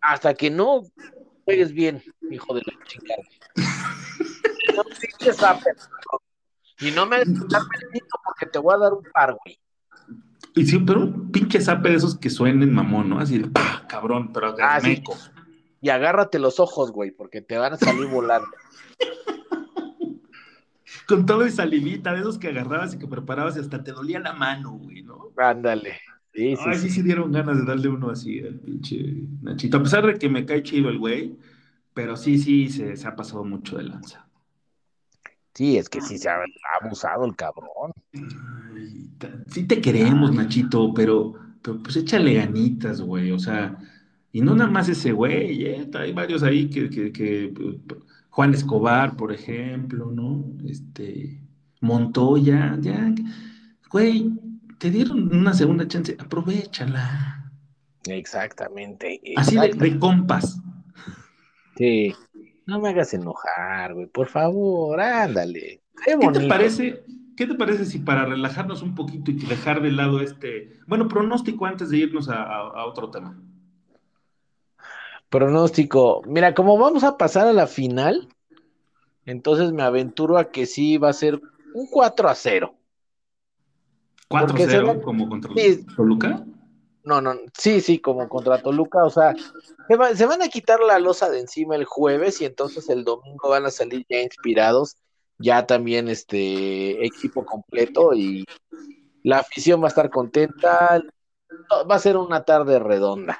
hasta 0.00 0.34
que 0.34 0.50
no 0.50 0.82
juegues 1.44 1.72
bien, 1.72 2.02
hijo 2.30 2.54
de 2.54 2.62
la 2.66 2.84
chingada. 2.84 3.22
no 4.76 4.82
pinches 4.84 5.38
y 6.80 6.90
no 6.92 7.06
me 7.06 7.16
hagas 7.16 7.28
porque 8.24 8.46
te 8.46 8.58
voy 8.58 8.74
a 8.74 8.78
dar 8.78 8.92
un 8.94 9.04
par, 9.12 9.36
güey. 9.44 9.58
Y 10.54 10.66
siempre 10.66 10.96
un 10.96 11.30
pinche 11.30 11.60
zape 11.60 11.90
de 11.90 11.96
esos 11.96 12.18
que 12.18 12.30
suenen 12.30 12.72
mamón, 12.72 13.10
¿no? 13.10 13.20
Así 13.20 13.38
de, 13.38 13.50
cabrón, 13.86 14.32
pero 14.32 14.56
ah, 14.60 14.80
Y 15.80 15.88
agárrate 15.88 16.38
los 16.38 16.60
ojos, 16.60 16.92
güey, 16.92 17.10
porque 17.10 17.40
te 17.40 17.56
van 17.56 17.72
a 17.72 17.76
salir 17.76 18.06
volando. 18.06 18.48
Con 21.08 21.26
todo 21.26 21.46
y 21.46 21.50
salivita, 21.50 22.12
de 22.12 22.20
esos 22.20 22.38
que 22.38 22.48
agarrabas 22.48 22.94
y 22.94 22.98
que 22.98 23.06
preparabas 23.06 23.56
y 23.56 23.60
hasta 23.60 23.82
te 23.82 23.92
dolía 23.92 24.20
la 24.20 24.32
mano, 24.32 24.72
güey, 24.72 25.02
¿no? 25.02 25.30
Ándale. 25.36 25.98
Sí, 26.32 26.54
sí, 26.54 26.62
Ay, 26.64 26.78
sí, 26.78 26.90
sí, 26.90 27.02
dieron 27.02 27.32
ganas 27.32 27.58
de 27.58 27.64
darle 27.64 27.88
uno 27.88 28.10
así 28.10 28.38
al 28.40 28.54
pinche 28.60 28.96
Nachito. 29.42 29.78
A 29.78 29.82
pesar 29.82 30.06
de 30.06 30.18
que 30.18 30.28
me 30.28 30.46
cae 30.46 30.62
chido 30.62 30.88
el 30.88 30.98
güey, 30.98 31.36
pero 31.94 32.16
sí, 32.16 32.38
sí, 32.38 32.68
se, 32.68 32.96
se 32.96 33.08
ha 33.08 33.16
pasado 33.16 33.42
mucho 33.42 33.76
de 33.76 33.84
lanza. 33.84 34.30
Sí, 35.54 35.76
es 35.76 35.88
que 35.88 36.00
sí 36.00 36.18
se 36.18 36.28
ha 36.28 36.38
abusado 36.80 37.24
el 37.24 37.34
cabrón. 37.34 37.92
sí 39.48 39.64
te 39.64 39.80
queremos, 39.80 40.32
Nachito, 40.32 40.94
pero, 40.94 41.34
pero 41.60 41.82
pues 41.82 41.96
échale 41.96 42.34
ganitas, 42.34 43.00
güey. 43.00 43.32
O 43.32 43.38
sea, 43.38 43.76
y 44.32 44.40
no 44.40 44.54
nada 44.54 44.70
más 44.70 44.88
ese 44.88 45.12
güey, 45.12 45.64
eh, 45.64 45.90
hay 45.94 46.12
varios 46.12 46.42
ahí 46.42 46.68
que, 46.68 46.88
que, 46.88 47.12
que, 47.12 47.52
Juan 48.30 48.54
Escobar, 48.54 49.16
por 49.16 49.32
ejemplo, 49.32 50.10
¿no? 50.12 50.44
Este, 50.64 51.40
Montoya, 51.80 52.76
ya, 52.80 53.12
güey, 53.90 54.30
te 54.78 54.90
dieron 54.90 55.34
una 55.34 55.52
segunda 55.52 55.86
chance, 55.88 56.16
aprovechala. 56.18 57.52
Exactamente. 58.06 59.20
Así 59.36 59.56
de, 59.56 59.72
de 59.72 59.98
compas. 59.98 60.60
Sí. 61.76 62.14
No 62.66 62.78
me 62.78 62.90
hagas 62.90 63.12
enojar, 63.14 63.94
güey, 63.94 64.06
por 64.06 64.28
favor, 64.28 65.00
ándale. 65.00 65.82
Qué, 66.04 66.16
te 66.16 66.46
parece? 66.46 67.02
¿Qué 67.36 67.46
te 67.46 67.54
parece 67.54 67.84
si 67.84 67.98
para 67.98 68.26
relajarnos 68.26 68.82
un 68.82 68.94
poquito 68.94 69.30
y 69.30 69.34
dejar 69.34 69.82
de 69.82 69.90
lado 69.90 70.20
este, 70.20 70.78
bueno, 70.86 71.08
pronóstico 71.08 71.66
antes 71.66 71.90
de 71.90 71.98
irnos 71.98 72.28
a, 72.28 72.84
otro 72.84 73.10
tema? 73.10 73.40
Pronóstico. 75.30 76.22
Mira, 76.26 76.54
como 76.54 76.76
vamos 76.76 77.04
a 77.04 77.16
pasar 77.16 77.46
a 77.46 77.52
la 77.52 77.68
final, 77.68 78.28
entonces 79.24 79.72
me 79.72 79.84
aventuro 79.84 80.36
a 80.36 80.50
que 80.50 80.66
sí 80.66 80.98
va 80.98 81.10
a 81.10 81.14
ser 81.14 81.40
un 81.72 81.86
4 81.88 82.28
a 82.28 82.34
0. 82.34 82.74
4 84.28 84.56
a 84.56 84.68
0 84.68 85.00
como 85.02 85.28
contra 85.28 85.52
Toluca. 85.96 86.44
No, 87.04 87.20
no, 87.20 87.34
sí, 87.56 87.80
sí, 87.80 87.98
como 87.98 88.28
contra 88.28 88.60
Toluca, 88.60 89.04
o 89.04 89.10
sea, 89.10 89.34
se, 89.88 90.26
van 90.26 90.42
a 90.42 90.48
quitar 90.48 90.80
la 90.80 90.98
losa 90.98 91.30
de 91.30 91.40
encima 91.40 91.74
el 91.74 91.84
jueves 91.84 92.40
y 92.40 92.44
entonces 92.44 92.90
el 92.90 93.04
domingo 93.04 93.48
van 93.48 93.64
a 93.64 93.70
salir 93.70 94.04
ya 94.08 94.20
inspirados, 94.20 94.96
ya 95.38 95.66
también 95.66 96.08
este 96.08 97.04
equipo 97.04 97.46
completo 97.46 98.12
y 98.14 98.44
la 99.22 99.38
afición 99.38 99.80
va 99.80 99.86
a 99.86 99.88
estar 99.88 100.10
contenta, 100.10 101.02
va 101.90 101.94
a 101.94 101.98
ser 101.98 102.16
una 102.16 102.44
tarde 102.44 102.78
redonda. 102.78 103.38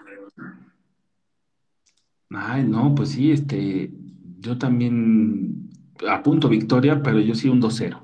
Ay, 2.31 2.63
no, 2.63 2.95
pues 2.95 3.11
sí, 3.11 3.33
este, 3.33 3.91
yo 4.39 4.57
también 4.57 5.69
apunto 6.09 6.49
victoria, 6.49 7.03
pero 7.03 7.21
yo 7.21 7.35
sí 7.35 7.49
un 7.49 7.61
2-0. 7.61 8.01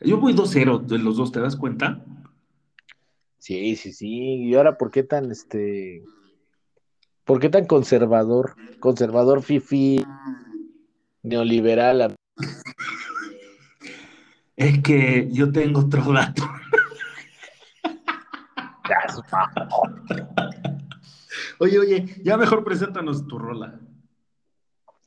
Yo 0.00 0.18
voy 0.18 0.32
2-0 0.32 0.78
de 0.78 0.98
los 0.98 1.16
dos, 1.16 1.32
¿te 1.32 1.40
das 1.40 1.56
cuenta? 1.56 2.04
Sí, 3.38 3.74
sí, 3.76 3.92
sí. 3.92 4.08
¿Y 4.08 4.54
ahora 4.54 4.78
por 4.78 4.92
qué 4.92 5.02
tan, 5.02 5.32
este, 5.32 6.04
por 7.24 7.40
qué 7.40 7.48
tan 7.48 7.66
conservador? 7.66 8.54
Conservador, 8.78 9.42
fifi, 9.42 10.04
neoliberal. 11.22 12.14
Es 14.56 14.80
que 14.82 15.28
yo 15.32 15.50
tengo 15.50 15.80
otro 15.80 16.12
dato. 16.12 16.48
oye, 21.62 21.78
oye, 21.78 22.22
ya 22.24 22.36
mejor 22.36 22.64
preséntanos 22.64 23.26
tu 23.26 23.38
rola. 23.38 23.80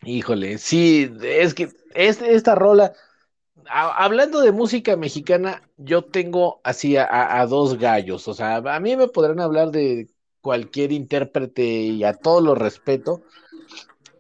Híjole, 0.04 0.58
sí, 0.58 1.12
es 1.22 1.54
que 1.54 1.70
esta 1.94 2.56
rola 2.56 2.94
hablando 3.70 4.42
de 4.42 4.52
música 4.52 4.96
mexicana, 4.96 5.62
yo 5.78 6.04
tengo 6.04 6.62
así 6.64 6.96
a, 6.98 7.46
dos 7.48 7.78
gallos. 7.78 8.28
O 8.28 8.34
sea, 8.34 8.58
a 8.58 8.80
mí 8.80 8.96
me 8.96 9.08
podrán 9.08 9.40
hablar 9.40 9.72
de 9.72 10.08
cualquier 10.42 10.92
intérprete 10.92 11.64
y 11.64 12.04
a 12.04 12.14
todos 12.14 12.44
los 12.44 12.58
respeto, 12.58 13.24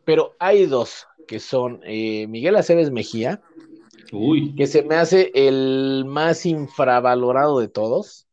pero 0.04 0.36
hay 0.40 0.66
dos 0.66 1.08
que 1.28 1.40
son 1.40 1.80
eh, 1.84 2.28
Miguel 2.28 2.56
Aceves 2.56 2.92
Mejía, 2.92 3.42
que 4.58 4.68
se 4.68 4.84
me 4.84 4.96
hace 4.96 5.32
el 5.34 6.04
más 6.06 6.46
infravalorado 6.46 7.60
de 7.60 7.68
todos 7.68 8.25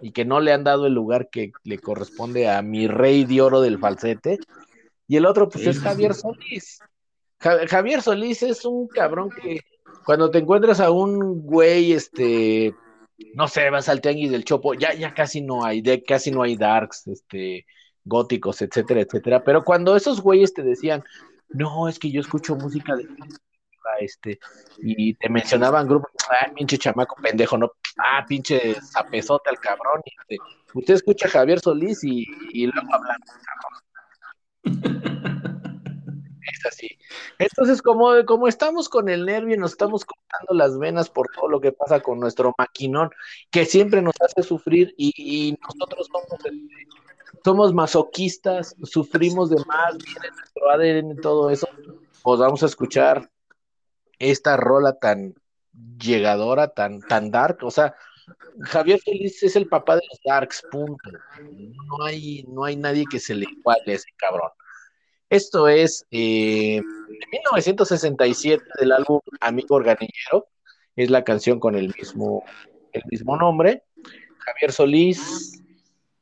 y 0.00 0.12
que 0.12 0.24
no 0.24 0.40
le 0.40 0.52
han 0.52 0.64
dado 0.64 0.86
el 0.86 0.94
lugar 0.94 1.28
que 1.30 1.52
le 1.62 1.78
corresponde 1.78 2.48
a 2.48 2.62
mi 2.62 2.88
rey 2.88 3.24
de 3.24 3.40
oro 3.40 3.60
del 3.60 3.78
falsete. 3.78 4.38
Y 5.06 5.16
el 5.16 5.26
otro, 5.26 5.48
pues, 5.48 5.66
es 5.66 5.80
Javier 5.80 6.14
Solís. 6.14 6.80
Javier 7.38 8.00
Solís 8.02 8.42
es 8.42 8.64
un 8.64 8.88
cabrón 8.88 9.30
que 9.30 9.60
cuando 10.04 10.30
te 10.30 10.38
encuentras 10.38 10.80
a 10.80 10.90
un 10.90 11.42
güey, 11.42 11.92
este, 11.92 12.74
no 13.34 13.48
sé, 13.48 13.70
vas 13.70 13.88
al 13.88 14.00
tianguis 14.00 14.30
del 14.30 14.44
Chopo, 14.44 14.74
ya, 14.74 14.94
ya 14.94 15.14
casi 15.14 15.40
no 15.40 15.64
hay, 15.64 15.80
de, 15.80 16.02
casi 16.02 16.30
no 16.30 16.42
hay 16.42 16.56
darks, 16.56 17.06
este, 17.06 17.66
góticos, 18.04 18.62
etcétera, 18.62 19.00
etcétera. 19.00 19.44
Pero 19.44 19.64
cuando 19.64 19.96
esos 19.96 20.20
güeyes 20.20 20.54
te 20.54 20.62
decían, 20.62 21.02
no, 21.48 21.88
es 21.88 21.98
que 21.98 22.10
yo 22.10 22.20
escucho 22.20 22.56
música 22.56 22.96
de 22.96 23.06
este, 24.00 24.38
y 24.78 25.14
te 25.14 25.28
mencionaban 25.28 25.88
grupos, 25.88 26.10
ah, 26.30 26.50
pinche 26.54 26.78
chamaco 26.78 27.16
pendejo, 27.22 27.58
no, 27.58 27.72
ah, 27.98 28.24
pinche 28.26 28.74
zapezote 28.80 29.50
al 29.50 29.58
cabrón, 29.58 30.02
este, 30.04 30.38
usted 30.74 30.94
escucha 30.94 31.28
a 31.28 31.30
Javier 31.30 31.60
Solís 31.60 32.02
y, 32.04 32.26
y 32.52 32.66
luego 32.66 32.88
hablamos. 32.92 33.28
Es 36.52 36.66
así. 36.66 36.98
Entonces, 37.38 37.80
como, 37.80 38.10
como 38.26 38.48
estamos 38.48 38.88
con 38.88 39.08
el 39.08 39.24
nervio 39.24 39.54
y 39.54 39.58
nos 39.58 39.72
estamos 39.72 40.04
cortando 40.04 40.54
las 40.54 40.78
venas 40.78 41.08
por 41.08 41.28
todo 41.34 41.48
lo 41.48 41.60
que 41.60 41.72
pasa 41.72 42.00
con 42.00 42.20
nuestro 42.20 42.54
maquinón, 42.58 43.10
que 43.50 43.64
siempre 43.64 44.02
nos 44.02 44.14
hace 44.20 44.42
sufrir 44.42 44.94
y, 44.96 45.56
nosotros 45.62 46.08
somos, 46.12 46.26
este, 46.32 46.50
somos 47.44 47.72
masoquistas, 47.72 48.76
sufrimos 48.82 49.50
de 49.50 49.56
más, 49.66 49.96
viene 49.98 50.28
nuestro 50.36 50.70
ADN, 50.70 51.20
todo 51.20 51.50
eso, 51.50 51.68
pues 52.22 52.40
vamos 52.40 52.62
a 52.62 52.66
escuchar 52.66 53.30
esta 54.18 54.56
rola 54.56 54.98
tan 54.98 55.34
llegadora, 55.98 56.68
tan, 56.68 57.00
tan 57.00 57.30
dark, 57.30 57.58
o 57.62 57.70
sea, 57.70 57.94
Javier 58.62 59.00
Feliz 59.00 59.42
es 59.42 59.56
el 59.56 59.66
papá 59.66 59.96
de 59.96 60.02
los 60.08 60.20
darks, 60.24 60.62
punto. 60.70 61.10
No 61.40 62.04
hay, 62.04 62.44
no 62.48 62.64
hay 62.64 62.76
nadie 62.76 63.04
que 63.10 63.18
se 63.18 63.34
le 63.34 63.46
iguale 63.50 63.92
a 63.92 63.94
ese 63.94 64.08
cabrón. 64.16 64.50
Esto 65.30 65.68
es 65.68 66.06
eh, 66.10 66.80
de 66.80 67.26
1967 67.32 68.64
del 68.78 68.92
álbum 68.92 69.20
Amigo 69.40 69.76
Organillero. 69.76 70.48
Es 70.96 71.10
la 71.10 71.24
canción 71.24 71.58
con 71.58 71.74
el 71.74 71.92
mismo, 71.98 72.44
el 72.92 73.02
mismo 73.10 73.36
nombre. 73.36 73.82
Javier 74.38 74.72
Solís, 74.72 75.60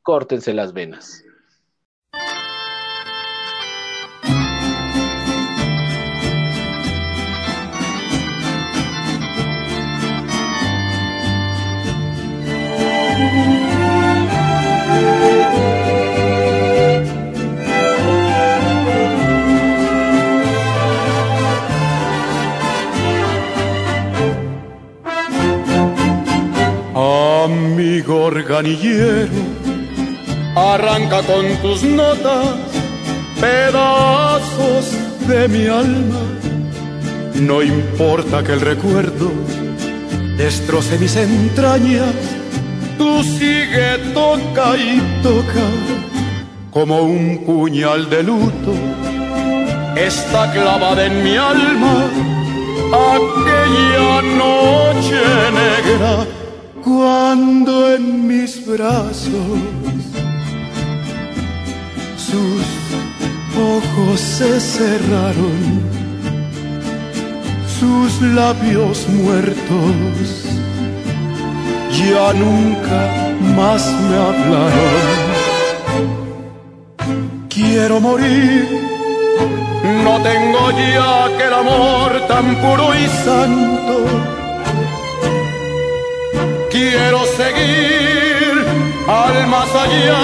córtense 0.01 0.53
las 0.53 0.73
venas. 0.73 1.23
Arranca 30.55 31.21
con 31.21 31.45
tus 31.61 31.83
notas 31.83 32.55
pedazos 33.39 34.85
de 35.27 35.47
mi 35.47 35.67
alma. 35.67 36.21
No 37.35 37.61
importa 37.61 38.43
que 38.43 38.53
el 38.53 38.61
recuerdo 38.61 39.31
destroce 40.37 40.97
mis 40.97 41.15
entrañas, 41.15 42.15
tú 42.97 43.23
sigue, 43.23 43.97
toca 44.13 44.75
y 44.75 44.99
toca 45.21 45.65
como 46.71 47.01
un 47.01 47.45
puñal 47.45 48.09
de 48.09 48.23
luto. 48.23 48.73
Está 49.95 50.51
clavada 50.51 51.05
en 51.05 51.23
mi 51.23 51.37
alma 51.37 52.09
aquella 52.91 54.21
noche 54.21 55.21
negra 55.61 56.42
cuando 56.95 57.95
en 57.95 58.27
mis 58.27 58.65
brazos 58.65 59.57
sus 62.17 62.63
ojos 63.75 64.19
se 64.19 64.59
cerraron, 64.59 65.59
sus 67.79 68.21
labios 68.21 69.07
muertos 69.09 70.27
ya 71.99 72.33
nunca 72.33 72.99
más 73.55 73.83
me 74.07 74.15
hablaron. 74.27 75.23
Quiero 77.49 77.99
morir, 77.99 78.67
no 80.03 80.21
tengo 80.21 80.71
ya 80.71 81.37
que 81.37 81.43
el 81.47 81.53
amor 81.53 82.09
tan 82.27 82.55
puro 82.61 82.93
y 82.95 83.07
santo. 83.25 84.42
Quiero 86.73 87.19
seguir 87.37 88.65
al 89.07 89.47
más 89.47 89.69
allá, 89.75 90.23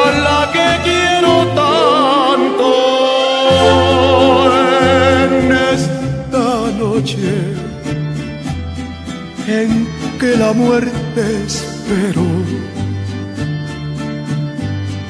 a 0.00 0.04
la 0.26 0.40
que 0.52 0.68
quiero 0.84 1.32
tanto. 1.60 2.68
En 5.26 5.52
esta 5.74 6.48
noche 6.78 7.34
en 9.48 9.88
que 10.20 10.36
la 10.36 10.52
muerte 10.52 11.20
espero, 11.44 12.26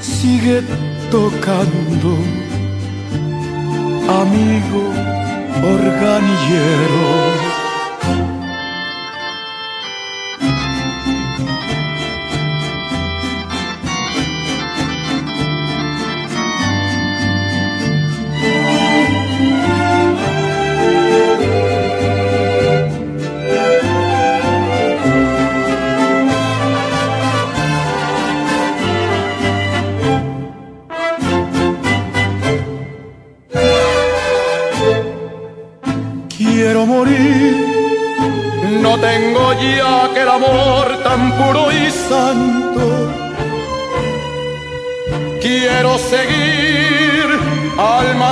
sigue 0.01 0.63
tocando, 1.11 2.17
amigo 4.23 4.85
organillero. 5.77 7.42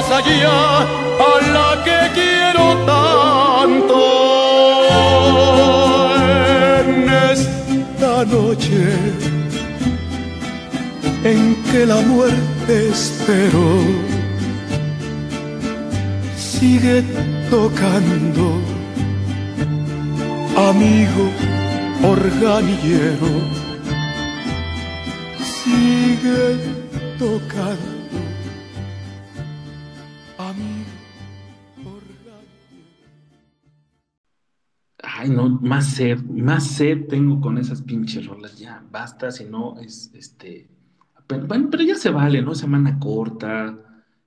Más 0.00 0.10
allá, 0.10 0.80
a 1.28 1.32
la 1.56 1.84
que 1.84 2.00
quiero 2.18 2.64
tanto. 2.92 3.98
En 6.80 7.08
esta 7.34 8.24
noche 8.24 8.82
en 11.24 11.40
que 11.70 11.86
la 11.86 12.00
muerte 12.12 12.88
espero, 12.88 13.66
sigue 16.36 17.02
tocando, 17.50 18.46
amigo 20.70 21.24
organillero, 22.14 23.32
Ay, 35.20 35.28
no, 35.28 35.50
más 35.60 35.86
sed, 35.96 36.18
más 36.22 36.66
sed 36.66 37.06
tengo 37.06 37.42
con 37.42 37.58
esas 37.58 37.82
pinches 37.82 38.26
rolas. 38.26 38.58
Ya, 38.58 38.82
basta, 38.90 39.30
si 39.30 39.44
no, 39.44 39.78
es, 39.78 40.10
este, 40.14 40.70
pero, 41.26 41.46
bueno, 41.46 41.68
pero 41.70 41.82
ya 41.82 41.94
se 41.94 42.08
vale, 42.08 42.40
¿no? 42.40 42.54
Semana 42.54 42.98
corta, 42.98 43.78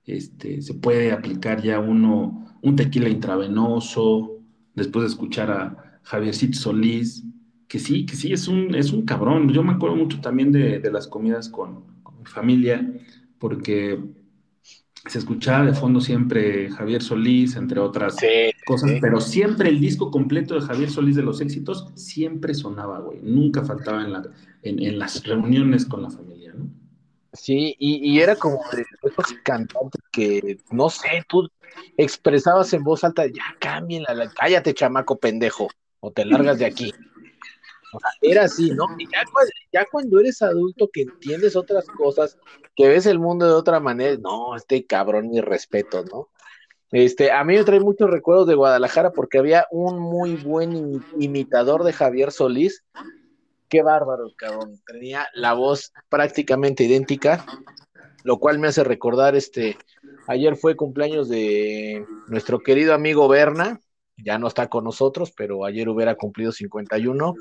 este, 0.04 0.62
se 0.62 0.74
puede 0.74 1.10
aplicar 1.10 1.60
ya 1.62 1.80
uno 1.80 2.58
un 2.62 2.76
tequila 2.76 3.08
intravenoso, 3.08 4.38
después 4.74 5.02
de 5.02 5.08
escuchar 5.08 5.50
a 5.50 6.00
Javiercito 6.04 6.56
Solís, 6.58 7.24
que 7.66 7.80
sí, 7.80 8.06
que 8.06 8.14
sí, 8.14 8.32
es 8.32 8.46
un, 8.46 8.72
es 8.76 8.92
un 8.92 9.04
cabrón. 9.04 9.48
Yo 9.52 9.64
me 9.64 9.72
acuerdo 9.72 9.96
mucho 9.96 10.20
también 10.20 10.52
de, 10.52 10.78
de 10.78 10.92
las 10.92 11.08
comidas 11.08 11.48
con, 11.48 11.82
con 12.04 12.18
mi 12.20 12.24
familia, 12.26 12.88
porque 13.40 13.98
se 15.06 15.18
escuchaba 15.18 15.66
de 15.66 15.74
fondo 15.74 16.00
siempre 16.00 16.70
Javier 16.70 17.02
Solís, 17.02 17.56
entre 17.56 17.80
otras 17.80 18.16
Sí, 18.18 18.52
cosas, 18.64 18.90
sí. 18.90 18.98
pero 19.00 19.20
siempre 19.20 19.68
el 19.68 19.80
disco 19.80 20.10
completo 20.10 20.54
de 20.54 20.62
Javier 20.62 20.90
Solís 20.90 21.16
de 21.16 21.22
los 21.22 21.40
éxitos 21.40 21.92
siempre 21.94 22.54
sonaba, 22.54 23.00
güey. 23.00 23.20
Nunca 23.22 23.64
faltaba 23.64 24.02
en, 24.04 24.12
la, 24.12 24.22
en, 24.62 24.82
en 24.82 24.98
las 24.98 25.22
reuniones 25.24 25.84
con 25.86 26.02
la 26.02 26.10
familia, 26.10 26.54
¿no? 26.54 26.68
Sí, 27.32 27.74
y, 27.80 27.96
y 28.12 28.20
era 28.20 28.36
como 28.36 28.60
de 28.70 28.82
esos 29.02 29.32
cantantes 29.42 30.00
que, 30.12 30.58
no 30.70 30.88
sé, 30.88 31.24
tú 31.28 31.48
expresabas 31.96 32.72
en 32.72 32.84
voz 32.84 33.02
alta, 33.02 33.26
ya 33.26 33.42
cámbienla, 33.58 34.14
la- 34.14 34.30
cállate, 34.30 34.72
chamaco 34.72 35.18
pendejo, 35.18 35.68
o 36.00 36.12
te 36.12 36.24
largas 36.24 36.58
de 36.58 36.66
aquí. 36.66 36.92
Era 38.20 38.44
así, 38.44 38.70
¿no? 38.70 38.86
Y 38.98 39.06
ya, 39.06 39.22
cua- 39.32 39.50
ya 39.72 39.84
cuando 39.90 40.18
eres 40.20 40.42
adulto 40.42 40.88
que 40.92 41.02
entiendes 41.02 41.56
otras 41.56 41.86
cosas, 41.86 42.36
que 42.76 42.88
ves 42.88 43.06
el 43.06 43.18
mundo 43.18 43.46
de 43.46 43.52
otra 43.54 43.80
manera, 43.80 44.16
no, 44.20 44.56
este 44.56 44.84
cabrón, 44.86 45.30
mi 45.30 45.40
respeto, 45.40 46.04
¿no? 46.04 46.28
Este, 46.90 47.32
a 47.32 47.42
mí 47.44 47.54
me 47.56 47.64
trae 47.64 47.80
muchos 47.80 48.08
recuerdos 48.08 48.46
de 48.46 48.54
Guadalajara 48.54 49.10
porque 49.10 49.38
había 49.38 49.66
un 49.70 49.98
muy 49.98 50.36
buen 50.36 50.72
imi- 50.74 51.04
imitador 51.18 51.82
de 51.82 51.92
Javier 51.92 52.30
Solís. 52.30 52.84
Qué 53.68 53.82
bárbaro, 53.82 54.30
cabrón. 54.36 54.80
Tenía 54.86 55.26
la 55.34 55.54
voz 55.54 55.92
prácticamente 56.08 56.84
idéntica, 56.84 57.44
lo 58.22 58.38
cual 58.38 58.58
me 58.60 58.68
hace 58.68 58.84
recordar, 58.84 59.34
este, 59.34 59.76
ayer 60.28 60.56
fue 60.56 60.76
cumpleaños 60.76 61.28
de 61.28 62.06
nuestro 62.28 62.60
querido 62.60 62.94
amigo 62.94 63.26
Berna, 63.26 63.80
ya 64.16 64.38
no 64.38 64.46
está 64.46 64.68
con 64.68 64.84
nosotros, 64.84 65.32
pero 65.36 65.64
ayer 65.64 65.88
hubiera 65.88 66.14
cumplido 66.14 66.52
51. 66.52 67.34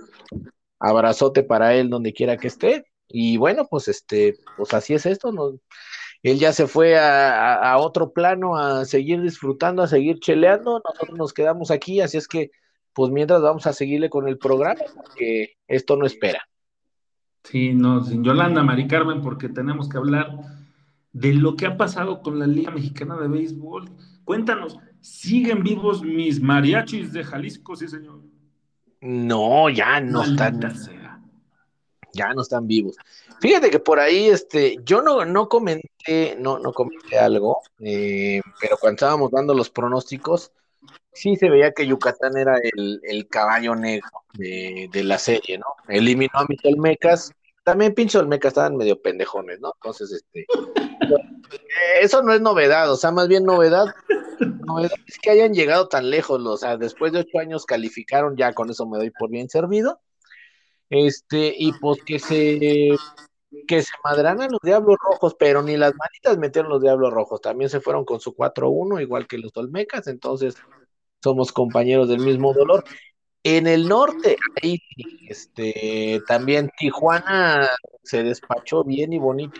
Abrazote 0.79 1.43
para 1.43 1.75
él 1.75 1.89
donde 1.89 2.13
quiera 2.13 2.37
que 2.37 2.47
esté. 2.47 2.85
Y 3.07 3.37
bueno, 3.37 3.67
pues 3.69 3.87
este, 3.87 4.37
pues 4.57 4.73
así 4.73 4.93
es 4.93 5.05
esto, 5.05 5.31
¿no? 5.31 5.59
Él 6.23 6.39
ya 6.39 6.53
se 6.53 6.67
fue 6.67 6.97
a, 6.97 7.75
otro 7.77 8.13
plano 8.13 8.55
a 8.55 8.85
seguir 8.85 9.21
disfrutando, 9.21 9.83
a 9.83 9.87
seguir 9.87 10.19
cheleando. 10.19 10.81
Nosotros 10.83 11.17
nos 11.17 11.33
quedamos 11.33 11.69
aquí, 11.69 11.99
así 11.99 12.17
es 12.17 12.29
que, 12.29 12.51
pues 12.93 13.11
mientras 13.11 13.41
vamos 13.41 13.67
a 13.67 13.73
seguirle 13.73 14.09
con 14.09 14.27
el 14.27 14.37
programa, 14.37 14.79
porque 14.95 15.57
esto 15.67 15.97
no 15.97 16.05
espera. 16.05 16.47
Sí, 17.43 17.73
no, 17.73 18.03
sin 18.05 18.23
Yolanda, 18.23 18.63
Mari 18.63 18.87
Carmen, 18.87 19.21
porque 19.21 19.49
tenemos 19.49 19.89
que 19.89 19.97
hablar 19.97 20.39
de 21.11 21.33
lo 21.33 21.57
que 21.57 21.65
ha 21.65 21.75
pasado 21.75 22.21
con 22.21 22.39
la 22.39 22.47
Liga 22.47 22.71
Mexicana 22.71 23.17
de 23.17 23.27
Béisbol. 23.27 23.89
Cuéntanos, 24.23 24.79
¿siguen 25.03 25.63
vivos 25.63 26.01
mis 26.01 26.41
mariachis 26.41 27.11
de 27.11 27.23
Jalisco? 27.23 27.75
Sí, 27.75 27.87
señor. 27.87 28.21
No, 29.01 29.69
ya 29.69 29.99
no 29.99 30.23
están, 30.23 30.61
sea. 30.77 31.21
ya 32.13 32.33
no 32.33 32.41
están 32.41 32.67
vivos. 32.67 32.95
Fíjate 33.41 33.69
que 33.69 33.79
por 33.79 33.99
ahí, 33.99 34.29
este, 34.29 34.77
yo 34.85 35.01
no, 35.01 35.25
no 35.25 35.49
comenté, 35.49 36.37
no, 36.39 36.57
no 36.57 36.71
comenté 36.71 37.19
algo, 37.19 37.61
eh, 37.79 38.39
pero 38.61 38.77
cuando 38.77 38.95
estábamos 38.95 39.29
dando 39.31 39.53
los 39.53 39.69
pronósticos, 39.69 40.53
sí 41.11 41.35
se 41.35 41.49
veía 41.49 41.73
que 41.73 41.85
Yucatán 41.85 42.37
era 42.37 42.55
el, 42.57 43.01
el 43.03 43.27
caballo 43.27 43.75
negro 43.75 44.09
de, 44.35 44.89
de 44.89 45.03
la 45.03 45.17
serie, 45.17 45.57
¿no? 45.57 45.65
Eliminó 45.89 46.31
a 46.35 46.45
mis 46.47 46.63
Olmecas, 46.63 47.33
también 47.63 47.93
pinche 47.93 48.17
Olmecas 48.17 48.49
estaban 48.49 48.75
medio 48.75 49.01
pendejones, 49.01 49.59
¿no? 49.59 49.73
Entonces, 49.75 50.11
este, 50.11 50.45
eso 52.01 52.21
no 52.21 52.33
es 52.33 52.41
novedad, 52.41 52.91
o 52.91 52.95
sea, 52.95 53.11
más 53.11 53.27
bien 53.27 53.43
novedad, 53.45 53.87
novedad 54.39 54.91
es 55.07 55.17
que 55.19 55.29
hayan 55.29 55.53
llegado 55.53 55.87
tan 55.87 56.09
lejos, 56.09 56.41
o 56.45 56.57
sea, 56.57 56.77
después 56.77 57.13
de 57.13 57.19
ocho 57.19 57.39
años 57.39 57.65
calificaron, 57.65 58.35
ya 58.35 58.53
con 58.53 58.69
eso 58.69 58.87
me 58.87 58.97
doy 58.97 59.11
por 59.11 59.29
bien 59.29 59.49
servido. 59.49 60.01
Este, 60.89 61.53
y 61.57 61.71
pues 61.73 62.03
que 62.03 62.19
se 62.19 62.89
que 63.67 63.81
se 63.81 63.91
madranan 64.03 64.51
los 64.51 64.59
Diablos 64.61 64.97
Rojos, 64.99 65.35
pero 65.37 65.61
ni 65.61 65.77
las 65.77 65.93
manitas 65.95 66.37
metieron 66.37 66.71
los 66.71 66.81
Diablos 66.81 67.13
Rojos, 67.13 67.41
también 67.41 67.69
se 67.69 67.79
fueron 67.79 68.05
con 68.05 68.19
su 68.19 68.35
4-1, 68.35 69.01
igual 69.01 69.27
que 69.27 69.37
los 69.37 69.55
Olmecas, 69.55 70.07
entonces 70.07 70.55
somos 71.21 71.51
compañeros 71.51 72.09
del 72.09 72.19
mismo 72.19 72.53
dolor. 72.53 72.83
En 73.43 73.67
el 73.67 73.89
norte, 73.89 74.37
ahí, 74.61 74.79
este, 75.27 76.21
también 76.27 76.71
Tijuana 76.77 77.69
se 78.01 78.23
despachó 78.23 78.85
bien 78.85 79.11
y 79.11 79.19
bonito 79.19 79.59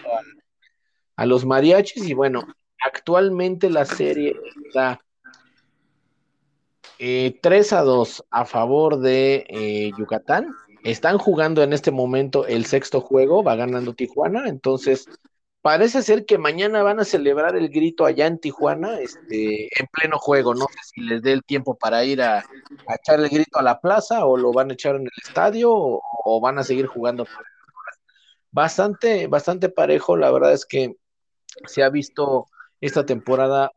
a, 1.17 1.25
los 1.25 1.45
mariachis, 1.45 2.07
y 2.07 2.13
bueno, 2.13 2.47
actualmente 2.79 3.69
la 3.69 3.83
serie 3.83 4.35
está 4.65 5.01
3 6.97 6.97
eh, 6.99 7.75
a 7.75 7.81
2 7.81 8.23
a 8.31 8.45
favor 8.45 8.99
de 8.99 9.45
eh, 9.49 9.91
Yucatán. 9.97 10.47
Están 10.83 11.17
jugando 11.17 11.61
en 11.61 11.73
este 11.73 11.91
momento 11.91 12.45
el 12.47 12.65
sexto 12.65 13.01
juego, 13.01 13.43
va 13.43 13.55
ganando 13.55 13.93
Tijuana, 13.93 14.47
entonces 14.47 15.07
parece 15.63 16.03
ser 16.03 16.25
que 16.25 16.37
mañana 16.37 16.83
van 16.83 16.99
a 16.99 17.05
celebrar 17.05 17.55
el 17.55 17.69
grito 17.69 18.05
allá 18.05 18.27
en 18.27 18.37
Tijuana, 18.37 18.99
este, 18.99 19.69
en 19.79 19.87
pleno 19.91 20.19
juego. 20.19 20.53
No 20.53 20.65
sé 20.65 20.79
si 20.83 21.01
les 21.01 21.21
dé 21.21 21.31
el 21.31 21.43
tiempo 21.43 21.75
para 21.75 22.03
ir 22.03 22.21
a, 22.21 22.43
echar 22.93 23.21
el 23.21 23.29
grito 23.29 23.57
a 23.57 23.63
la 23.63 23.79
plaza 23.79 24.25
o 24.25 24.35
lo 24.35 24.51
van 24.51 24.69
a 24.69 24.73
echar 24.73 24.97
en 24.97 25.03
el 25.03 25.11
estadio 25.25 25.71
o, 25.73 26.41
van 26.41 26.59
a 26.59 26.63
seguir 26.63 26.85
jugando. 26.87 27.25
Bastante, 28.51 29.27
bastante 29.27 29.69
parejo, 29.69 30.17
la 30.17 30.31
verdad 30.31 30.51
es 30.51 30.65
que 30.65 30.97
se 31.65 31.81
ha 31.81 31.89
visto 31.89 32.45
esta 32.81 33.05
temporada 33.05 33.71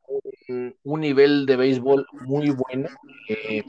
un, 0.49 1.01
nivel 1.01 1.47
de 1.47 1.55
béisbol 1.55 2.05
muy 2.13 2.51
bueno. 2.51 2.89
Eh, 3.29 3.63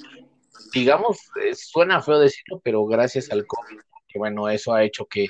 digamos, 0.74 1.20
eh, 1.40 1.54
suena 1.54 2.02
feo 2.02 2.18
decirlo, 2.18 2.60
pero 2.64 2.84
gracias 2.88 3.30
al 3.30 3.46
COVID, 3.46 3.80
que 4.18 4.20
bueno, 4.20 4.50
eso 4.50 4.74
ha 4.74 4.84
hecho 4.84 5.06
que, 5.06 5.28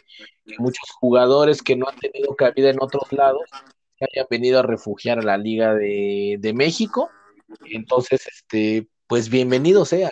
muchos 0.60 0.90
jugadores 0.92 1.62
que 1.62 1.76
no 1.76 1.88
han 1.90 1.98
tenido 1.98 2.34
cabida 2.36 2.70
en 2.70 2.78
otros 2.80 3.12
lados 3.12 3.44
se 4.00 4.06
hayan 4.06 4.28
venido 4.30 4.60
a 4.60 4.64
refugiar 4.64 5.20
a 5.20 5.24
la 5.24 5.38
Liga 5.38 5.74
de, 5.76 6.54
México. 6.56 7.10
Entonces, 7.66 8.26
este, 8.28 8.88
pues 9.08 9.30
bienvenido 9.30 9.84
sea. 9.84 10.10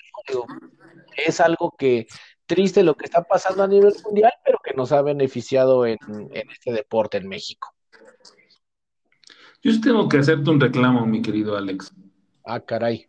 es 1.16 1.40
algo 1.40 1.74
que 1.78 2.08
triste 2.46 2.84
lo 2.84 2.96
que 2.96 3.06
está 3.06 3.24
pasando 3.24 3.64
a 3.64 3.68
nivel 3.68 3.94
mundial, 4.04 4.34
pero 4.44 4.60
que 4.62 4.74
nos 4.74 4.92
ha 4.92 5.02
beneficiado 5.02 5.86
en, 5.86 5.98
en 6.10 6.50
este 6.50 6.74
deporte 6.74 7.18
en 7.18 7.30
México. 7.30 7.74
Yo 9.64 9.80
tengo 9.80 10.10
que 10.10 10.18
hacerte 10.18 10.50
un 10.50 10.60
reclamo, 10.60 11.06
mi 11.06 11.22
querido 11.22 11.56
Alex. 11.56 11.94
Ah, 12.44 12.60
caray. 12.60 13.08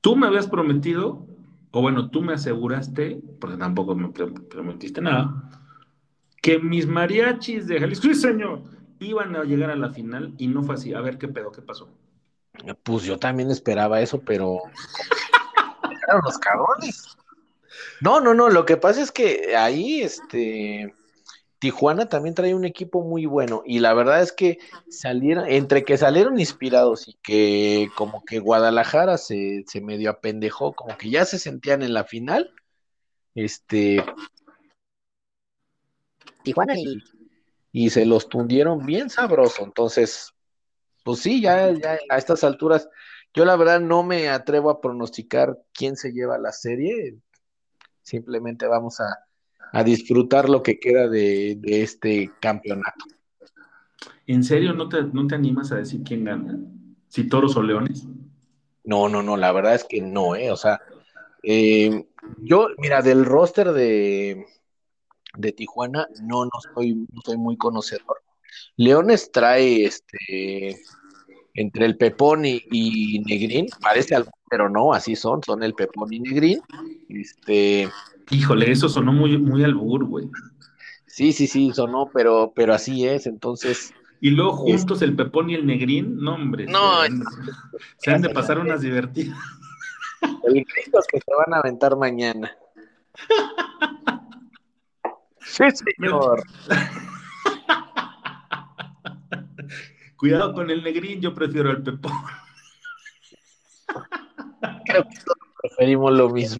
Tú 0.00 0.14
me 0.14 0.26
habías 0.26 0.46
prometido, 0.46 1.26
o 1.70 1.82
bueno, 1.82 2.10
tú 2.10 2.22
me 2.22 2.34
aseguraste, 2.34 3.20
porque 3.40 3.56
tampoco 3.56 3.94
me 3.94 4.08
prometiste 4.08 5.00
nada, 5.00 5.50
que 6.42 6.58
mis 6.58 6.86
mariachis 6.86 7.66
de 7.66 7.80
Jalisco, 7.80 8.08
sí 8.08 8.14
señor, 8.14 8.62
iban 9.00 9.36
a 9.36 9.44
llegar 9.44 9.70
a 9.70 9.76
la 9.76 9.90
final 9.90 10.34
y 10.38 10.46
no 10.48 10.62
fue 10.62 10.74
así. 10.76 10.94
A 10.94 11.00
ver 11.00 11.18
qué 11.18 11.28
pedo, 11.28 11.52
qué 11.52 11.62
pasó. 11.62 11.88
Pues 12.82 13.04
yo 13.04 13.18
también 13.18 13.50
esperaba 13.50 14.00
eso, 14.00 14.20
pero 14.20 14.58
los 16.24 16.38
cabrones. 16.38 17.16
No, 18.00 18.20
no, 18.20 18.34
no, 18.34 18.48
lo 18.48 18.64
que 18.64 18.76
pasa 18.76 19.02
es 19.02 19.12
que 19.12 19.56
ahí, 19.56 20.00
este, 20.00 20.94
Tijuana 21.58 22.08
también 22.08 22.34
trae 22.34 22.54
un 22.54 22.64
equipo 22.64 23.02
muy 23.02 23.26
bueno 23.26 23.62
y 23.66 23.80
la 23.80 23.92
verdad 23.92 24.22
es 24.22 24.32
que 24.32 24.58
salieron, 24.88 25.48
entre 25.48 25.84
que 25.84 25.96
salieron 25.96 26.38
inspirados 26.38 27.08
y 27.08 27.14
que 27.22 27.90
como 27.96 28.24
que 28.24 28.38
Guadalajara 28.38 29.18
se, 29.18 29.64
se 29.66 29.80
medio 29.80 30.10
apendejó, 30.10 30.72
como 30.72 30.96
que 30.96 31.10
ya 31.10 31.24
se 31.24 31.38
sentían 31.38 31.82
en 31.82 31.94
la 31.94 32.04
final, 32.04 32.52
este... 33.34 34.04
Tijuana 36.44 36.78
y, 36.78 37.02
y 37.72 37.90
se 37.90 38.06
los 38.06 38.28
tundieron 38.28 38.86
bien 38.86 39.10
sabroso, 39.10 39.64
entonces, 39.64 40.32
pues 41.02 41.18
sí, 41.18 41.42
ya, 41.42 41.72
ya 41.72 41.98
a 42.08 42.18
estas 42.18 42.44
alturas, 42.44 42.88
yo 43.34 43.44
la 43.44 43.56
verdad 43.56 43.80
no 43.80 44.04
me 44.04 44.28
atrevo 44.28 44.70
a 44.70 44.80
pronosticar 44.80 45.58
quién 45.74 45.96
se 45.96 46.12
lleva 46.12 46.38
la 46.38 46.52
serie, 46.52 47.18
simplemente 48.02 48.66
vamos 48.66 49.00
a 49.00 49.27
a 49.72 49.84
disfrutar 49.84 50.48
lo 50.48 50.62
que 50.62 50.78
queda 50.78 51.08
de, 51.08 51.58
este 51.64 52.30
campeonato. 52.40 53.04
¿En 54.26 54.44
serio 54.44 54.74
no 54.74 54.88
te, 54.88 55.02
no 55.02 55.26
te 55.26 55.34
animas 55.34 55.72
a 55.72 55.76
decir 55.76 56.02
quién 56.04 56.24
gana? 56.24 56.58
¿Si 57.08 57.28
toros 57.28 57.56
o 57.56 57.62
leones? 57.62 58.06
No, 58.84 59.08
no, 59.08 59.22
no, 59.22 59.36
la 59.36 59.52
verdad 59.52 59.74
es 59.74 59.84
que 59.84 60.00
no, 60.00 60.36
¿eh? 60.36 60.50
O 60.50 60.56
sea, 60.56 60.80
eh, 61.42 62.06
yo, 62.38 62.68
mira, 62.78 63.00
del 63.00 63.24
roster 63.24 63.72
de, 63.72 64.44
de 65.36 65.52
Tijuana, 65.52 66.06
no, 66.22 66.44
no 66.44 66.50
soy, 66.74 66.94
no 66.94 67.20
soy 67.24 67.36
muy 67.36 67.56
conocedor. 67.56 68.22
Leones 68.76 69.30
trae 69.32 69.84
este 69.84 70.78
entre 71.54 71.86
el 71.86 71.96
Pepón 71.96 72.44
y, 72.44 73.18
Negrín, 73.26 73.66
parece 73.82 74.14
algo, 74.14 74.30
pero 74.48 74.68
no, 74.68 74.92
así 74.92 75.16
son, 75.16 75.42
son 75.42 75.62
el 75.62 75.74
Pepón 75.74 76.12
y 76.12 76.20
Negrín. 76.20 76.60
Este, 77.08 77.88
Híjole, 78.30 78.70
eso 78.70 78.88
sonó 78.88 79.12
muy, 79.12 79.38
muy 79.38 79.64
albur, 79.64 80.04
güey. 80.04 80.28
Sí, 81.06 81.32
sí, 81.32 81.46
sí, 81.46 81.72
sonó, 81.72 82.10
pero, 82.12 82.52
pero 82.54 82.74
así 82.74 83.06
es, 83.06 83.26
entonces. 83.26 83.94
Y 84.20 84.30
luego 84.30 84.52
juntos 84.52 85.02
el 85.02 85.14
Pepón 85.14 85.50
y 85.50 85.54
el 85.54 85.66
Negrín, 85.66 86.16
no, 86.18 86.34
hombre. 86.34 86.66
No, 86.66 87.02
se 87.98 88.10
han, 88.10 88.22
de 88.22 88.30
pasar 88.30 88.58
unas 88.58 88.80
divertidas. 88.80 89.38
El 90.44 90.64
Cristo 90.64 90.98
que 91.10 91.20
se 91.20 91.34
van 91.34 91.54
a 91.54 91.58
aventar 91.58 91.96
mañana. 91.96 92.50
Sí, 95.40 95.64
señor. 95.96 96.42
Cuidado 100.16 100.52
con 100.52 100.70
el 100.70 100.82
negrín, 100.82 101.20
yo 101.20 101.32
prefiero 101.32 101.70
el 101.70 101.82
pepón. 101.82 102.12
Creo 105.02 105.08
que 105.08 105.24
todos 105.24 105.38
preferimos 105.62 106.12
lo 106.12 106.30
mismo. 106.30 106.58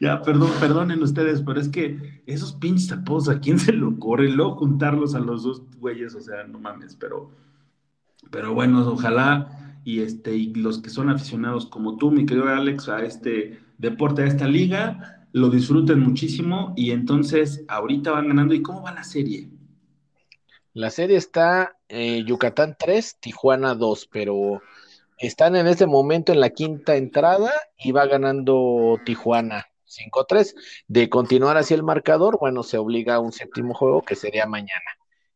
Ya, 0.00 0.22
perdón, 0.22 0.50
perdonen 0.58 1.02
ustedes, 1.02 1.42
pero 1.42 1.60
es 1.60 1.68
que 1.68 2.22
esos 2.26 2.54
pinches 2.54 2.88
tapos, 2.88 3.28
¿a 3.28 3.40
quién 3.40 3.58
se 3.58 3.72
lo 3.72 3.88
ocurre? 3.88 4.28
Luego 4.28 4.56
juntarlos 4.56 5.14
a 5.14 5.20
los 5.20 5.42
dos 5.42 5.62
güeyes, 5.78 6.14
o 6.14 6.20
sea, 6.20 6.44
no 6.44 6.58
mames, 6.58 6.96
pero, 6.96 7.30
pero 8.30 8.52
bueno, 8.54 8.86
ojalá 8.86 9.80
y 9.84 10.00
este, 10.00 10.34
y 10.34 10.54
los 10.54 10.80
que 10.82 10.90
son 10.90 11.08
aficionados 11.10 11.66
como 11.66 11.96
tú, 11.96 12.10
mi 12.10 12.26
querido 12.26 12.48
Alex, 12.48 12.88
a 12.88 13.02
este 13.04 13.60
deporte, 13.78 14.22
a 14.22 14.26
esta 14.26 14.48
liga, 14.48 15.28
lo 15.32 15.48
disfruten 15.50 16.00
muchísimo 16.00 16.72
y 16.76 16.90
entonces 16.90 17.64
ahorita 17.68 18.10
van 18.10 18.28
ganando. 18.28 18.54
¿Y 18.54 18.62
cómo 18.62 18.82
va 18.82 18.92
la 18.92 19.04
serie? 19.04 19.50
La 20.72 20.90
serie 20.90 21.16
está 21.16 21.75
eh, 21.88 22.24
Yucatán 22.24 22.76
3, 22.78 23.18
Tijuana 23.20 23.74
2, 23.74 24.08
pero 24.12 24.62
están 25.18 25.56
en 25.56 25.66
este 25.66 25.86
momento 25.86 26.32
en 26.32 26.40
la 26.40 26.50
quinta 26.50 26.96
entrada 26.96 27.52
y 27.78 27.92
va 27.92 28.06
ganando 28.06 28.98
Tijuana 29.04 29.66
5-3. 29.86 30.54
De 30.88 31.08
continuar 31.08 31.56
hacia 31.56 31.74
el 31.74 31.82
marcador, 31.82 32.38
bueno, 32.38 32.62
se 32.62 32.78
obliga 32.78 33.16
a 33.16 33.20
un 33.20 33.32
séptimo 33.32 33.74
juego 33.74 34.02
que 34.02 34.16
sería 34.16 34.46
mañana. 34.46 34.90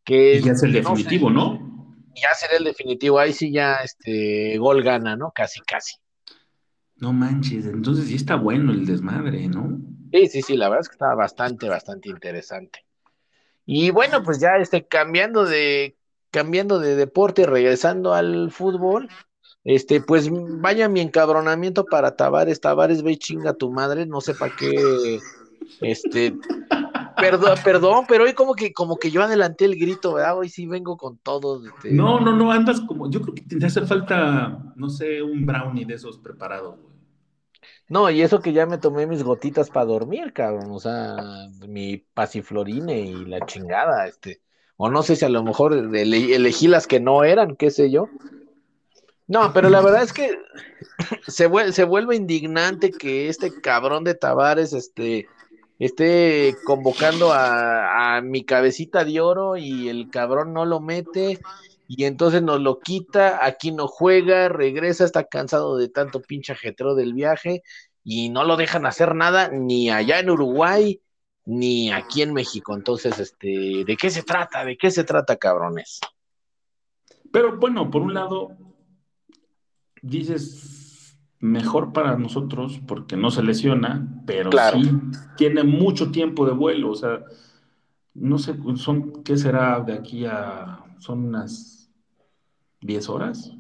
Que 0.05 0.37
y 0.37 0.43
ya 0.43 0.53
es 0.53 0.63
el 0.63 0.73
definitivo, 0.73 1.31
¿no? 1.31 1.95
Ya 2.15 2.35
será 2.35 2.57
el 2.57 2.65
definitivo, 2.65 3.19
ahí 3.19 3.33
sí 3.33 3.53
ya 3.53 3.77
este 3.77 4.59
gol 4.59 4.83
gana, 4.83 5.17
¿no? 5.17 5.33
Casi, 5.35 5.61
casi. 5.61 5.97
No 6.97 7.13
manches, 7.13 7.65
entonces 7.65 8.09
sí 8.09 8.17
está 8.17 8.35
bueno 8.35 8.73
el 8.73 8.85
desmadre, 8.85 9.49
¿no? 9.49 9.81
Sí, 10.13 10.27
sí, 10.27 10.43
sí, 10.43 10.57
la 10.57 10.69
verdad 10.69 10.83
es 10.83 10.89
que 10.89 10.95
está 10.95 11.15
bastante, 11.15 11.69
bastante 11.69 12.11
interesante. 12.11 12.85
Y 13.65 13.91
bueno, 13.91 14.23
pues 14.23 14.41
ya 14.41 14.57
este, 14.57 14.87
cambiando 14.87 15.45
de, 15.45 15.97
cambiando 16.31 16.79
de 16.79 16.97
deporte, 16.97 17.47
regresando 17.47 18.15
al 18.15 18.51
fútbol, 18.51 19.09
este, 19.65 20.01
pues 20.01 20.31
vaya 20.33 20.89
mi 20.89 21.01
encabronamiento 21.01 21.85
para 21.85 22.17
Tavares, 22.17 22.61
Tavares, 22.61 23.03
ve 23.03 23.17
chinga 23.19 23.55
tu 23.55 23.71
madre, 23.71 24.07
no 24.07 24.21
sé 24.21 24.35
para 24.35 24.55
qué, 24.57 25.21
este, 25.81 26.35
perdón, 27.17 27.59
perdón, 27.63 28.05
pero 28.09 28.25
hoy 28.25 28.33
como 28.33 28.55
que, 28.55 28.73
como 28.73 28.97
que 28.97 29.11
yo 29.11 29.23
adelanté 29.23 29.67
el 29.67 29.77
grito, 29.77 30.15
¿verdad? 30.15 30.39
Hoy 30.39 30.49
sí 30.49 30.67
vengo 30.67 30.97
con 30.97 31.19
todo. 31.19 31.65
Este. 31.67 31.93
No, 31.93 32.21
no, 32.21 32.35
no, 32.35 32.51
andas 32.51 32.81
como, 32.81 33.11
yo 33.11 33.21
creo 33.21 33.35
que 33.35 33.43
te 33.43 33.65
hace 33.65 33.83
falta, 33.83 34.73
no 34.77 34.89
sé, 34.89 35.23
un 35.23 35.45
brownie 35.45 35.85
de 35.85 35.95
esos 35.95 36.19
preparados, 36.19 36.81
güey. 36.81 36.91
No, 37.89 38.09
y 38.09 38.23
eso 38.23 38.41
que 38.41 38.53
ya 38.53 38.67
me 38.67 38.79
tomé 38.79 39.07
mis 39.07 39.25
gotitas 39.25 39.69
para 39.69 39.87
dormir, 39.87 40.33
cabrón, 40.33 40.71
o 40.71 40.79
sea, 40.79 41.17
mi 41.67 41.99
pasiflorine 41.99 43.01
y 43.01 43.25
la 43.25 43.45
chingada, 43.47 44.07
este, 44.07 44.41
o 44.83 44.89
no 44.89 45.03
sé 45.03 45.15
si 45.15 45.27
a 45.27 45.29
lo 45.29 45.43
mejor 45.43 45.75
elegí 45.75 46.67
las 46.67 46.87
que 46.87 47.01
no 47.01 47.23
eran, 47.23 47.55
qué 47.55 47.71
sé 47.71 47.91
yo. 47.91 48.09
No, 49.27 49.53
pero 49.53 49.69
la 49.69 49.83
verdad 49.83 50.03
es 50.03 50.15
que 50.15 50.39
se 51.29 51.45
vuelve, 51.47 52.17
indignante 52.17 52.91
que 52.91 53.29
este 53.29 53.61
cabrón 53.61 54.05
de 54.05 54.15
Tavares 54.15 54.73
este, 54.73 55.29
esté 55.79 56.57
convocando 56.65 57.31
a, 57.31 58.17
a, 58.17 58.23
mi 58.23 58.43
cabecita 58.43 59.05
de 59.05 59.21
oro 59.21 59.59
y 59.59 59.91
el 59.91 60.09
cabrón 60.09 60.55
no 60.55 60.65
lo 60.65 60.81
mete 60.81 61.39
y 61.87 62.05
entonces 62.05 62.41
nos 62.41 62.59
lo 62.63 62.81
quita, 62.81 63.45
aquí 63.45 63.73
no 63.73 63.87
juega, 63.87 64.49
regresa, 64.49 65.05
está 65.05 65.25
cansado 65.25 65.77
de 65.77 65.91
tanto 65.91 66.23
pinche 66.23 66.55
ajetreo 66.55 66.95
del 66.95 67.13
viaje 67.13 67.63
y 68.03 68.31
no 68.31 68.45
lo 68.45 68.57
dejan 68.57 68.87
hacer 68.87 69.15
nada 69.15 69.51
ni 69.51 69.91
allá 69.91 70.21
en 70.21 70.31
Uruguay 70.31 71.03
ni 71.51 71.91
aquí 71.91 72.23
en 72.23 72.33
México. 72.33 72.77
Entonces, 72.77 73.19
este, 73.19 73.85
¿de 73.85 73.97
qué 73.97 74.09
se 74.09 74.23
trata? 74.23 74.65
¿De 74.65 74.77
qué 74.77 74.91
se 74.91 75.03
trata, 75.03 75.37
cabrones? 75.37 75.99
Pero 77.33 77.59
bueno, 77.59 77.91
por 77.91 78.03
un 78.03 78.15
lado, 78.15 78.57
dices 80.01 81.19
mejor 81.41 81.93
para 81.93 82.17
nosotros 82.17 82.81
porque 82.87 83.17
no 83.17 83.33
se 83.33 83.43
lesiona, 83.43 84.23
pero 84.27 84.51
sí 84.73 84.93
tiene 85.37 85.65
mucho 85.65 86.13
tiempo 86.13 86.47
de 86.47 86.53
vuelo, 86.53 86.91
o 86.91 86.95
sea, 86.95 87.25
no 88.15 88.39
sé, 88.39 88.55
son, 88.77 89.25
¿qué 89.25 89.37
será 89.37 89.81
de 89.81 89.95
aquí 89.95 90.27
a, 90.27 90.85
son 90.99 91.25
unas 91.25 91.91
10 92.81 93.09
horas? 93.09 93.53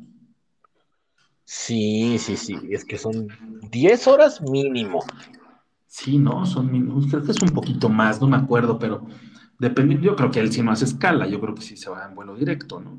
Sí, 1.44 2.18
sí, 2.18 2.36
sí, 2.36 2.56
es 2.70 2.84
que 2.84 2.98
son 2.98 3.28
10 3.70 4.06
horas 4.06 4.42
mínimo. 4.42 5.00
Sí, 5.90 6.18
no, 6.18 6.46
son, 6.46 6.68
creo 7.10 7.24
que 7.24 7.32
es 7.32 7.42
un 7.42 7.48
poquito 7.48 7.88
más, 7.88 8.20
no 8.20 8.28
me 8.28 8.36
acuerdo, 8.36 8.78
pero 8.78 9.04
dependiendo, 9.58 10.06
yo 10.06 10.14
creo 10.14 10.30
que 10.30 10.38
él 10.38 10.52
sí 10.52 10.62
no 10.62 10.70
hace 10.70 10.84
escala, 10.84 11.26
yo 11.26 11.40
creo 11.40 11.52
que 11.52 11.62
sí 11.62 11.76
se 11.76 11.90
va 11.90 12.06
en 12.06 12.14
vuelo 12.14 12.36
directo, 12.36 12.78
¿no? 12.78 12.96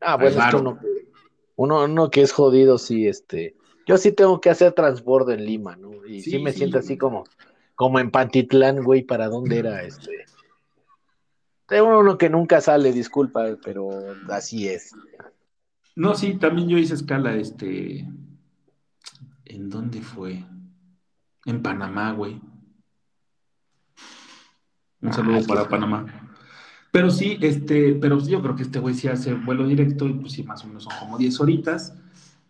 Ah, 0.00 0.16
bueno, 0.16 0.40
es 0.40 0.54
uno, 0.54 0.78
uno, 1.56 1.84
uno, 1.84 2.10
que 2.10 2.22
es 2.22 2.30
jodido, 2.30 2.78
sí, 2.78 3.08
este, 3.08 3.56
yo 3.86 3.98
sí 3.98 4.12
tengo 4.12 4.40
que 4.40 4.50
hacer 4.50 4.72
transbordo 4.72 5.32
en 5.32 5.44
Lima, 5.44 5.74
¿no? 5.74 6.06
Y 6.06 6.22
sí, 6.22 6.38
me 6.38 6.52
siento 6.52 6.78
así 6.78 6.96
como, 6.96 7.24
como 7.74 7.98
en 7.98 8.12
Pantitlán, 8.12 8.84
güey, 8.84 9.02
¿para 9.02 9.26
dónde 9.28 9.58
era 9.58 9.82
este? 9.82 10.24
Tengo 11.66 11.98
uno 11.98 12.16
que 12.18 12.30
nunca 12.30 12.60
sale, 12.60 12.92
disculpa, 12.92 13.56
pero 13.64 13.90
así 14.28 14.68
es. 14.68 14.92
No, 15.96 16.14
sí, 16.14 16.34
también 16.34 16.68
yo 16.68 16.78
hice 16.78 16.94
escala, 16.94 17.34
este, 17.34 18.06
¿en 19.44 19.70
dónde 19.70 20.00
fue? 20.02 20.44
En 21.48 21.62
Panamá, 21.62 22.12
güey. 22.12 22.38
Un 25.00 25.12
saludo 25.14 25.46
para 25.46 25.66
Panamá. 25.66 26.04
Pero 26.92 27.10
sí, 27.10 27.38
este, 27.40 27.94
pero 27.94 28.18
yo 28.18 28.42
creo 28.42 28.54
que 28.54 28.64
este 28.64 28.78
güey 28.78 28.94
sí 28.94 29.08
hace 29.08 29.32
vuelo 29.32 29.66
directo 29.66 30.06
y 30.06 30.12
pues 30.12 30.32
sí, 30.32 30.42
más 30.42 30.62
o 30.62 30.66
menos 30.66 30.84
son 30.84 30.92
como 31.00 31.16
10 31.16 31.40
horitas. 31.40 31.96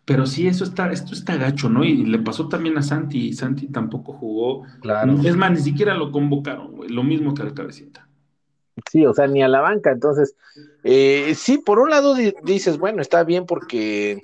Pero 0.05 0.26
sí, 0.26 0.49
eso 0.49 0.64
está, 0.64 0.90
esto 0.90 1.12
está 1.14 1.36
gacho, 1.36 1.68
¿no? 1.68 1.84
Y 1.84 2.07
le 2.07 2.18
pasó 2.18 2.49
también 2.49 2.76
a 2.76 2.82
Santi, 2.82 3.28
y 3.28 3.32
Santi 3.34 3.68
tampoco 3.68 4.14
jugó. 4.14 4.64
Claro. 4.80 5.20
Es 5.22 5.36
más, 5.36 5.53
ni 5.53 5.59
siquiera 5.61 5.94
lo 5.94 6.11
convocaron, 6.11 6.72
güey, 6.72 6.90
lo 6.90 7.05
mismo 7.05 7.34
que 7.34 7.42
al 7.42 7.55
cabecita. 7.55 8.09
Sí, 8.90 9.07
o 9.07 9.14
sea, 9.14 9.28
ni 9.28 9.44
a 9.44 9.49
la 9.49 9.61
banca. 9.61 9.92
Entonces, 9.92 10.34
eh, 10.82 11.34
sí, 11.36 11.59
por 11.59 11.78
un 11.78 11.90
lado 11.90 12.16
dices, 12.42 12.78
bueno, 12.78 13.01
está 13.01 13.22
bien 13.22 13.46
porque 13.46 14.20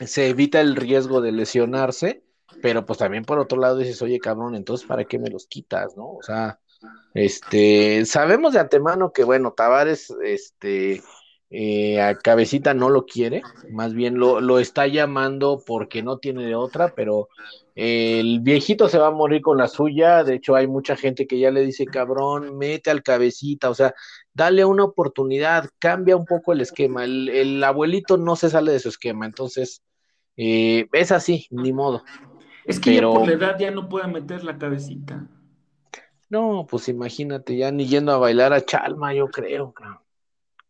se 0.00 0.28
evita 0.28 0.60
el 0.60 0.76
riesgo 0.76 1.22
de 1.22 1.32
lesionarse, 1.32 2.24
pero 2.62 2.84
pues 2.84 2.98
también 2.98 3.24
por 3.24 3.38
otro 3.38 3.58
lado 3.58 3.78
dices, 3.78 4.00
oye, 4.02 4.18
cabrón, 4.18 4.54
entonces, 4.54 4.86
¿para 4.86 5.04
qué 5.04 5.18
me 5.18 5.30
los 5.30 5.46
quitas, 5.46 5.96
no? 5.96 6.12
O 6.12 6.22
sea, 6.22 6.60
este, 7.14 8.04
sabemos 8.06 8.52
de 8.54 8.60
antemano 8.60 9.12
que, 9.12 9.24
bueno, 9.24 9.52
Tavares, 9.52 10.14
este, 10.24 11.02
eh, 11.50 12.00
a 12.00 12.16
Cabecita 12.16 12.74
no 12.74 12.90
lo 12.90 13.06
quiere, 13.06 13.42
más 13.70 13.92
bien 13.92 14.18
lo, 14.18 14.40
lo, 14.40 14.60
está 14.60 14.86
llamando 14.86 15.62
porque 15.66 16.02
no 16.02 16.18
tiene 16.18 16.46
de 16.46 16.54
otra, 16.54 16.94
pero 16.94 17.28
el 17.74 18.40
viejito 18.40 18.88
se 18.88 18.98
va 18.98 19.08
a 19.08 19.12
morir 19.12 19.42
con 19.42 19.58
la 19.58 19.66
suya, 19.66 20.22
de 20.22 20.34
hecho 20.34 20.54
hay 20.54 20.66
mucha 20.66 20.96
gente 20.96 21.26
que 21.26 21.38
ya 21.38 21.50
le 21.50 21.62
dice, 21.62 21.86
cabrón, 21.86 22.56
mete 22.56 22.90
al 22.90 23.02
Cabecita, 23.02 23.68
o 23.68 23.74
sea, 23.74 23.94
dale 24.32 24.64
una 24.64 24.84
oportunidad, 24.84 25.68
cambia 25.78 26.16
un 26.16 26.24
poco 26.24 26.52
el 26.52 26.60
esquema, 26.60 27.04
el, 27.04 27.62
abuelito 27.64 28.16
no 28.16 28.36
se 28.36 28.50
sale 28.50 28.72
de 28.72 28.80
su 28.80 28.88
esquema, 28.90 29.26
entonces 29.26 29.82
eh, 30.36 30.86
es 30.92 31.10
así, 31.10 31.46
ni 31.50 31.72
modo. 31.72 32.04
Es 32.70 32.78
que 32.78 32.94
ya 32.94 33.02
por 33.02 33.26
la 33.26 33.32
edad 33.32 33.58
ya 33.58 33.70
no 33.70 33.88
puede 33.88 34.06
meter 34.06 34.44
la 34.44 34.56
cabecita. 34.56 35.26
No, 36.28 36.66
pues 36.70 36.88
imagínate, 36.88 37.56
ya 37.56 37.72
ni 37.72 37.86
yendo 37.86 38.12
a 38.12 38.18
bailar 38.18 38.52
a 38.52 38.64
Chalma, 38.64 39.12
yo 39.12 39.26
creo, 39.26 39.74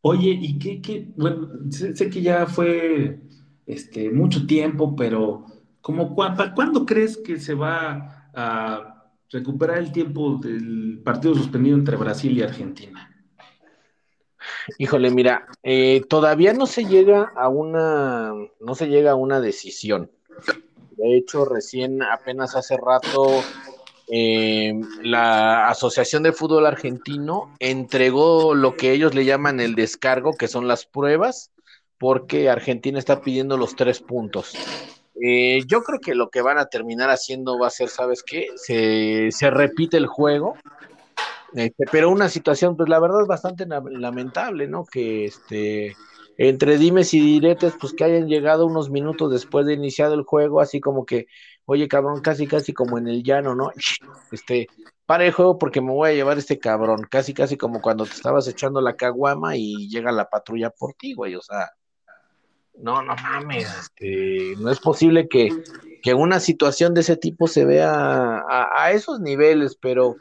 Oye, 0.01 0.30
¿y 0.30 0.59
qué, 0.59 0.80
qué? 0.80 1.09
Bueno, 1.14 1.51
sé, 1.68 2.09
que 2.09 2.22
ya 2.22 2.46
fue 2.46 3.20
este, 3.66 4.11
mucho 4.11 4.46
tiempo, 4.46 4.96
pero 4.96 5.44
como 5.82 6.14
¿cuándo 6.14 6.86
crees 6.86 7.18
que 7.18 7.38
se 7.38 7.53
va 7.53 8.30
a 8.34 9.12
recuperar 9.28 9.76
el 9.76 9.92
tiempo 9.92 10.38
del 10.42 11.03
partido 11.05 11.34
suspendido 11.34 11.76
entre 11.76 11.98
Brasil 11.98 12.36
y 12.36 12.42
Argentina? 12.42 13.11
Híjole, 14.78 15.11
mira, 15.11 15.46
eh, 15.62 16.03
todavía 16.09 16.55
no 16.55 16.64
se 16.64 16.86
llega 16.86 17.32
a 17.36 17.51
una, 17.51 18.32
no 18.59 18.74
se 18.74 18.88
llega 18.88 19.11
a 19.11 19.16
una 19.16 19.38
decisión. 19.42 20.11
De 21.01 21.16
hecho, 21.16 21.46
recién 21.46 22.03
apenas 22.03 22.55
hace 22.55 22.76
rato 22.76 23.42
eh, 24.12 24.78
la 25.03 25.68
Asociación 25.68 26.22
de 26.22 26.32
Fútbol 26.32 26.66
Argentino 26.66 27.55
entregó 27.59 28.55
lo 28.55 28.76
que 28.76 28.92
ellos 28.92 29.14
le 29.14 29.24
llaman 29.24 29.61
el 29.61 29.74
descargo, 29.74 30.34
que 30.34 30.46
son 30.46 30.68
las 30.68 30.84
pruebas, 30.84 31.53
porque 31.98 32.51
Argentina 32.51 32.98
está 32.98 33.22
pidiendo 33.22 33.57
los 33.57 33.76
tres 33.76 34.01
puntos. 34.01 34.53
Eh, 35.22 35.62
yo 35.66 35.82
creo 35.82 36.01
que 36.01 36.14
lo 36.14 36.28
que 36.28 36.42
van 36.42 36.59
a 36.59 36.66
terminar 36.66 37.09
haciendo 37.09 37.59
va 37.59 37.68
a 37.68 37.70
ser, 37.70 37.88
¿sabes 37.88 38.22
qué? 38.22 38.48
Se, 38.57 39.30
se 39.30 39.51
repite 39.51 39.96
el 39.96 40.07
juego, 40.07 40.55
este, 41.55 41.84
pero 41.90 42.11
una 42.11 42.28
situación, 42.28 42.76
pues 42.76 42.90
la 42.90 43.01
verdad, 43.01 43.24
bastante 43.26 43.64
lamentable, 43.66 44.68
¿no? 44.68 44.84
Que 44.84 45.24
este 45.24 45.96
entre 46.43 46.78
dimes 46.78 47.12
y 47.12 47.20
diretes, 47.20 47.74
pues 47.78 47.93
que 47.93 48.03
hayan 48.03 48.26
llegado 48.26 48.64
unos 48.64 48.88
minutos 48.88 49.30
después 49.30 49.66
de 49.66 49.74
iniciado 49.74 50.14
el 50.14 50.22
juego, 50.22 50.62
así 50.62 50.80
como 50.80 51.05
que, 51.05 51.26
oye 51.66 51.86
cabrón, 51.86 52.22
casi 52.22 52.47
casi 52.47 52.72
como 52.72 52.97
en 52.97 53.09
el 53.09 53.22
llano, 53.22 53.55
¿no? 53.55 53.70
Este, 54.32 54.66
para 55.05 55.26
el 55.26 55.32
juego 55.32 55.59
porque 55.59 55.82
me 55.82 55.93
voy 55.93 56.09
a 56.09 56.14
llevar 56.14 56.38
este 56.38 56.59
cabrón, 56.59 57.07
casi 57.11 57.34
casi 57.34 57.59
como 57.59 57.82
cuando 57.82 58.07
te 58.07 58.12
estabas 58.12 58.49
echando 58.49 58.80
la 58.80 58.97
caguama 58.97 59.55
y 59.55 59.91
llega 59.91 60.12
la 60.12 60.30
patrulla 60.30 60.70
por 60.70 60.95
ti, 60.95 61.12
güey, 61.12 61.34
o 61.34 61.43
sea, 61.43 61.72
no, 62.78 63.03
no 63.03 63.14
mames, 63.16 63.68
este, 63.78 64.55
no 64.61 64.70
es 64.70 64.80
posible 64.80 65.28
que, 65.28 65.51
que 66.03 66.14
una 66.14 66.41
situación 66.41 66.95
de 66.95 67.03
ese 67.03 67.18
tipo 67.18 67.49
se 67.49 67.66
vea 67.66 68.47
a, 68.49 68.93
esos 68.93 69.20
niveles, 69.20 69.76
pero 69.78 70.16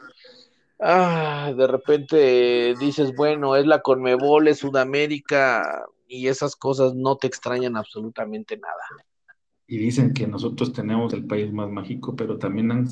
ah, 0.80 1.50
de 1.56 1.66
repente 1.66 2.74
dices, 2.78 3.16
bueno, 3.16 3.56
es 3.56 3.64
la 3.64 3.80
Conmebol, 3.80 4.48
es 4.48 4.58
Sudamérica, 4.58 5.86
y 6.10 6.26
esas 6.26 6.56
cosas 6.56 6.94
no 6.96 7.16
te 7.16 7.28
extrañan 7.28 7.76
absolutamente 7.76 8.56
nada. 8.56 9.06
Y 9.68 9.78
dicen 9.78 10.12
que 10.12 10.26
nosotros 10.26 10.72
tenemos 10.72 11.14
el 11.14 11.24
país 11.24 11.52
más 11.52 11.70
mágico, 11.70 12.16
pero 12.16 12.36
también 12.36 12.72
han, 12.72 12.88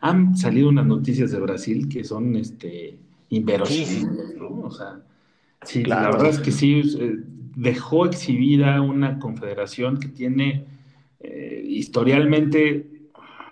han 0.00 0.36
salido 0.36 0.68
unas 0.68 0.84
noticias 0.84 1.30
de 1.30 1.38
Brasil 1.38 1.88
que 1.88 2.02
son 2.02 2.34
este, 2.34 2.98
inverosímiles, 3.28 4.36
¿no? 4.36 4.62
O 4.62 4.70
sea, 4.72 5.00
sí, 5.62 5.84
la 5.84 6.10
verdad 6.10 6.30
es 6.30 6.40
que 6.40 6.50
sí, 6.50 6.82
eh, 6.98 7.18
dejó 7.54 8.04
exhibida 8.04 8.80
una 8.80 9.20
confederación 9.20 10.00
que 10.00 10.08
tiene 10.08 10.66
eh, 11.20 11.64
historialmente 11.68 12.90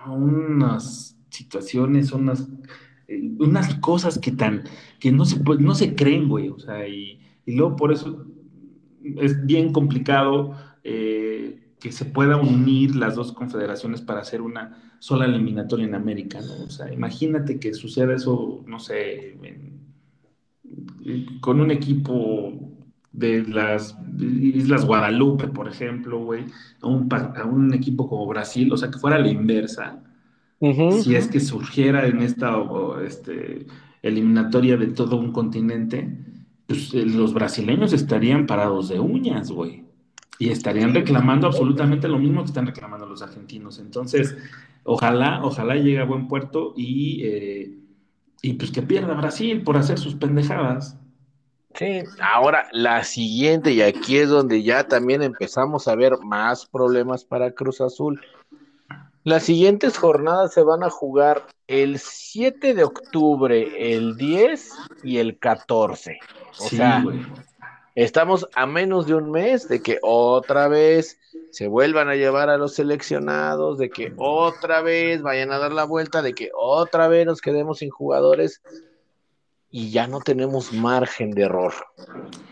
unas 0.06 1.16
situaciones, 1.28 2.10
unas, 2.10 2.48
eh, 3.06 3.30
unas 3.38 3.76
cosas 3.76 4.18
que 4.18 4.32
tan, 4.32 4.64
que 4.98 5.12
no 5.12 5.24
se, 5.24 5.38
no 5.38 5.76
se 5.76 5.94
creen, 5.94 6.28
güey, 6.28 6.48
o 6.48 6.58
sea, 6.58 6.88
y, 6.88 7.20
y 7.46 7.54
luego 7.54 7.76
por 7.76 7.92
eso 7.92 8.26
es 9.20 9.44
bien 9.46 9.72
complicado 9.72 10.54
eh, 10.82 11.74
que 11.80 11.92
se 11.92 12.04
pueda 12.04 12.36
unir 12.36 12.96
las 12.96 13.14
dos 13.14 13.32
confederaciones 13.32 14.00
para 14.00 14.20
hacer 14.20 14.40
una 14.40 14.96
sola 14.98 15.26
eliminatoria 15.26 15.86
en 15.86 15.94
América, 15.94 16.40
¿no? 16.40 16.64
O 16.64 16.70
sea, 16.70 16.92
imagínate 16.92 17.60
que 17.60 17.74
suceda 17.74 18.14
eso, 18.14 18.64
no 18.66 18.78
sé, 18.78 19.36
con 21.40 21.60
un 21.60 21.70
equipo 21.70 22.74
de 23.12 23.44
las 23.44 23.96
Islas 24.18 24.84
Guadalupe, 24.84 25.48
por 25.48 25.68
ejemplo, 25.68 26.24
güey, 26.24 26.44
a 26.80 26.88
un, 26.88 27.08
a 27.12 27.44
un 27.44 27.72
equipo 27.74 28.08
como 28.08 28.26
Brasil, 28.26 28.72
o 28.72 28.76
sea, 28.76 28.90
que 28.90 28.98
fuera 28.98 29.18
la 29.18 29.28
inversa, 29.28 30.02
si 31.02 31.14
es 31.14 31.28
que 31.28 31.40
surgiera 31.40 32.06
en 32.06 32.22
esta 32.22 32.56
este, 33.06 33.66
eliminatoria 34.02 34.76
de 34.76 34.86
todo 34.88 35.16
un 35.16 35.32
continente, 35.32 36.18
pues, 36.66 36.94
eh, 36.94 37.04
los 37.04 37.34
brasileños 37.34 37.92
estarían 37.92 38.46
parados 38.46 38.88
de 38.88 39.00
uñas, 39.00 39.50
güey. 39.50 39.84
Y 40.38 40.50
estarían 40.50 40.94
reclamando 40.94 41.46
absolutamente 41.46 42.08
lo 42.08 42.18
mismo 42.18 42.42
que 42.42 42.48
están 42.48 42.66
reclamando 42.66 43.06
los 43.06 43.22
argentinos. 43.22 43.78
Entonces, 43.78 44.36
ojalá, 44.82 45.40
ojalá 45.44 45.76
llegue 45.76 46.00
a 46.00 46.04
buen 46.04 46.26
puerto 46.26 46.74
y, 46.76 47.22
eh, 47.24 47.78
y 48.42 48.54
pues 48.54 48.70
que 48.72 48.82
pierda 48.82 49.14
Brasil 49.14 49.62
por 49.62 49.76
hacer 49.76 49.98
sus 49.98 50.14
pendejadas. 50.16 50.98
Sí, 51.74 52.04
ahora 52.20 52.68
la 52.72 53.02
siguiente, 53.02 53.72
y 53.72 53.82
aquí 53.82 54.18
es 54.18 54.28
donde 54.28 54.62
ya 54.62 54.86
también 54.86 55.22
empezamos 55.22 55.88
a 55.88 55.96
ver 55.96 56.12
más 56.24 56.66
problemas 56.66 57.24
para 57.24 57.52
Cruz 57.52 57.80
Azul. 57.80 58.20
Las 59.24 59.44
siguientes 59.44 59.98
jornadas 59.98 60.52
se 60.52 60.62
van 60.62 60.84
a 60.84 60.90
jugar 60.90 61.46
el 61.66 61.98
7 61.98 62.74
de 62.74 62.84
octubre, 62.84 63.94
el 63.94 64.16
10 64.16 64.70
y 65.02 65.16
el 65.16 65.38
14. 65.38 66.18
O 66.58 66.68
sea, 66.68 67.04
Estamos 67.94 68.48
a 68.56 68.66
menos 68.66 69.06
de 69.06 69.14
un 69.14 69.30
mes 69.30 69.68
de 69.68 69.80
que 69.80 69.98
otra 70.02 70.66
vez 70.66 71.16
se 71.52 71.68
vuelvan 71.68 72.08
a 72.08 72.16
llevar 72.16 72.50
a 72.50 72.58
los 72.58 72.74
seleccionados, 72.74 73.78
de 73.78 73.88
que 73.88 74.12
otra 74.16 74.82
vez 74.82 75.22
vayan 75.22 75.52
a 75.52 75.58
dar 75.58 75.72
la 75.72 75.84
vuelta, 75.84 76.20
de 76.20 76.34
que 76.34 76.50
otra 76.58 77.06
vez 77.06 77.24
nos 77.24 77.40
quedemos 77.40 77.78
sin 77.78 77.90
jugadores 77.90 78.62
y 79.70 79.90
ya 79.90 80.08
no 80.08 80.18
tenemos 80.20 80.72
margen 80.72 81.30
de 81.30 81.42
error. 81.42 81.72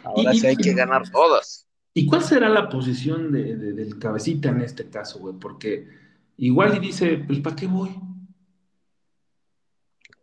Ahora 0.05 0.33
sí 0.33 0.47
hay 0.47 0.57
que 0.57 0.75
ganar 0.75 1.11
todas. 1.11 1.67
¿Y 1.93 2.07
cuál 2.07 2.23
será 2.23 2.49
la 2.49 2.69
posición 2.69 3.33
de, 3.33 3.57
del 3.57 3.99
cabecita 3.99 4.51
en 4.51 4.61
este 4.61 4.89
caso, 4.89 5.19
güey? 5.19 5.35
Porque 5.41 5.89
igual 6.37 6.77
y 6.77 6.79
dice, 6.79 7.17
pues 7.27 7.41
¿para 7.41 7.57
qué 7.57 7.67
voy? 7.67 7.91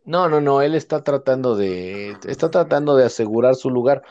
No, 0.04 0.28
no, 0.28 0.40
no, 0.40 0.62
él 0.62 0.74
está 0.74 1.04
tratando 1.04 1.56
de, 1.56 2.16
está 2.26 2.50
tratando 2.50 2.96
de 2.96 3.04
asegurar 3.04 3.54
su 3.54 3.70
lugar. 3.70 4.02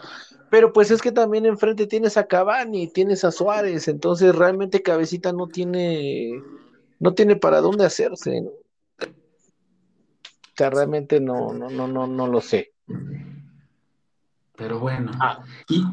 Pero 0.49 0.73
pues 0.73 0.91
es 0.91 1.01
que 1.01 1.11
también 1.11 1.45
enfrente 1.45 1.87
tienes 1.87 2.17
a 2.17 2.25
Cavani, 2.25 2.87
tienes 2.87 3.23
a 3.23 3.31
Suárez, 3.31 3.87
entonces 3.87 4.35
realmente 4.35 4.81
Cabecita 4.81 5.31
no 5.31 5.47
tiene, 5.47 6.41
no 6.99 7.13
tiene 7.13 7.35
para 7.35 7.61
dónde 7.61 7.85
hacerse. 7.85 8.41
O 8.41 9.11
sea, 10.55 10.69
realmente 10.69 11.19
no, 11.19 11.53
no, 11.53 11.69
no, 11.69 11.87
no, 11.87 12.07
no 12.07 12.27
lo 12.27 12.41
sé. 12.41 12.73
Pero 14.55 14.79
bueno. 14.79 15.11
Ah. 15.19 15.43
¿Y, 15.69 15.83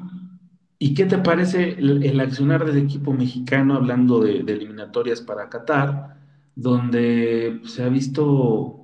¿Y, 0.78 0.94
qué 0.94 1.05
te 1.05 1.18
parece 1.18 1.70
el, 1.78 2.18
accionar 2.20 2.64
del 2.64 2.78
equipo 2.78 3.12
mexicano 3.12 3.74
hablando 3.74 4.20
de, 4.20 4.42
de 4.42 4.53
eliminatorias 4.55 5.20
para 5.20 5.49
Qatar, 5.49 6.16
donde 6.55 7.61
se 7.64 7.84
ha 7.84 7.88
visto 7.88 8.76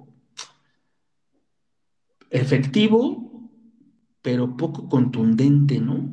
efectivo, 2.33 3.51
pero 4.23 4.57
poco 4.57 4.89
contundente, 4.89 5.79
¿no? 5.79 6.09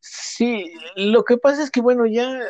Sí, 0.00 0.72
lo 0.96 1.24
que 1.24 1.36
pasa 1.36 1.62
es 1.62 1.70
que, 1.70 1.80
bueno, 1.80 2.06
ya 2.06 2.40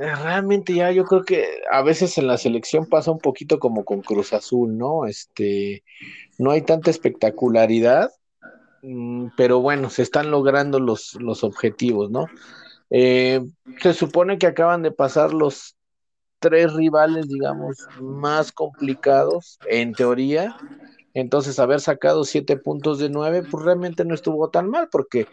eh, 0.00 0.14
realmente 0.22 0.74
ya 0.74 0.90
yo 0.90 1.04
creo 1.04 1.24
que 1.24 1.62
a 1.70 1.82
veces 1.82 2.18
en 2.18 2.26
la 2.26 2.36
selección 2.36 2.86
pasa 2.86 3.10
un 3.10 3.18
poquito 3.18 3.58
como 3.58 3.84
con 3.84 4.02
Cruz 4.02 4.32
Azul, 4.32 4.76
¿no? 4.76 5.06
Este, 5.06 5.84
no 6.38 6.50
hay 6.50 6.62
tanta 6.62 6.90
espectacularidad, 6.90 8.10
mm, 8.82 9.28
pero 9.36 9.60
bueno, 9.60 9.88
se 9.90 10.02
están 10.02 10.30
logrando 10.30 10.80
los, 10.80 11.14
los 11.14 11.44
objetivos, 11.44 12.10
¿no? 12.10 12.26
Eh, 12.90 13.44
se 13.80 13.94
supone 13.94 14.38
que 14.38 14.46
acaban 14.46 14.82
de 14.82 14.92
pasar 14.92 15.32
los 15.32 15.75
tres 16.38 16.72
rivales, 16.74 17.28
digamos, 17.28 17.76
más 18.00 18.52
complicados, 18.52 19.58
en 19.68 19.92
teoría, 19.92 20.56
entonces, 21.16 21.58
haber 21.58 21.80
sacado 21.80 22.24
siete 22.24 22.58
puntos 22.58 22.98
de 22.98 23.08
nueve, 23.08 23.42
pues 23.50 23.64
realmente 23.64 24.04
no 24.04 24.12
estuvo 24.12 24.50
tan 24.50 24.68
mal, 24.68 24.88
porque 24.92 25.26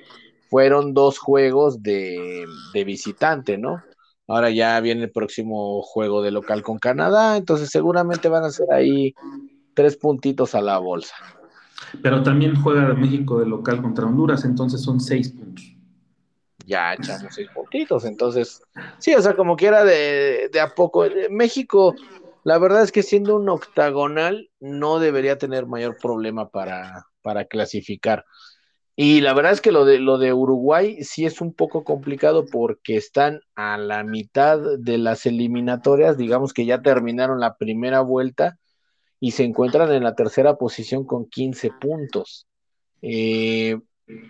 fueron 0.49 0.93
dos 0.93 1.19
juegos 1.19 1.83
de, 1.83 2.45
visitante, 2.85 3.57
¿no? 3.57 3.83
Ahora 4.25 4.49
ya 4.49 4.79
viene 4.79 5.03
el 5.03 5.11
próximo 5.11 5.81
juego 5.81 6.21
de 6.21 6.31
local 6.31 6.63
con 6.63 6.79
Canadá, 6.79 7.35
entonces 7.35 7.69
seguramente 7.69 8.29
van 8.29 8.45
a 8.45 8.49
ser 8.49 8.71
ahí 8.71 9.13
tres 9.73 9.97
puntitos 9.97 10.55
a 10.55 10.61
la 10.61 10.77
bolsa. 10.77 11.15
Pero 12.01 12.23
también 12.23 12.55
juega 12.55 12.93
México 12.93 13.39
de 13.39 13.45
local 13.45 13.81
contra 13.81 14.05
Honduras, 14.05 14.45
entonces 14.45 14.81
son 14.81 15.01
seis 15.01 15.33
puntos. 15.33 15.72
Ya 16.65 16.93
echamos 16.93 17.35
seis 17.35 17.49
puntitos, 17.53 18.05
entonces, 18.05 18.61
sí, 18.97 19.13
o 19.13 19.21
sea, 19.21 19.35
como 19.35 19.55
quiera 19.55 19.83
de, 19.83 20.49
de 20.51 20.59
a 20.61 20.73
poco. 20.73 21.05
México 21.29 21.93
la 22.43 22.57
verdad 22.57 22.83
es 22.83 22.91
que 22.91 23.03
siendo 23.03 23.37
un 23.37 23.47
octagonal 23.49 24.49
no 24.59 24.99
debería 24.99 25.37
tener 25.37 25.65
mayor 25.65 25.97
problema 25.97 26.49
para, 26.49 27.07
para 27.21 27.45
clasificar. 27.45 28.25
Y 28.95 29.21
la 29.21 29.33
verdad 29.33 29.53
es 29.53 29.61
que 29.61 29.71
lo 29.71 29.85
de, 29.85 29.97
lo 29.99 30.17
de 30.17 30.33
Uruguay 30.33 31.03
sí 31.03 31.25
es 31.25 31.41
un 31.41 31.53
poco 31.53 31.83
complicado 31.83 32.45
porque 32.45 32.95
están 32.95 33.39
a 33.55 33.77
la 33.77 34.03
mitad 34.03 34.59
de 34.77 34.97
las 34.97 35.25
eliminatorias, 35.25 36.17
digamos 36.17 36.53
que 36.53 36.65
ya 36.65 36.81
terminaron 36.81 37.39
la 37.39 37.55
primera 37.55 38.01
vuelta 38.01 38.59
y 39.19 39.31
se 39.31 39.45
encuentran 39.45 39.91
en 39.91 40.03
la 40.03 40.13
tercera 40.13 40.57
posición 40.57 41.05
con 41.05 41.27
15 41.27 41.71
puntos. 41.79 42.45
Eh, 43.01 43.79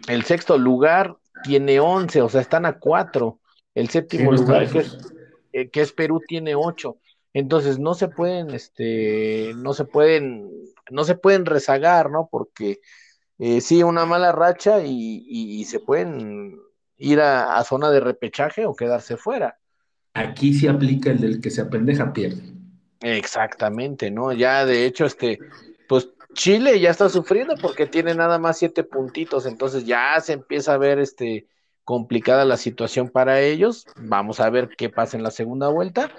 el 0.07 0.23
sexto 0.23 0.57
lugar 0.57 1.17
tiene 1.43 1.79
11, 1.79 2.21
o 2.21 2.29
sea, 2.29 2.41
están 2.41 2.65
a 2.65 2.79
4. 2.79 3.39
El 3.75 3.89
séptimo 3.89 4.31
lugar, 4.31 4.69
que 4.69 4.79
es, 4.79 4.97
eh, 5.51 5.69
que 5.69 5.81
es 5.81 5.91
Perú, 5.91 6.21
tiene 6.27 6.55
8. 6.55 6.97
Entonces 7.33 7.79
no 7.79 7.95
se 7.95 8.07
pueden, 8.07 8.51
este, 8.51 9.53
no 9.55 9.73
se 9.73 9.85
pueden, 9.85 10.49
no 10.91 11.03
se 11.03 11.15
pueden 11.15 11.45
rezagar, 11.45 12.11
¿no? 12.11 12.29
Porque 12.31 12.79
eh, 13.39 13.61
sí, 13.61 13.81
una 13.81 14.05
mala 14.05 14.31
racha 14.31 14.83
y, 14.85 15.65
se 15.65 15.79
pueden 15.79 16.59
ir 16.97 17.19
a, 17.19 17.63
zona 17.63 17.89
de 17.89 17.99
repechaje 17.99 18.65
o 18.65 18.75
quedarse 18.75 19.17
fuera. 19.17 19.57
Aquí 20.13 20.53
se 20.53 20.69
aplica 20.69 21.09
el 21.09 21.19
del 21.19 21.41
que 21.41 21.49
se 21.49 21.61
apendeja 21.61 22.13
pierde. 22.13 22.43
Exactamente, 23.01 24.11
¿no? 24.11 24.31
Ya 24.31 24.65
de 24.65 24.85
hecho, 24.85 25.05
este, 25.05 25.39
pues 25.89 26.09
Chile 26.34 26.79
ya 26.79 26.89
está 26.89 27.09
sufriendo 27.09 27.55
porque 27.61 27.86
tiene 27.86 28.15
nada 28.15 28.39
más 28.39 28.57
siete 28.57 28.84
puntitos, 28.84 29.45
entonces 29.45 29.86
ya 29.86 30.19
se 30.19 30.34
empieza 30.34 30.73
a 30.73 30.77
ver 30.77 30.99
este 30.99 31.47
complicada 31.84 32.45
la 32.45 32.57
situación 32.57 33.09
para 33.09 33.41
ellos. 33.41 33.86
Vamos 33.97 34.39
a 34.39 34.49
ver 34.49 34.69
qué 34.77 34.89
pasa 34.89 35.17
en 35.17 35.23
la 35.23 35.31
segunda 35.31 35.67
vuelta. 35.69 36.11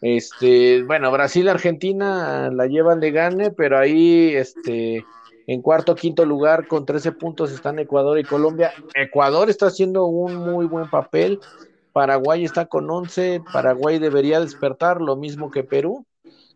Este, 0.00 0.82
bueno, 0.84 1.10
Brasil, 1.10 1.48
Argentina 1.48 2.50
la 2.52 2.66
llevan 2.66 3.00
de 3.00 3.10
gane, 3.10 3.50
pero 3.50 3.78
ahí, 3.78 4.34
este, 4.34 5.04
en 5.46 5.62
cuarto, 5.62 5.94
quinto 5.94 6.24
lugar 6.24 6.68
con 6.68 6.86
13 6.86 7.12
puntos 7.12 7.52
están 7.52 7.78
Ecuador 7.78 8.18
y 8.18 8.24
Colombia. 8.24 8.72
Ecuador 8.94 9.50
está 9.50 9.66
haciendo 9.66 10.06
un 10.06 10.36
muy 10.36 10.66
buen 10.66 10.88
papel. 10.88 11.40
Paraguay 11.92 12.44
está 12.44 12.66
con 12.66 12.88
11. 12.88 13.42
Paraguay 13.52 13.98
debería 13.98 14.40
despertar, 14.40 15.00
lo 15.00 15.16
mismo 15.16 15.50
que 15.50 15.64
Perú. 15.64 16.06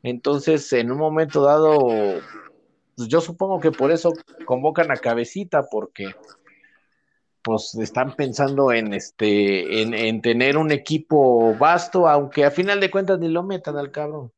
Entonces, 0.04 0.72
en 0.72 0.92
un 0.92 0.98
momento 0.98 1.42
dado, 1.42 1.88
pues 2.97 3.09
yo 3.09 3.20
supongo 3.20 3.61
que 3.61 3.72
por 3.72 3.90
eso 3.90 4.12
convocan 4.45 4.90
a 4.90 4.97
Cabecita, 4.97 5.62
porque 5.70 6.14
pues 7.43 7.74
están 7.74 8.14
pensando 8.14 8.72
en 8.72 8.95
este 8.95 9.82
en, 9.82 10.22
tener 10.22 10.57
un 10.57 10.70
equipo 10.70 11.55
vasto, 11.57 12.09
aunque 12.09 12.45
a 12.45 12.51
final 12.51 12.80
de 12.80 12.90
cuentas 12.90 13.18
ni 13.18 13.28
lo 13.28 13.43
metan 13.43 13.76
al 13.76 13.90
cabrón. 13.90 14.30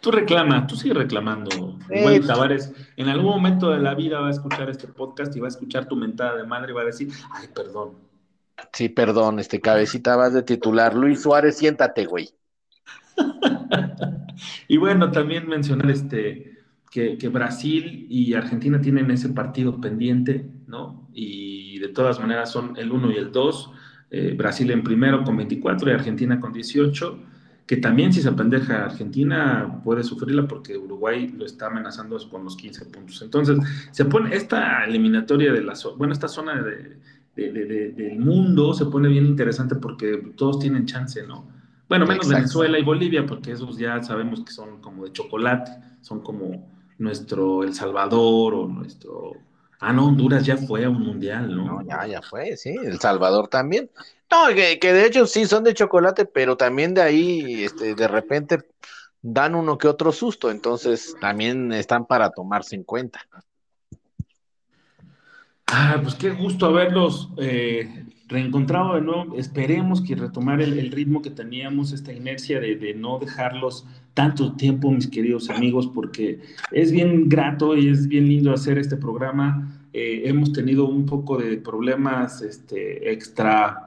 Tú 0.00 0.10
reclama, 0.10 0.66
tú 0.66 0.76
sigues 0.76 0.96
reclamando. 0.96 1.78
Igual 1.90 2.26
Tavares 2.26 2.72
en 2.96 3.08
algún 3.08 3.32
momento 3.32 3.70
de 3.70 3.78
la 3.78 3.94
vida 3.94 4.20
va 4.20 4.28
a 4.28 4.30
escuchar 4.30 4.70
este 4.70 4.88
podcast 4.88 5.36
y 5.36 5.40
va 5.40 5.46
a 5.46 5.50
escuchar 5.50 5.86
tu 5.86 5.96
mentada 5.96 6.36
de 6.36 6.44
madre 6.44 6.72
y 6.72 6.74
va 6.74 6.82
a 6.82 6.86
decir, 6.86 7.10
ay, 7.32 7.48
perdón. 7.54 7.96
Sí, 8.72 8.88
perdón, 8.88 9.38
este 9.38 9.60
cabecita 9.60 10.16
vas 10.16 10.32
de 10.32 10.42
titular. 10.42 10.94
Luis 10.94 11.22
Suárez, 11.22 11.58
siéntate, 11.58 12.06
güey. 12.06 12.30
y 14.68 14.76
bueno, 14.76 15.10
también 15.10 15.48
mencionar 15.48 15.90
este 15.90 16.50
que, 16.90 17.28
Brasil 17.28 18.06
y 18.10 18.34
Argentina 18.34 18.80
tienen 18.80 19.10
ese 19.10 19.28
partido 19.28 19.80
pendiente, 19.80 20.44
¿no? 20.66 21.08
Y 21.12 21.78
de 21.78 21.88
todas 21.88 22.18
maneras 22.18 22.50
son 22.50 22.76
el 22.76 22.90
1 22.90 23.12
y 23.12 23.16
el 23.16 23.30
2, 23.30 23.70
eh, 24.10 24.34
Brasil 24.36 24.70
en 24.72 24.82
primero 24.82 25.22
con 25.22 25.36
24 25.36 25.88
y 25.88 25.92
Argentina 25.92 26.40
con 26.40 26.52
18, 26.52 27.18
que 27.64 27.76
también 27.76 28.12
si 28.12 28.20
se 28.20 28.32
pendeja 28.32 28.86
Argentina 28.86 29.80
puede 29.84 30.02
sufrirla 30.02 30.48
porque 30.48 30.76
Uruguay 30.76 31.28
lo 31.28 31.46
está 31.46 31.68
amenazando 31.68 32.18
con 32.28 32.42
los 32.42 32.56
15 32.56 32.86
puntos. 32.86 33.22
Entonces, 33.22 33.58
se 33.92 34.04
pone 34.06 34.34
esta 34.34 34.84
eliminatoria 34.84 35.52
de 35.52 35.62
la, 35.62 35.74
bueno, 35.96 36.12
esta 36.12 36.26
zona 36.26 36.60
de, 36.60 36.96
del 37.36 38.18
mundo 38.18 38.74
se 38.74 38.86
pone 38.86 39.08
bien 39.08 39.26
interesante 39.26 39.76
porque 39.76 40.32
todos 40.36 40.58
tienen 40.58 40.86
chance, 40.86 41.24
¿no? 41.24 41.59
Bueno, 41.90 42.06
menos 42.06 42.28
Venezuela 42.28 42.78
y 42.78 42.84
Bolivia, 42.84 43.26
porque 43.26 43.50
esos 43.50 43.76
ya 43.76 44.00
sabemos 44.00 44.44
que 44.44 44.52
son 44.52 44.80
como 44.80 45.06
de 45.06 45.12
chocolate, 45.12 45.72
son 46.02 46.20
como 46.20 46.70
nuestro 46.98 47.64
El 47.64 47.74
Salvador 47.74 48.54
o 48.54 48.68
nuestro... 48.68 49.32
Ah, 49.80 49.92
no, 49.92 50.06
Honduras 50.06 50.46
ya 50.46 50.56
fue 50.56 50.84
a 50.84 50.88
un 50.88 51.00
mundial, 51.00 51.52
¿no? 51.52 51.64
No, 51.64 51.82
ya, 51.82 52.06
ya 52.06 52.22
fue, 52.22 52.56
sí, 52.56 52.76
El 52.80 53.00
Salvador 53.00 53.48
también. 53.48 53.90
No, 54.30 54.54
que, 54.54 54.78
de 54.80 55.04
hecho 55.04 55.26
sí 55.26 55.46
son 55.46 55.64
de 55.64 55.74
chocolate, 55.74 56.26
pero 56.26 56.56
también 56.56 56.94
de 56.94 57.02
ahí, 57.02 57.64
este, 57.64 57.96
de 57.96 58.06
repente 58.06 58.60
dan 59.20 59.56
uno 59.56 59.76
que 59.76 59.88
otro 59.88 60.12
susto, 60.12 60.52
entonces 60.52 61.16
también 61.20 61.72
están 61.72 62.06
para 62.06 62.30
tomarse 62.30 62.76
en 62.76 62.84
cuenta. 62.84 63.26
Ah, 65.66 65.98
pues 66.00 66.14
qué 66.14 66.30
gusto 66.30 66.66
haberlos 66.66 67.30
eh, 67.38 68.04
reencontrado 68.30 68.94
de 68.94 69.02
nuevo. 69.02 69.36
Esperemos 69.36 70.00
que 70.00 70.14
retomar 70.14 70.62
el, 70.62 70.90
ritmo 70.90 71.20
que 71.20 71.30
teníamos, 71.30 71.92
esta 71.92 72.12
inercia 72.12 72.60
de, 72.60 72.94
no 72.94 73.18
dejarlos 73.18 73.86
tanto 74.14 74.54
tiempo, 74.54 74.90
mis 74.90 75.08
queridos 75.08 75.50
amigos, 75.50 75.90
porque 75.94 76.40
es 76.72 76.92
bien 76.92 77.28
grato 77.28 77.76
y 77.76 77.88
es 77.88 78.08
bien 78.08 78.28
lindo 78.28 78.52
hacer 78.52 78.78
este 78.78 78.96
programa. 78.96 79.84
Eh, 79.92 80.22
hemos 80.24 80.52
tenido 80.52 80.86
un 80.86 81.04
poco 81.04 81.36
de 81.36 81.58
problemas 81.58 82.40
este, 82.40 83.12
extra 83.12 83.86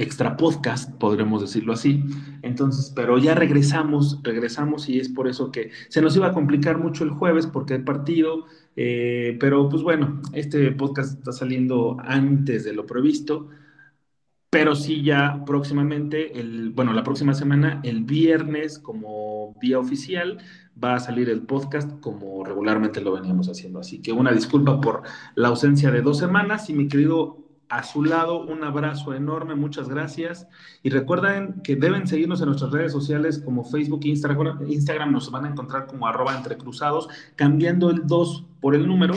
extra 0.00 0.36
podcast, 0.36 0.92
podremos 0.92 1.40
decirlo 1.40 1.72
así. 1.72 2.04
Entonces, 2.42 2.92
pero 2.94 3.18
ya 3.18 3.34
regresamos, 3.34 4.20
regresamos 4.22 4.88
y 4.88 5.00
es 5.00 5.08
por 5.08 5.26
eso 5.26 5.50
que 5.50 5.72
se 5.88 6.00
nos 6.00 6.14
iba 6.14 6.28
a 6.28 6.32
complicar 6.32 6.78
mucho 6.78 7.02
el 7.02 7.10
jueves 7.10 7.48
porque 7.48 7.74
el 7.74 7.82
partido 7.82 8.46
Eh, 8.80 9.36
pero 9.40 9.68
pues 9.68 9.82
bueno, 9.82 10.22
este 10.32 10.70
podcast 10.70 11.18
está 11.18 11.32
saliendo 11.32 11.96
antes 11.98 12.62
de 12.62 12.72
lo 12.72 12.86
previsto, 12.86 13.48
pero 14.50 14.74
sí 14.74 15.02
ya 15.02 15.42
próximamente, 15.44 16.40
el, 16.40 16.70
bueno, 16.70 16.92
la 16.92 17.04
próxima 17.04 17.34
semana, 17.34 17.80
el 17.84 18.04
viernes 18.04 18.78
como 18.78 19.54
vía 19.60 19.78
oficial, 19.78 20.38
va 20.82 20.94
a 20.94 21.00
salir 21.00 21.28
el 21.28 21.42
podcast 21.42 22.00
como 22.00 22.44
regularmente 22.44 23.00
lo 23.00 23.12
veníamos 23.12 23.48
haciendo. 23.48 23.80
Así 23.80 24.00
que 24.00 24.12
una 24.12 24.32
disculpa 24.32 24.80
por 24.80 25.02
la 25.34 25.48
ausencia 25.48 25.90
de 25.90 26.00
dos 26.00 26.18
semanas 26.18 26.70
y 26.70 26.74
mi 26.74 26.88
querido 26.88 27.44
a 27.68 27.82
su 27.82 28.02
lado, 28.02 28.46
un 28.46 28.64
abrazo 28.64 29.12
enorme, 29.12 29.54
muchas 29.54 29.90
gracias. 29.90 30.48
Y 30.82 30.88
recuerden 30.88 31.60
que 31.62 31.76
deben 31.76 32.06
seguirnos 32.06 32.40
en 32.40 32.46
nuestras 32.46 32.72
redes 32.72 32.92
sociales 32.92 33.38
como 33.44 33.64
Facebook 33.64 34.00
e 34.04 34.08
Instagram. 34.08 34.64
Instagram 34.66 35.12
nos 35.12 35.30
van 35.30 35.44
a 35.44 35.50
encontrar 35.50 35.86
como 35.86 36.06
arroba 36.06 36.34
entrecruzados, 36.34 37.08
cambiando 37.36 37.90
el 37.90 38.06
2 38.06 38.46
por 38.60 38.74
el 38.74 38.86
número. 38.86 39.14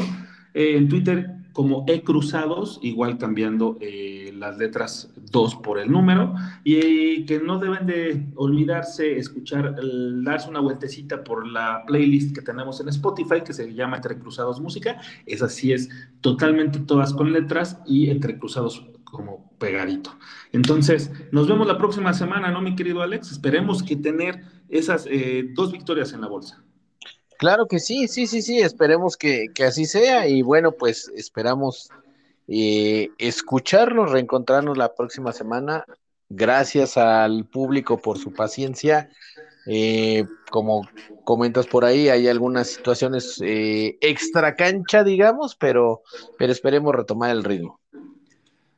Eh, 0.54 0.76
en 0.76 0.90
Twitter 0.90 1.41
como 1.54 1.86
E 1.88 2.04
Cruzados, 2.04 2.80
igual 2.82 3.18
cambiando 3.18 3.78
eh, 3.82 4.34
las 4.38 4.58
letras 4.58 5.14
2 5.32 5.56
por 5.56 5.80
el 5.80 5.92
número, 5.92 6.34
y 6.64 7.26
que 7.26 7.40
no 7.40 7.60
deben 7.60 7.86
de 7.86 8.32
olvidarse 8.36 9.18
escuchar, 9.18 9.76
darse 10.24 10.50
una 10.50 10.60
vueltecita 10.60 11.24
por 11.24 11.48
la 11.48 11.84
playlist 11.86 12.34
que 12.34 12.42
tenemos 12.42 12.80
en 12.80 12.90
Spotify, 12.90 13.42
que 13.46 13.54
se 13.54 13.74
llama 13.74 13.98
Entre 13.98 14.18
Cruzados 14.18 14.60
Música, 14.62 15.02
esa 15.26 15.50
sí 15.50 15.74
es 15.74 15.90
totalmente 16.22 16.80
todas 16.80 17.14
con 17.14 17.32
letras 17.32 17.80
y 17.86 18.10
Entre 18.10 18.38
Cruzados 18.38 18.86
como 19.04 19.52
pegadito. 19.60 20.18
Entonces, 20.54 21.12
nos 21.32 21.48
vemos 21.48 21.68
la 21.68 21.78
próxima 21.78 22.14
semana, 22.14 22.50
¿no, 22.52 22.62
mi 22.62 22.76
querido 22.76 23.02
Alex? 23.02 23.32
Esperemos 23.32 23.84
que 23.84 23.96
tener 23.98 24.42
esas 24.70 25.06
eh, 25.10 25.52
dos 25.54 25.72
victorias 25.72 26.14
en 26.14 26.22
la 26.22 26.28
bolsa. 26.28 26.64
Claro 27.42 27.66
que 27.66 27.80
sí, 27.80 28.08
sí, 28.08 28.28
sí, 28.28 28.44
sí, 28.44 28.60
esperemos 28.60 29.18
que, 29.18 29.48
así 29.66 29.86
sea 29.86 30.28
y 30.28 30.44
bueno, 30.44 30.74
pues 30.74 31.12
esperamos 31.16 31.90
eh, 32.48 33.10
escucharnos, 33.18 34.12
reencontrarnos 34.12 34.78
la 34.78 34.94
próxima 34.94 35.32
semana. 35.32 35.84
Gracias 36.30 36.98
al 36.98 37.46
público 37.46 37.98
por 37.98 38.20
su 38.20 38.32
paciencia. 38.32 39.10
Eh, 39.66 40.24
como 40.52 40.88
comentas 41.24 41.66
por 41.66 41.84
ahí, 41.84 42.10
hay 42.10 42.28
algunas 42.28 42.68
situaciones 42.68 43.42
eh, 43.44 43.98
extra 44.02 44.56
cancha, 44.56 45.04
digamos, 45.04 45.56
pero, 45.56 46.04
pero 46.38 46.52
esperemos 46.52 46.94
retomar 46.94 47.32
el 47.32 47.44
ritmo. 47.44 47.80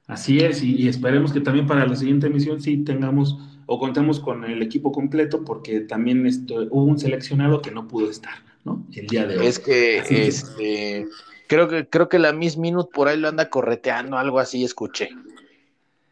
Así 0.07 0.39
es, 0.39 0.63
y, 0.63 0.83
y, 0.83 0.87
esperemos 0.87 1.33
que 1.33 1.41
también 1.41 1.67
para 1.67 1.85
la 1.85 1.97
siguiente 1.97 2.27
emisión 2.27 2.61
sí 2.61 2.77
tengamos 2.85 3.37
o 3.65 3.77
contemos 3.77 4.21
con 4.21 4.45
el 4.45 4.61
equipo 4.61 4.93
completo, 4.93 5.43
porque 5.43 5.81
también 5.81 6.25
esto, 6.25 6.65
hubo 6.71 6.85
un 6.85 6.97
seleccionado 6.97 7.61
que 7.61 7.71
no 7.71 7.89
pudo 7.89 8.09
estar. 8.09 8.52
¿No? 8.63 8.85
El 8.91 9.07
día 9.07 9.25
de 9.25 9.37
hoy. 9.37 9.47
Es 9.47 9.59
que, 9.59 9.99
este, 10.27 11.07
creo 11.47 11.67
que, 11.67 11.87
creo 11.87 12.09
que 12.09 12.19
la 12.19 12.33
Miss 12.33 12.57
Minute 12.57 12.89
por 12.93 13.07
ahí 13.07 13.19
lo 13.19 13.29
anda 13.29 13.49
correteando, 13.49 14.17
algo 14.17 14.39
así 14.39 14.63
escuché. 14.63 15.09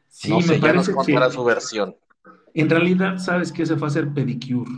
Sí, 0.10 0.30
no 0.30 0.42
sé, 0.42 0.54
me 0.54 0.60
parece 0.60 0.94
ya 1.08 1.30
su 1.30 1.44
versión. 1.44 1.96
En 2.54 2.70
realidad, 2.70 3.18
¿sabes 3.18 3.52
qué 3.52 3.66
se 3.66 3.78
fue 3.78 3.88
a 3.88 3.92
hacer 3.92 4.14
pedicure? 4.14 4.70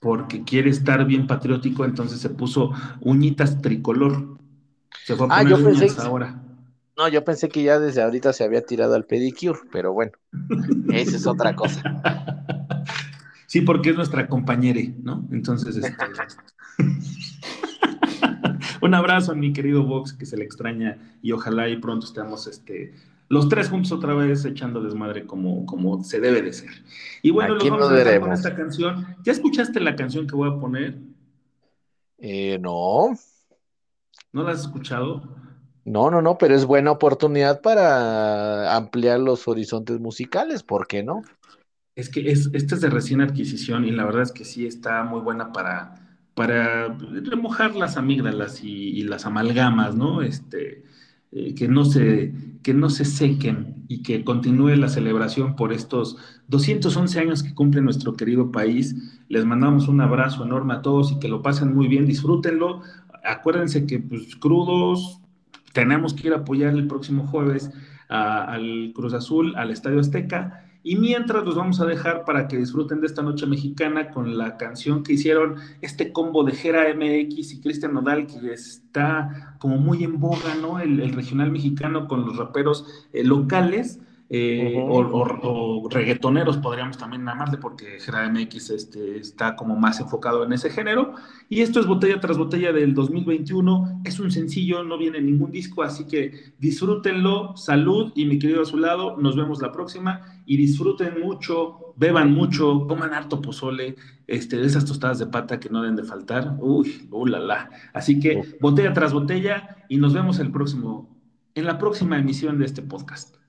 Porque 0.00 0.44
quiere 0.44 0.70
estar 0.70 1.04
bien 1.04 1.26
patriótico, 1.26 1.84
entonces 1.84 2.20
se 2.20 2.30
puso 2.30 2.72
uñitas 3.00 3.60
tricolor. 3.60 4.38
Se 5.04 5.16
fue 5.16 5.26
a 5.26 5.38
ah, 5.38 5.42
poner 5.42 5.66
uñas 5.66 5.98
ahora. 5.98 6.42
No, 6.96 7.08
yo 7.08 7.24
pensé 7.24 7.48
que 7.48 7.62
ya 7.62 7.80
desde 7.80 8.02
ahorita 8.02 8.32
se 8.32 8.44
había 8.44 8.64
tirado 8.64 8.94
al 8.94 9.04
pedicure, 9.04 9.58
pero 9.72 9.92
bueno, 9.92 10.12
esa 10.92 11.16
es 11.16 11.26
otra 11.26 11.54
cosa. 11.54 11.82
Sí, 13.52 13.60
porque 13.60 13.90
es 13.90 13.96
nuestra 13.96 14.28
compañera, 14.28 14.80
¿no? 15.02 15.28
Entonces, 15.30 15.76
este, 15.76 15.94
Un 18.80 18.94
abrazo 18.94 19.32
a 19.32 19.34
mi 19.34 19.52
querido 19.52 19.84
Vox, 19.84 20.12
que 20.12 20.26
se 20.26 20.36
le 20.36 20.44
extraña 20.44 20.98
y 21.22 21.32
ojalá 21.32 21.68
y 21.68 21.76
pronto 21.76 22.06
estemos 22.06 22.46
este, 22.46 22.94
los 23.28 23.48
tres 23.48 23.70
juntos 23.70 23.92
otra 23.92 24.14
vez 24.14 24.44
echando 24.44 24.82
desmadre 24.82 25.24
como, 25.24 25.64
como 25.66 26.02
se 26.02 26.20
debe 26.20 26.42
de 26.42 26.52
ser. 26.52 26.70
Y 27.22 27.30
bueno, 27.30 27.54
lo 27.54 27.70
vamos 27.70 27.90
a 27.90 27.94
dejar 27.94 28.20
con 28.20 28.32
esta 28.32 28.54
canción. 28.54 29.06
¿Ya 29.22 29.32
escuchaste 29.32 29.80
la 29.80 29.96
canción 29.96 30.26
que 30.26 30.34
voy 30.34 30.50
a 30.50 30.60
poner? 30.60 30.98
Eh, 32.18 32.58
no. 32.60 33.16
¿No 34.32 34.42
la 34.42 34.52
has 34.52 34.60
escuchado? 34.60 35.22
No, 35.84 36.10
no, 36.10 36.22
no, 36.22 36.38
pero 36.38 36.54
es 36.54 36.64
buena 36.64 36.90
oportunidad 36.90 37.60
para 37.60 38.76
ampliar 38.76 39.18
los 39.18 39.48
horizontes 39.48 39.98
musicales, 39.98 40.62
¿por 40.62 40.86
qué 40.86 41.02
no? 41.02 41.22
Es 41.96 42.08
que 42.08 42.30
es, 42.30 42.50
esta 42.52 42.74
es 42.74 42.80
de 42.80 42.90
recién 42.90 43.20
adquisición 43.20 43.84
y 43.84 43.90
la 43.90 44.04
verdad 44.04 44.22
es 44.22 44.32
que 44.32 44.44
sí 44.44 44.66
está 44.66 45.02
muy 45.04 45.20
buena 45.20 45.52
para, 45.52 46.01
para 46.34 46.88
remojar 47.24 47.74
las 47.74 47.96
amígdalas 47.96 48.62
y, 48.64 49.02
las 49.02 49.26
amalgamas, 49.26 49.94
¿no? 49.94 50.22
Este, 50.22 50.84
eh, 51.30 51.54
que, 51.54 51.68
no 51.68 51.84
se, 51.84 52.32
que 52.62 52.74
no 52.74 52.88
se 52.90 53.04
sequen 53.04 53.84
y 53.88 54.02
que 54.02 54.24
continúe 54.24 54.76
la 54.76 54.88
celebración 54.88 55.56
por 55.56 55.72
estos 55.72 56.16
211 56.48 57.20
años 57.20 57.42
que 57.42 57.54
cumple 57.54 57.82
nuestro 57.82 58.14
querido 58.14 58.50
país. 58.50 58.96
Les 59.28 59.44
mandamos 59.44 59.88
un 59.88 60.00
abrazo 60.00 60.44
enorme 60.44 60.74
a 60.74 60.82
todos 60.82 61.12
y 61.12 61.18
que 61.18 61.28
lo 61.28 61.42
pasen 61.42 61.74
muy 61.74 61.88
bien, 61.88 62.06
disfrútenlo. 62.06 62.80
Acuérdense 63.24 63.86
que 63.86 63.98
pues, 63.98 64.36
crudos 64.36 65.20
tenemos 65.72 66.14
que 66.14 66.28
ir 66.28 66.32
a 66.32 66.38
apoyar 66.38 66.74
el 66.74 66.86
próximo 66.86 67.26
jueves 67.26 67.70
al 68.08 68.92
Cruz 68.94 69.14
Azul, 69.14 69.54
al 69.56 69.70
Estadio 69.70 70.00
Azteca 70.00 70.71
y 70.84 70.96
mientras 70.96 71.44
los 71.44 71.54
vamos 71.54 71.80
a 71.80 71.86
dejar 71.86 72.24
para 72.24 72.48
que 72.48 72.56
disfruten 72.56 73.00
de 73.00 73.06
esta 73.06 73.22
noche 73.22 73.46
mexicana 73.46 74.10
con 74.10 74.36
la 74.36 74.56
canción 74.56 75.02
que 75.02 75.12
hicieron 75.12 75.56
este 75.80 76.12
combo 76.12 76.42
de 76.44 76.52
Jera 76.52 76.92
MX 76.94 77.52
y 77.52 77.60
Cristian 77.60 77.94
Nodal, 77.94 78.26
que 78.26 78.52
está 78.52 79.56
como 79.58 79.78
muy 79.78 80.02
en 80.02 80.18
boga, 80.18 80.54
¿no? 80.60 80.80
El, 80.80 81.12
regional 81.12 81.50
mexicano 81.50 82.08
con 82.08 82.24
los 82.24 82.36
raperos 82.36 83.06
eh, 83.12 83.22
locales. 83.22 84.00
Eh, 84.34 84.82
o, 84.88 85.86
reggaetoneros 85.90 86.56
podríamos 86.56 86.96
también 86.96 87.22
llamarle 87.22 87.58
porque 87.58 88.00
Gerard 88.00 88.32
MX 88.32 88.70
este, 88.70 89.18
está 89.18 89.54
como 89.54 89.76
más 89.76 90.00
enfocado 90.00 90.42
en 90.42 90.54
ese 90.54 90.70
género. 90.70 91.16
Y 91.50 91.60
esto 91.60 91.80
es 91.80 91.86
botella 91.86 92.18
tras 92.18 92.38
botella 92.38 92.72
del 92.72 92.94
2021. 92.94 94.00
Es 94.06 94.18
un 94.20 94.30
sencillo, 94.30 94.84
no 94.84 94.96
viene 94.96 95.20
ningún 95.20 95.50
disco, 95.50 95.82
así 95.82 96.06
que 96.06 96.54
disfrútenlo. 96.58 97.54
Salud 97.58 98.10
y 98.14 98.24
mi 98.24 98.38
querido 98.38 98.62
a 98.62 98.64
su 98.64 98.78
lado, 98.78 99.18
nos 99.18 99.36
vemos 99.36 99.60
la 99.60 99.70
próxima 99.70 100.22
y 100.46 100.56
disfruten 100.56 101.20
mucho, 101.20 101.92
beban 101.96 102.32
mucho, 102.32 102.86
coman 102.86 103.12
harto 103.12 103.42
pozole, 103.42 103.96
este, 104.26 104.56
de 104.56 104.66
esas 104.66 104.86
tostadas 104.86 105.18
de 105.18 105.26
pata 105.26 105.60
que 105.60 105.68
no 105.68 105.82
deben 105.82 105.96
de 105.96 106.04
faltar. 106.04 106.56
Uy, 106.58 107.06
uh, 107.10 107.26
la, 107.26 107.38
la. 107.38 107.70
Así 107.92 108.18
que 108.18 108.56
botella 108.62 108.94
tras 108.94 109.12
botella 109.12 109.84
y 109.90 109.98
nos 109.98 110.14
vemos 110.14 110.38
el 110.38 110.50
próximo, 110.50 111.14
en 111.54 111.66
la 111.66 111.76
próxima 111.76 112.18
emisión 112.18 112.58
de 112.58 112.64
este 112.64 112.80
podcast. 112.80 113.41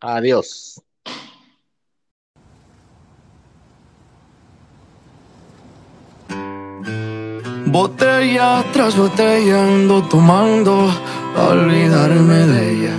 Adiós. 0.00 0.80
Botella 7.66 8.64
tras 8.72 8.96
botella 8.96 9.62
ando 9.62 10.02
tomando 10.08 10.90
a 11.36 11.48
olvidarme 11.48 12.46
de 12.52 12.72
ella. 12.72 12.96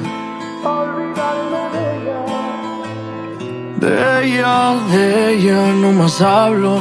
De 3.80 4.28
ella, 4.28 4.76
de 4.91 5.34
ella 5.34 5.74
no 5.74 5.91
más 5.91 6.22
hablo 6.22 6.80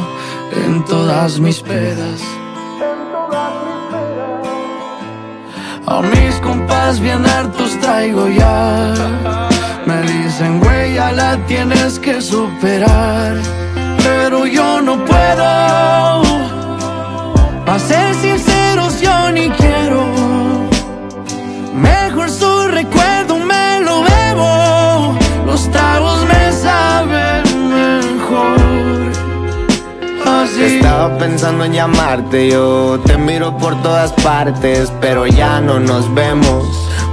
en 0.53 0.85
todas 0.85 1.41
mis 1.41 1.61
pedas. 1.61 2.21
A 5.87 6.03
mis 6.03 6.35
compas 6.43 7.01
bien 7.01 7.25
hartos 7.27 7.77
traigo 7.81 8.29
ya. 8.29 9.50
Me 9.91 10.03
dicen, 10.03 10.61
güey, 10.61 10.95
ya 10.95 11.11
la 11.11 11.37
tienes 11.47 11.99
que 11.99 12.21
superar. 12.21 13.35
Pero 14.05 14.47
yo 14.47 14.81
no 14.81 15.05
puedo. 15.05 15.43
A 17.73 17.79
ser 17.89 18.15
sinceros, 18.15 19.01
yo 19.01 19.33
ni 19.33 19.49
quiero. 19.51 20.05
Mejor 21.75 22.31
su 22.31 22.69
recuerdo 22.69 23.39
me 23.39 23.81
lo 23.81 24.03
bebo. 24.03 25.19
Los 25.47 25.69
tragos 25.73 26.25
me 26.25 26.53
saben 26.53 27.43
mejor. 27.79 29.13
Así. 30.25 30.77
Estaba 30.77 31.19
pensando 31.19 31.65
en 31.65 31.73
llamarte, 31.73 32.49
yo 32.49 33.01
te 33.05 33.19
miro 33.19 33.57
por 33.57 33.75
todas 33.83 34.13
partes, 34.13 34.93
pero 35.01 35.27
ya 35.27 35.61
no 35.61 35.81
nos 35.81 36.15
vemos. 36.15 36.65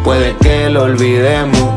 Puede 0.03 0.35
que 0.37 0.69
lo 0.69 0.83
olvidemos. 0.83 1.76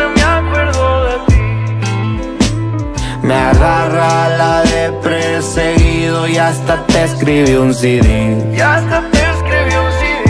Me 3.31 3.37
agarra 3.37 4.27
la 4.41 4.61
de 4.63 4.91
perseguido 5.01 6.27
Y 6.27 6.35
hasta 6.37 6.85
te 6.85 7.05
escribí 7.05 7.53
un 7.55 7.73
CD 7.73 8.51
Y 8.53 8.59
hasta 8.59 9.09
te 9.09 9.19
escribí 9.33 9.73
un 9.85 9.91
CD 9.99 10.23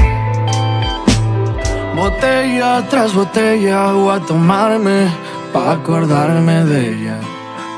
Botella 1.96 2.86
tras 2.92 3.16
botella 3.16 3.92
voy 3.94 4.16
a 4.16 4.20
tomarme 4.20 5.08
Pa' 5.52 5.72
acordarme 5.72 6.64
de 6.64 6.80
ella. 6.92 7.18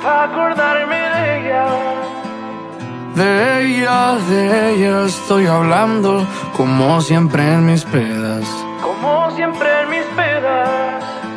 Pa' 0.04 0.26
acordarme 0.26 1.00
de 1.16 1.22
ella. 1.38 1.66
De 3.16 3.32
ella, 3.62 4.16
de 4.30 4.74
ella 4.74 5.06
estoy 5.06 5.48
hablando 5.48 6.28
Como 6.58 7.00
siempre 7.00 7.42
en 7.54 7.66
mis 7.66 7.86
pedas. 7.86 8.46
Como 8.82 9.32
siempre 9.32 9.70
en 9.84 9.90
mis 9.90 10.06
pedas 10.18 11.33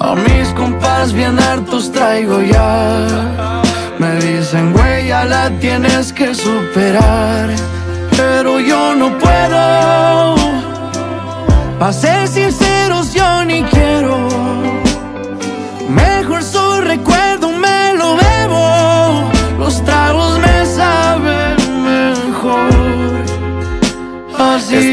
A 0.00 0.14
mis 0.14 0.48
compas 0.54 1.12
bien 1.12 1.38
hartos 1.38 1.90
traigo 1.92 2.42
ya. 2.42 3.62
Me 3.98 4.16
dicen, 4.16 4.72
güey, 4.72 5.06
ya 5.08 5.24
la 5.24 5.50
tienes 5.60 6.12
que 6.12 6.34
superar 6.34 7.48
Pero 8.16 8.58
yo 8.58 8.94
no 8.94 9.16
puedo 9.18 10.34
Pa' 11.78 11.92
ser 11.92 12.26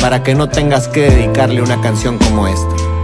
Para 0.00 0.22
que 0.22 0.34
no 0.34 0.48
tengas 0.48 0.88
que 0.88 1.10
dedicarle 1.10 1.60
una 1.60 1.80
canción 1.80 2.18
como 2.18 2.46
esta 2.46 2.97